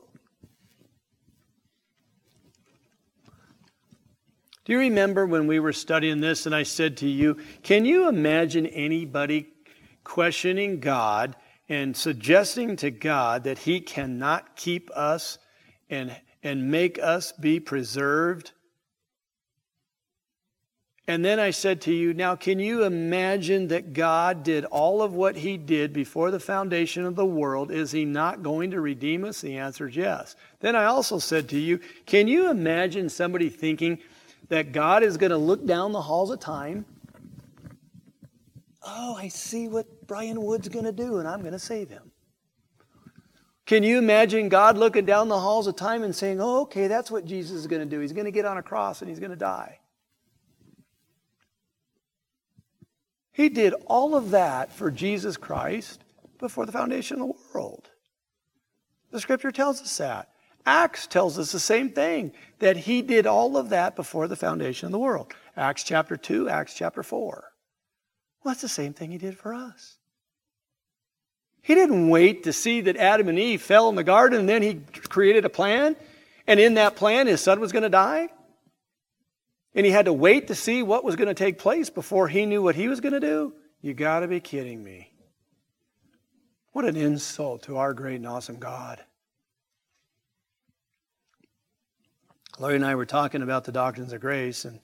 Do 4.65 4.73
you 4.73 4.79
remember 4.79 5.27
when 5.27 5.45
we 5.45 5.59
were 5.59 5.73
studying 5.73 6.21
this 6.21 6.47
and 6.47 6.55
I 6.55 6.63
said 6.63 6.97
to 6.97 7.07
you, 7.07 7.37
can 7.61 7.85
you 7.85 8.09
imagine 8.09 8.65
anybody 8.65 9.49
questioning 10.03 10.79
God 10.79 11.35
and 11.71 11.95
suggesting 11.95 12.75
to 12.75 12.91
God 12.91 13.45
that 13.45 13.59
He 13.59 13.79
cannot 13.79 14.57
keep 14.57 14.91
us 14.91 15.37
and, 15.89 16.13
and 16.43 16.69
make 16.69 16.99
us 17.01 17.31
be 17.31 17.61
preserved. 17.61 18.51
And 21.07 21.23
then 21.23 21.39
I 21.39 21.51
said 21.51 21.79
to 21.81 21.93
you, 21.93 22.13
now 22.13 22.35
can 22.35 22.59
you 22.59 22.83
imagine 22.83 23.69
that 23.69 23.93
God 23.93 24.43
did 24.43 24.65
all 24.65 25.01
of 25.01 25.13
what 25.13 25.37
He 25.37 25.55
did 25.55 25.93
before 25.93 26.29
the 26.29 26.41
foundation 26.41 27.05
of 27.05 27.15
the 27.15 27.25
world? 27.25 27.71
Is 27.71 27.93
He 27.93 28.03
not 28.03 28.43
going 28.43 28.71
to 28.71 28.81
redeem 28.81 29.23
us? 29.23 29.39
The 29.39 29.55
answer 29.55 29.87
is 29.87 29.95
yes. 29.95 30.35
Then 30.59 30.75
I 30.75 30.83
also 30.83 31.19
said 31.19 31.47
to 31.49 31.57
you, 31.57 31.79
can 32.05 32.27
you 32.27 32.49
imagine 32.49 33.07
somebody 33.07 33.47
thinking 33.47 33.99
that 34.49 34.73
God 34.73 35.03
is 35.03 35.15
going 35.15 35.31
to 35.31 35.37
look 35.37 35.65
down 35.65 35.93
the 35.93 36.01
halls 36.01 36.31
of 36.31 36.41
time 36.41 36.83
oh, 38.83 39.15
I 39.15 39.27
see 39.27 39.67
what 39.67 40.07
Brian 40.07 40.41
Wood's 40.41 40.69
going 40.69 40.85
to 40.85 40.91
do, 40.91 41.17
and 41.17 41.27
I'm 41.27 41.41
going 41.41 41.53
to 41.53 41.59
save 41.59 41.89
him. 41.89 42.11
Can 43.65 43.83
you 43.83 43.97
imagine 43.97 44.49
God 44.49 44.77
looking 44.77 45.05
down 45.05 45.29
the 45.29 45.39
halls 45.39 45.67
of 45.67 45.75
time 45.75 46.03
and 46.03 46.15
saying, 46.15 46.41
oh, 46.41 46.61
okay, 46.63 46.87
that's 46.87 47.09
what 47.09 47.25
Jesus 47.25 47.55
is 47.57 47.67
going 47.67 47.81
to 47.81 47.85
do? 47.85 47.99
He's 48.01 48.11
going 48.11 48.25
to 48.25 48.31
get 48.31 48.45
on 48.45 48.57
a 48.57 48.63
cross 48.63 49.01
and 49.01 49.09
he's 49.09 49.19
going 49.19 49.31
to 49.31 49.37
die. 49.37 49.79
He 53.31 53.47
did 53.47 53.73
all 53.85 54.15
of 54.15 54.31
that 54.31 54.73
for 54.73 54.91
Jesus 54.91 55.37
Christ 55.37 56.03
before 56.37 56.65
the 56.65 56.71
foundation 56.73 57.21
of 57.21 57.27
the 57.29 57.33
world. 57.53 57.89
The 59.11 59.21
scripture 59.21 59.51
tells 59.51 59.81
us 59.81 59.97
that. 59.99 60.29
Acts 60.65 61.07
tells 61.07 61.39
us 61.39 61.51
the 61.51 61.59
same 61.59 61.89
thing, 61.89 62.33
that 62.59 62.77
he 62.77 63.01
did 63.01 63.25
all 63.25 63.57
of 63.57 63.69
that 63.69 63.95
before 63.95 64.27
the 64.27 64.35
foundation 64.35 64.85
of 64.85 64.91
the 64.91 64.99
world. 64.99 65.33
Acts 65.55 65.83
chapter 65.83 66.17
2, 66.17 66.49
Acts 66.49 66.73
chapter 66.75 67.03
4. 67.03 67.50
Well, 68.43 68.53
that's 68.53 68.61
the 68.61 68.69
same 68.69 68.93
thing 68.93 69.11
he 69.11 69.17
did 69.17 69.37
for 69.37 69.53
us. 69.53 69.97
He 71.61 71.75
didn't 71.75 72.09
wait 72.09 72.43
to 72.43 72.53
see 72.53 72.81
that 72.81 72.97
Adam 72.97 73.29
and 73.29 73.37
Eve 73.37 73.61
fell 73.61 73.87
in 73.89 73.95
the 73.95 74.03
garden 74.03 74.39
and 74.39 74.49
then 74.49 74.63
he 74.63 74.81
created 75.09 75.45
a 75.45 75.49
plan. 75.49 75.95
And 76.47 76.59
in 76.59 76.73
that 76.73 76.95
plan, 76.95 77.27
his 77.27 77.41
son 77.41 77.59
was 77.59 77.71
going 77.71 77.83
to 77.83 77.89
die. 77.89 78.29
And 79.75 79.85
he 79.85 79.91
had 79.91 80.05
to 80.05 80.13
wait 80.13 80.47
to 80.47 80.55
see 80.55 80.83
what 80.83 81.03
was 81.03 81.15
going 81.15 81.27
to 81.27 81.33
take 81.33 81.59
place 81.59 81.89
before 81.89 82.27
he 82.27 82.45
knew 82.45 82.61
what 82.61 82.75
he 82.75 82.87
was 82.87 82.99
going 82.99 83.13
to 83.13 83.19
do. 83.19 83.53
You 83.81 83.93
got 83.93 84.19
to 84.19 84.27
be 84.27 84.39
kidding 84.39 84.83
me. 84.83 85.11
What 86.71 86.85
an 86.85 86.95
insult 86.95 87.63
to 87.63 87.77
our 87.77 87.93
great 87.93 88.15
and 88.15 88.27
awesome 88.27 88.57
God. 88.57 89.03
Lori 92.59 92.75
and 92.75 92.85
I 92.85 92.95
were 92.95 93.05
talking 93.05 93.41
about 93.41 93.63
the 93.63 93.71
doctrines 93.71 94.13
of 94.13 94.21
grace, 94.21 94.65
and 94.65 94.79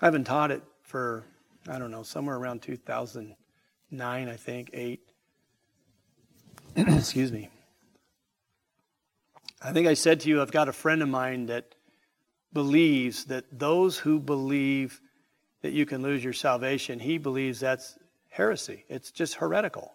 I 0.00 0.06
haven't 0.06 0.24
taught 0.24 0.50
it 0.50 0.62
for, 0.82 1.24
I 1.68 1.78
don't 1.78 1.90
know, 1.90 2.02
somewhere 2.02 2.36
around 2.36 2.62
2009, 2.62 4.28
I 4.28 4.36
think, 4.36 4.70
8. 4.72 5.00
Excuse 6.76 7.32
me. 7.32 7.48
I 9.62 9.72
think 9.72 9.86
I 9.86 9.94
said 9.94 10.20
to 10.20 10.28
you, 10.28 10.42
I've 10.42 10.52
got 10.52 10.68
a 10.68 10.72
friend 10.72 11.02
of 11.02 11.08
mine 11.08 11.46
that 11.46 11.74
believes 12.52 13.24
that 13.26 13.44
those 13.58 13.98
who 13.98 14.18
believe 14.18 15.00
that 15.62 15.72
you 15.72 15.86
can 15.86 16.02
lose 16.02 16.22
your 16.22 16.34
salvation, 16.34 16.98
he 16.98 17.16
believes 17.16 17.60
that's 17.60 17.98
heresy. 18.28 18.84
It's 18.88 19.10
just 19.10 19.34
heretical. 19.36 19.94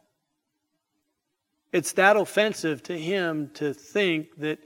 It's 1.71 1.91
that 1.93 2.17
offensive 2.17 2.81
to 2.83 2.97
him 2.97 3.51
to 3.55 3.73
think 3.73 4.35
that 4.37 4.57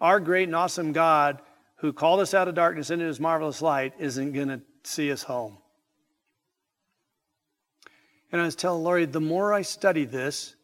our 0.00 0.18
great 0.18 0.48
and 0.48 0.56
awesome 0.56 0.92
God, 0.92 1.40
who 1.76 1.92
called 1.92 2.18
us 2.18 2.34
out 2.34 2.48
of 2.48 2.56
darkness 2.56 2.90
into 2.90 3.04
his 3.04 3.20
marvelous 3.20 3.62
light, 3.62 3.94
isn't 4.00 4.32
going 4.32 4.48
to 4.48 4.60
see 4.82 5.12
us 5.12 5.22
home. 5.22 5.58
And 8.30 8.40
I 8.40 8.44
was 8.44 8.54
telling 8.54 8.84
Lori, 8.84 9.06
the 9.06 9.20
more 9.20 9.54
I 9.54 9.62
study 9.62 10.04
this, 10.04 10.54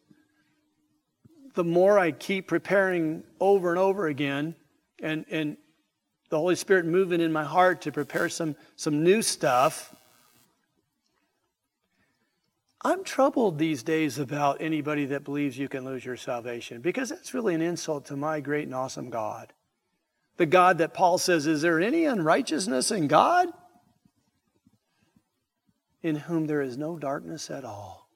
the 1.55 1.63
more 1.63 1.97
I 1.97 2.11
keep 2.11 2.47
preparing 2.47 3.23
over 3.39 3.69
and 3.69 3.79
over 3.79 4.07
again, 4.07 4.55
and, 5.01 5.25
and 5.29 5.57
the 6.29 6.37
Holy 6.37 6.55
Spirit 6.55 6.85
moving 6.85 7.21
in 7.21 7.31
my 7.31 7.43
heart 7.43 7.81
to 7.81 7.91
prepare 7.91 8.29
some, 8.29 8.55
some 8.75 9.03
new 9.03 9.21
stuff. 9.21 9.95
I'm 12.83 13.03
troubled 13.03 13.57
these 13.57 13.81
days 13.81 14.19
about 14.19 14.61
anybody 14.61 15.05
that 15.05 15.23
believes 15.23 15.57
you 15.57 15.67
can 15.67 15.85
lose 15.85 16.05
your 16.05 16.17
salvation 16.17 16.81
because 16.81 17.09
that's 17.09 17.33
really 17.33 17.55
an 17.55 17.61
insult 17.61 18.05
to 18.07 18.15
my 18.15 18.41
great 18.41 18.65
and 18.65 18.75
awesome 18.75 19.09
God. 19.09 19.53
The 20.37 20.45
God 20.45 20.77
that 20.79 20.93
Paul 20.93 21.17
says, 21.17 21.47
Is 21.47 21.61
there 21.61 21.79
any 21.79 22.05
unrighteousness 22.05 22.91
in 22.91 23.07
God? 23.07 23.47
In 26.05 26.17
whom 26.17 26.45
there 26.45 26.61
is 26.61 26.77
no 26.77 26.99
darkness 26.99 27.49
at 27.49 27.65
all. 27.65 28.07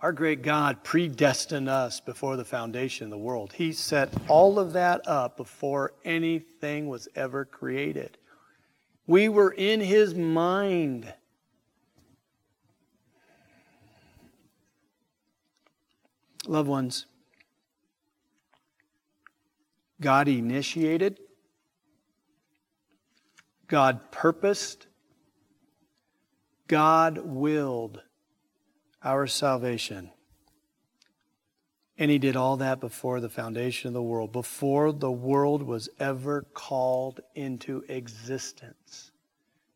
Our 0.00 0.12
great 0.12 0.42
God 0.42 0.84
predestined 0.84 1.68
us 1.68 1.98
before 1.98 2.36
the 2.36 2.44
foundation 2.44 3.06
of 3.06 3.10
the 3.10 3.18
world. 3.18 3.52
He 3.52 3.72
set 3.72 4.14
all 4.28 4.60
of 4.60 4.74
that 4.74 5.08
up 5.08 5.36
before 5.36 5.94
anything 6.04 6.86
was 6.86 7.08
ever 7.16 7.44
created. 7.44 8.16
We 9.08 9.28
were 9.28 9.50
in 9.50 9.80
His 9.80 10.14
mind. 10.14 11.12
Loved 16.46 16.68
ones, 16.68 17.06
God 20.00 20.28
initiated, 20.28 21.18
God 23.68 24.10
purposed, 24.10 24.86
God 26.66 27.18
willed 27.18 28.02
our 29.02 29.26
salvation. 29.26 30.10
And 31.98 32.10
he 32.10 32.18
did 32.18 32.36
all 32.36 32.56
that 32.58 32.80
before 32.80 33.20
the 33.20 33.28
foundation 33.28 33.88
of 33.88 33.94
the 33.94 34.02
world, 34.02 34.32
before 34.32 34.92
the 34.92 35.10
world 35.10 35.62
was 35.62 35.88
ever 35.98 36.42
called 36.54 37.20
into 37.34 37.84
existence, 37.88 39.10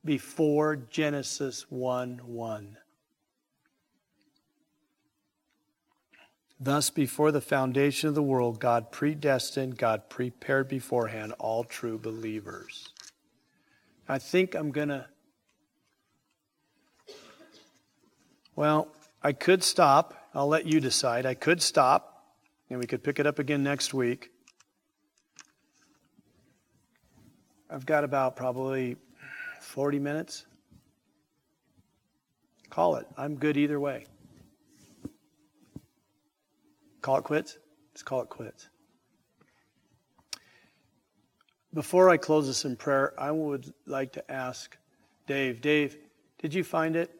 before 0.04 0.76
Genesis 0.76 1.66
1 1.68 2.20
1. 2.24 2.76
Thus, 6.60 6.90
before 6.90 7.32
the 7.32 7.40
foundation 7.40 8.08
of 8.08 8.14
the 8.14 8.22
world, 8.22 8.60
God 8.60 8.92
predestined, 8.92 9.76
God 9.76 10.08
prepared 10.08 10.68
beforehand 10.68 11.32
all 11.40 11.64
true 11.64 11.98
believers. 11.98 12.91
I 14.12 14.18
think 14.18 14.54
I'm 14.54 14.72
going 14.72 14.90
to, 14.90 15.06
well, 18.54 18.88
I 19.22 19.32
could 19.32 19.64
stop. 19.64 20.28
I'll 20.34 20.48
let 20.48 20.66
you 20.66 20.80
decide. 20.80 21.24
I 21.24 21.32
could 21.32 21.62
stop, 21.62 22.22
and 22.68 22.78
we 22.78 22.86
could 22.86 23.02
pick 23.02 23.18
it 23.20 23.26
up 23.26 23.38
again 23.38 23.62
next 23.62 23.94
week. 23.94 24.30
I've 27.70 27.86
got 27.86 28.04
about 28.04 28.36
probably 28.36 28.96
40 29.62 29.98
minutes. 29.98 30.44
Call 32.68 32.96
it. 32.96 33.06
I'm 33.16 33.36
good 33.36 33.56
either 33.56 33.80
way. 33.80 34.04
Call 37.00 37.16
it 37.16 37.24
quits? 37.24 37.56
Let's 37.92 38.02
call 38.02 38.20
it 38.20 38.28
quits. 38.28 38.68
Before 41.74 42.10
I 42.10 42.16
close 42.18 42.46
this 42.46 42.64
in 42.64 42.76
prayer, 42.76 43.14
I 43.18 43.30
would 43.30 43.72
like 43.86 44.12
to 44.12 44.30
ask 44.30 44.76
Dave. 45.26 45.60
Dave, 45.60 45.96
did 46.38 46.52
you 46.52 46.64
find 46.64 46.96
it? 46.96 47.10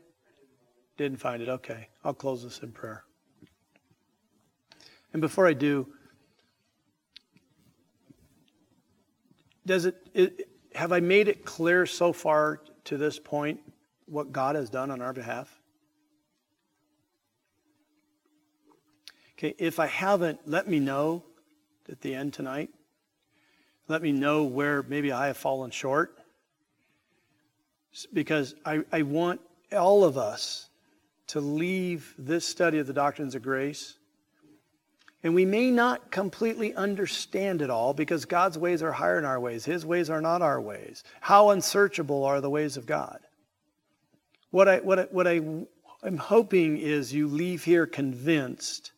Didn't 0.97 1.19
find 1.19 1.43
it. 1.43 1.49
Okay. 1.49 1.89
I'll 2.05 2.13
close 2.13 2.43
this 2.43 2.59
in 2.59 2.73
prayer. 2.73 3.05
And 5.13 5.23
before 5.23 5.47
I 5.47 5.53
do, 5.53 5.87
does 9.65 9.87
it, 9.87 9.97
it, 10.15 10.49
have 10.75 10.93
I 10.93 11.01
made 11.01 11.29
it 11.29 11.45
clear 11.45 11.87
so 11.87 12.13
far 12.13 12.61
to 12.85 12.97
this 12.97 13.19
point 13.19 13.61
what 14.07 14.33
God 14.33 14.57
has 14.57 14.69
done 14.69 14.91
on 14.91 15.01
our 15.01 15.13
behalf? 15.13 15.61
Okay, 19.39 19.55
if 19.59 19.79
I 19.79 19.87
haven't, 19.87 20.41
let 20.47 20.69
me 20.69 20.79
know 20.79 21.25
at 21.89 22.01
the 22.01 22.15
end 22.15 22.33
tonight. 22.33 22.71
Let 23.89 24.03
me 24.03 24.13
know 24.13 24.45
where 24.45 24.83
maybe 24.83 25.13
I 25.13 25.27
have 25.27 25.37
fallen 25.37 25.71
short. 25.71 26.17
Because 28.13 28.55
I, 28.65 28.83
I 28.91 29.03
want 29.03 29.41
all 29.73 30.05
of 30.05 30.17
us 30.17 30.69
to 31.29 31.41
leave 31.41 32.15
this 32.19 32.47
study 32.47 32.79
of 32.79 32.87
the 32.87 32.93
doctrines 32.93 33.35
of 33.35 33.43
grace. 33.43 33.97
And 35.23 35.35
we 35.35 35.45
may 35.45 35.71
not 35.71 36.11
completely 36.11 36.75
understand 36.75 37.63
it 37.63 37.71
all 37.71 37.95
because 37.95 38.25
God's 38.25 38.59
ways 38.59 38.83
are 38.83 38.93
higher 38.93 39.17
than 39.17 39.25
our 39.25 39.39
ways. 39.39 39.65
His 39.65 39.87
ways 39.87 40.11
are 40.11 40.21
not 40.21 40.43
our 40.43 40.61
ways. 40.61 41.05
How 41.21 41.51
unsearchable 41.51 42.25
are 42.25 42.41
the 42.41 42.51
ways 42.51 42.77
of 42.77 42.87
God? 42.87 43.21
What 44.51 44.69
I, 44.69 44.79
what 44.79 44.99
I, 44.99 45.03
what 45.05 45.27
I 45.27 45.41
am 46.05 46.17
hoping 46.19 46.77
is 46.77 47.13
you 47.13 47.29
leave 47.29 47.63
here 47.63 47.87
convinced 47.87 48.93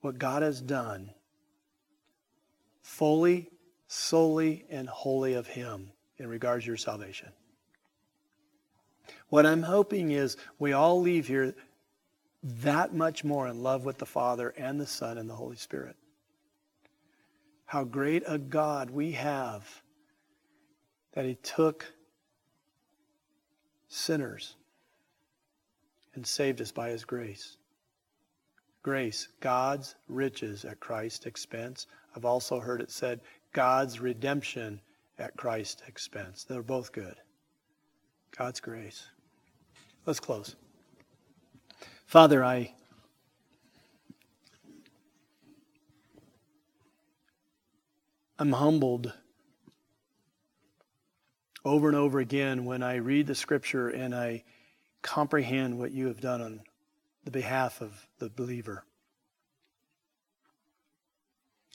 what 0.00 0.18
God 0.18 0.42
has 0.42 0.60
done 0.60 1.10
fully, 2.82 3.48
solely, 3.86 4.64
and 4.68 4.88
wholly 4.88 5.34
of 5.34 5.46
Him 5.46 5.90
in 6.18 6.28
regards 6.28 6.64
to 6.64 6.68
your 6.68 6.76
salvation. 6.76 7.30
What 9.28 9.46
I'm 9.46 9.62
hoping 9.62 10.10
is 10.10 10.36
we 10.58 10.72
all 10.72 11.00
leave 11.00 11.26
here 11.26 11.54
that 12.42 12.94
much 12.94 13.24
more 13.24 13.48
in 13.48 13.62
love 13.62 13.84
with 13.84 13.98
the 13.98 14.06
Father 14.06 14.50
and 14.56 14.80
the 14.80 14.86
Son 14.86 15.16
and 15.16 15.30
the 15.30 15.34
Holy 15.34 15.56
Spirit. 15.56 15.96
How 17.64 17.84
great 17.84 18.24
a 18.26 18.36
God 18.36 18.90
we 18.90 19.12
have 19.12 19.82
that 21.12 21.24
He 21.24 21.36
took 21.36 21.90
sinners 23.88 24.56
and 26.14 26.26
saved 26.26 26.60
us 26.60 26.72
by 26.72 26.90
His 26.90 27.04
grace. 27.04 27.56
Grace, 28.82 29.28
God's 29.40 29.94
riches 30.08 30.64
at 30.64 30.80
Christ's 30.80 31.26
expense. 31.26 31.86
I've 32.16 32.24
also 32.24 32.58
heard 32.58 32.80
it 32.80 32.90
said, 32.90 33.20
God's 33.52 34.00
redemption 34.00 34.80
at 35.18 35.36
Christ's 35.36 35.82
expense. 35.86 36.44
They're 36.44 36.62
both 36.62 36.92
good. 36.92 37.14
God's 38.36 38.60
grace. 38.60 39.06
Let's 40.04 40.20
close. 40.20 40.56
Father, 42.06 42.44
I 42.44 42.74
I'm 48.38 48.52
humbled 48.52 49.12
over 51.64 51.86
and 51.86 51.96
over 51.96 52.18
again 52.18 52.64
when 52.64 52.82
I 52.82 52.96
read 52.96 53.28
the 53.28 53.36
scripture 53.36 53.88
and 53.90 54.14
I 54.14 54.42
comprehend 55.02 55.78
what 55.78 55.92
you 55.92 56.08
have 56.08 56.20
done 56.20 56.42
on 56.42 56.60
the 57.24 57.30
behalf 57.30 57.80
of 57.80 58.06
the 58.18 58.28
believer. 58.30 58.84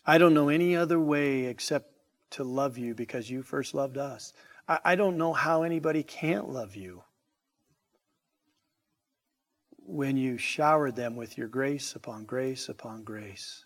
I 0.06 0.18
don't 0.18 0.34
know 0.34 0.50
any 0.50 0.76
other 0.76 1.00
way 1.00 1.46
except 1.46 1.92
to 2.32 2.44
love 2.44 2.78
you 2.78 2.96
because 2.96 3.30
you 3.30 3.44
first 3.44 3.74
loved 3.74 3.98
us. 3.98 4.34
I, 4.68 4.80
I 4.84 4.96
don't 4.96 5.18
know 5.18 5.34
how 5.34 5.64
anybody 5.64 6.04
can't 6.04 6.50
love 6.50 6.76
you. 6.76 7.04
when 9.88 10.18
you 10.18 10.38
showered 10.38 10.96
them 10.98 11.16
with 11.16 11.38
your 11.38 11.48
grace 11.48 11.96
upon 11.96 12.26
grace 12.26 12.68
upon 12.68 13.04
grace. 13.04 13.64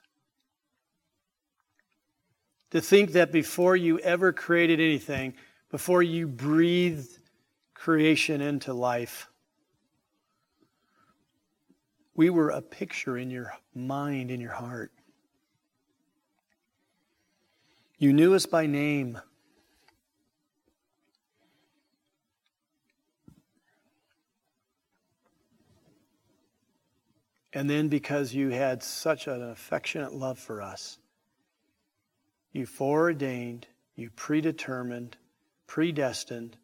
To 2.69 2.79
think 2.79 3.13
that 3.13 3.31
before 3.31 3.75
you 3.75 3.99
ever 3.99 4.31
created 4.31 4.79
anything, 4.79 5.33
before 5.71 6.03
you 6.03 6.27
breathed 6.27 7.17
creation 7.73 8.39
into 8.39 8.71
life, 8.71 9.30
we 12.21 12.29
were 12.29 12.51
a 12.51 12.61
picture 12.61 13.17
in 13.17 13.31
your 13.31 13.51
mind, 13.73 14.29
in 14.29 14.39
your 14.39 14.51
heart. 14.51 14.91
You 17.97 18.13
knew 18.13 18.35
us 18.35 18.45
by 18.45 18.67
name. 18.67 19.19
And 27.53 27.67
then, 27.67 27.87
because 27.87 28.35
you 28.35 28.49
had 28.49 28.83
such 28.83 29.25
an 29.25 29.41
affectionate 29.41 30.13
love 30.13 30.37
for 30.37 30.61
us, 30.61 30.99
you 32.51 32.67
foreordained, 32.67 33.65
you 33.95 34.11
predetermined, 34.11 35.17
predestined, 35.65 36.55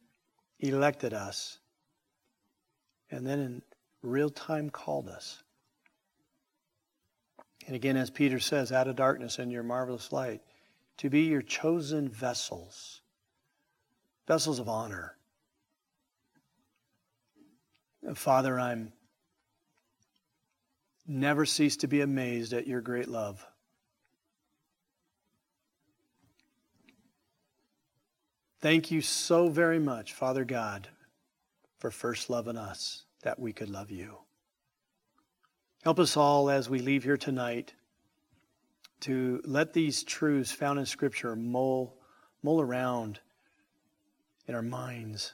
elected 0.60 1.16
us, 1.16 1.58
and 3.10 3.26
then 3.26 3.40
in 3.40 3.62
real 4.04 4.30
time 4.30 4.70
called 4.70 5.10
us. 5.10 5.42
And 7.68 7.76
again, 7.76 7.98
as 7.98 8.10
Peter 8.10 8.40
says, 8.40 8.72
out 8.72 8.88
of 8.88 8.96
darkness 8.96 9.40
into 9.40 9.54
your 9.54 9.64
marvelous 9.64 10.14
light, 10.14 10.42
to 10.98 11.10
be 11.10 11.24
your 11.24 11.42
chosen 11.42 12.08
vessels, 12.08 13.02
vessels 14.26 14.60
of 14.60 14.70
honor. 14.70 15.16
Father, 18.16 18.58
I'm 18.58 18.94
never 21.06 21.46
cease 21.46 21.76
to 21.78 21.88
be 21.88 22.00
amazed 22.00 22.54
at 22.54 22.68
your 22.68 22.80
great 22.80 23.10
love. 23.10 23.46
Thank 28.62 28.92
you 28.92 29.02
so 29.02 29.50
very 29.50 29.78
much, 29.78 30.14
Father 30.14 30.46
God, 30.46 30.88
for 31.80 31.92
first 31.92 32.30
loving 32.30 32.58
us 32.58 33.04
that 33.24 33.40
we 33.40 33.52
could 33.52 33.70
love 33.70 33.92
you. 33.92 34.18
Help 35.84 36.00
us 36.00 36.18
all 36.18 36.50
as 36.50 36.70
we 36.70 36.80
leave 36.80 37.04
here 37.04 37.18
tonight 37.18 37.74
to 39.02 39.42
let 39.46 39.74
these 39.74 40.04
truths 40.04 40.52
found 40.52 40.80
in 40.80 40.86
Scripture 40.86 41.36
mull, 41.36 41.96
mull 42.42 42.60
around 42.60 43.20
in 44.48 44.56
our 44.56 44.62
minds 44.62 45.34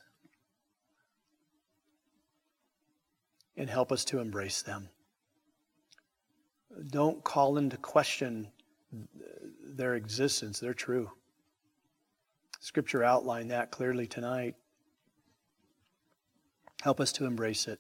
and 3.56 3.70
help 3.70 3.92
us 3.92 4.04
to 4.06 4.20
embrace 4.20 4.62
them. 4.62 4.90
Don't 6.88 7.24
call 7.24 7.58
into 7.58 7.78
question 7.78 8.50
their 9.64 9.96
existence, 9.96 10.60
they're 10.60 10.74
true. 10.74 11.10
Scripture 12.60 13.04
outlined 13.04 13.52
that 13.52 13.72
clearly 13.72 14.08
tonight. 14.08 14.56
Help 16.82 17.00
us 17.00 17.12
to 17.14 17.26
embrace 17.26 17.68
it 17.68 17.80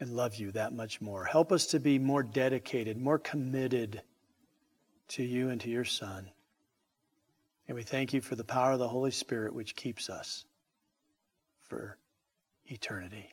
and 0.00 0.10
love 0.10 0.34
you 0.34 0.52
that 0.52 0.72
much 0.72 1.00
more. 1.00 1.24
Help 1.24 1.52
us 1.52 1.66
to 1.66 1.80
be 1.80 1.98
more 1.98 2.22
dedicated, 2.22 2.98
more 2.98 3.18
committed 3.18 4.02
to 5.08 5.22
you 5.22 5.50
and 5.50 5.60
to 5.62 5.70
your 5.70 5.84
Son. 5.84 6.30
And 7.68 7.74
we 7.74 7.82
thank 7.82 8.12
you 8.12 8.20
for 8.20 8.34
the 8.34 8.44
power 8.44 8.72
of 8.72 8.78
the 8.78 8.88
Holy 8.88 9.10
Spirit 9.10 9.54
which 9.54 9.74
keeps 9.74 10.10
us 10.10 10.44
for 11.62 11.96
eternity. 12.66 13.32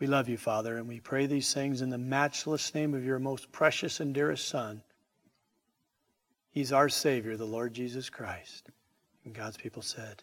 We 0.00 0.06
love 0.06 0.28
you, 0.28 0.36
Father, 0.36 0.76
and 0.76 0.88
we 0.88 1.00
pray 1.00 1.26
these 1.26 1.52
things 1.52 1.82
in 1.82 1.90
the 1.90 1.98
matchless 1.98 2.74
name 2.74 2.94
of 2.94 3.04
your 3.04 3.18
most 3.18 3.50
precious 3.50 4.00
and 4.00 4.14
dearest 4.14 4.48
Son. 4.48 4.82
He's 6.50 6.72
our 6.72 6.88
Savior, 6.88 7.36
the 7.36 7.44
Lord 7.44 7.74
Jesus 7.74 8.08
Christ. 8.08 8.70
And 9.24 9.34
God's 9.34 9.56
people 9.56 9.82
said, 9.82 10.22